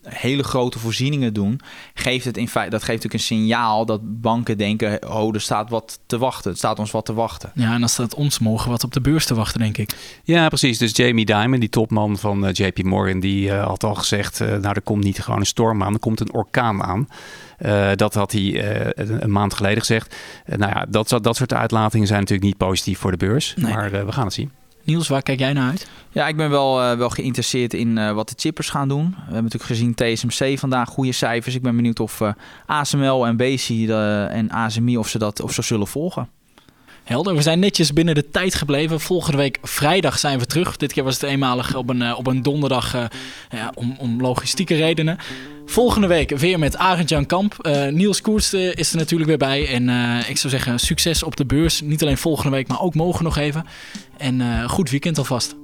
hele 0.08 0.42
grote 0.42 0.78
voorzieningen 0.78 1.34
doen. 1.34 1.60
Geeft 1.94 2.24
het 2.24 2.36
in 2.36 2.48
feite, 2.48 2.70
dat 2.70 2.82
geeft 2.82 3.02
natuurlijk 3.02 3.30
een 3.30 3.36
signaal 3.36 3.86
dat 3.86 4.20
banken 4.20 4.58
denken: 4.58 5.10
oh, 5.12 5.34
er 5.34 5.40
staat 5.40 5.70
wat 5.70 6.00
te 6.06 6.18
wachten. 6.18 6.50
Het 6.50 6.58
staat 6.58 6.78
ons 6.78 6.90
wat 6.90 7.04
te 7.06 7.12
wachten. 7.14 7.52
Ja, 7.54 7.72
en 7.74 7.80
dan 7.80 7.88
staat 7.88 8.14
ons 8.14 8.38
morgen 8.38 8.70
wat 8.70 8.84
op 8.84 8.92
de 8.92 8.99
beurs 9.00 9.26
te 9.26 9.34
wachten, 9.34 9.60
denk 9.60 9.78
ik. 9.78 9.90
Ja, 10.24 10.48
precies. 10.48 10.78
Dus 10.78 10.96
Jamie 10.96 11.24
Dimon, 11.24 11.60
die 11.60 11.68
topman 11.68 12.18
van 12.18 12.46
eh, 12.46 12.52
JP 12.52 12.82
Morgan, 12.82 13.20
die 13.20 13.50
eh, 13.50 13.66
had 13.66 13.84
al 13.84 13.94
gezegd: 13.94 14.40
eh, 14.40 14.48
Nou, 14.48 14.74
er 14.74 14.82
komt 14.82 15.04
niet 15.04 15.20
gewoon 15.22 15.40
een 15.40 15.46
storm 15.46 15.82
aan, 15.82 15.92
er 15.92 15.98
komt 15.98 16.20
een 16.20 16.32
orkaan 16.32 16.82
aan. 16.82 17.08
Eh, 17.58 17.90
dat 17.94 18.14
had 18.14 18.32
hij 18.32 18.62
eh, 18.62 18.90
een, 19.06 19.22
een 19.24 19.32
maand 19.32 19.54
geleden 19.54 19.78
gezegd. 19.78 20.16
Nou 20.46 20.72
ja, 20.74 20.86
dat, 20.88 21.18
dat 21.22 21.36
soort 21.36 21.54
uitlatingen 21.54 22.06
zijn 22.06 22.20
natuurlijk 22.20 22.48
niet 22.48 22.56
positief 22.56 22.98
voor 22.98 23.10
de 23.10 23.16
beurs. 23.16 23.54
Nee. 23.56 23.72
Maar 23.74 23.92
eh, 23.92 24.04
we 24.04 24.12
gaan 24.12 24.24
het 24.24 24.32
zien. 24.34 24.50
Niels, 24.84 25.08
waar 25.08 25.22
kijk 25.22 25.38
jij 25.38 25.52
naar 25.52 25.70
uit? 25.70 25.88
Ja, 26.10 26.28
ik 26.28 26.36
ben 26.36 26.50
wel, 26.50 26.82
eh, 26.82 26.96
wel 26.96 27.10
geïnteresseerd 27.10 27.74
in 27.74 27.98
eh, 27.98 28.12
wat 28.12 28.28
de 28.28 28.34
chippers 28.36 28.68
gaan 28.68 28.88
doen. 28.88 29.10
We 29.10 29.32
hebben 29.32 29.42
natuurlijk 29.42 29.70
gezien 29.70 29.94
TSMC 29.94 30.58
vandaag 30.58 30.88
goede 30.88 31.12
cijfers. 31.12 31.54
Ik 31.54 31.62
ben 31.62 31.76
benieuwd 31.76 32.00
of 32.00 32.20
eh, 32.20 32.32
ASML 32.66 33.26
en 33.26 33.36
BC 33.36 33.68
eh, 33.68 34.34
en 34.34 34.50
ASMI 34.50 34.96
of 34.96 35.08
ze 35.08 35.18
dat 35.18 35.40
of 35.40 35.52
ze 35.52 35.62
zullen 35.62 35.86
volgen. 35.86 36.28
Helder, 37.10 37.34
we 37.34 37.42
zijn 37.42 37.58
netjes 37.58 37.92
binnen 37.92 38.14
de 38.14 38.30
tijd 38.30 38.54
gebleven. 38.54 39.00
Volgende 39.00 39.38
week 39.38 39.58
vrijdag 39.62 40.18
zijn 40.18 40.38
we 40.38 40.46
terug. 40.46 40.76
Dit 40.76 40.92
keer 40.92 41.04
was 41.04 41.14
het 41.14 41.22
eenmalig 41.22 41.76
op 41.76 41.88
een, 41.88 42.02
eh, 42.02 42.18
op 42.18 42.26
een 42.26 42.42
donderdag 42.42 42.94
eh, 42.94 43.04
ja, 43.50 43.72
om, 43.74 43.96
om 43.98 44.20
logistieke 44.20 44.74
redenen. 44.74 45.18
Volgende 45.66 46.06
week 46.06 46.38
weer 46.38 46.58
met 46.58 46.76
Arend-Jan 46.76 47.26
Kamp. 47.26 47.58
Eh, 47.58 47.88
Niels 47.88 48.20
Koers 48.20 48.54
is 48.54 48.90
er 48.90 48.96
natuurlijk 48.96 49.28
weer 49.28 49.38
bij. 49.38 49.68
En 49.68 49.88
ik 50.28 50.36
zou 50.36 50.52
zeggen, 50.52 50.78
succes 50.78 51.22
op 51.22 51.36
de 51.36 51.46
beurs. 51.46 51.80
Niet 51.80 52.02
alleen 52.02 52.18
volgende 52.18 52.56
week, 52.56 52.68
maar 52.68 52.80
ook 52.80 52.94
morgen 52.94 53.24
nog 53.24 53.36
even. 53.36 53.64
En 54.16 54.68
goed 54.68 54.90
weekend 54.90 55.18
alvast. 55.18 55.54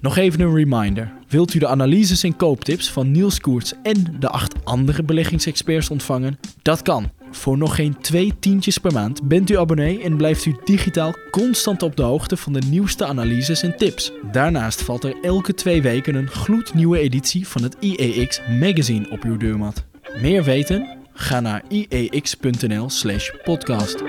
Nog 0.00 0.16
even 0.16 0.40
een 0.40 0.54
reminder. 0.54 1.12
Wilt 1.28 1.54
u 1.54 1.58
de 1.58 1.68
analyses 1.68 2.22
en 2.22 2.36
kooptips 2.36 2.90
van 2.90 3.10
Niels 3.10 3.40
Koerts 3.40 3.72
en 3.82 4.16
de 4.20 4.28
acht 4.28 4.64
andere 4.64 5.02
beleggingsexperts 5.02 5.90
ontvangen? 5.90 6.38
Dat 6.62 6.82
kan. 6.82 7.21
Voor 7.32 7.58
nog 7.58 7.74
geen 7.74 7.96
twee 8.00 8.32
tientjes 8.38 8.78
per 8.78 8.92
maand 8.92 9.22
bent 9.22 9.50
u 9.50 9.58
abonnee 9.58 10.02
en 10.02 10.16
blijft 10.16 10.44
u 10.44 10.56
digitaal 10.64 11.14
constant 11.30 11.82
op 11.82 11.96
de 11.96 12.02
hoogte 12.02 12.36
van 12.36 12.52
de 12.52 12.62
nieuwste 12.66 13.04
analyses 13.04 13.62
en 13.62 13.76
tips. 13.76 14.12
Daarnaast 14.32 14.82
valt 14.82 15.04
er 15.04 15.14
elke 15.22 15.54
twee 15.54 15.82
weken 15.82 16.14
een 16.14 16.28
gloednieuwe 16.28 16.98
editie 16.98 17.48
van 17.48 17.62
het 17.62 17.76
IEX 17.80 18.40
magazine 18.60 19.10
op 19.10 19.22
uw 19.22 19.36
deurmat. 19.36 19.84
Meer 20.20 20.44
weten? 20.44 20.98
Ga 21.12 21.40
naar 21.40 21.62
iex.nl/podcast. 21.68 24.02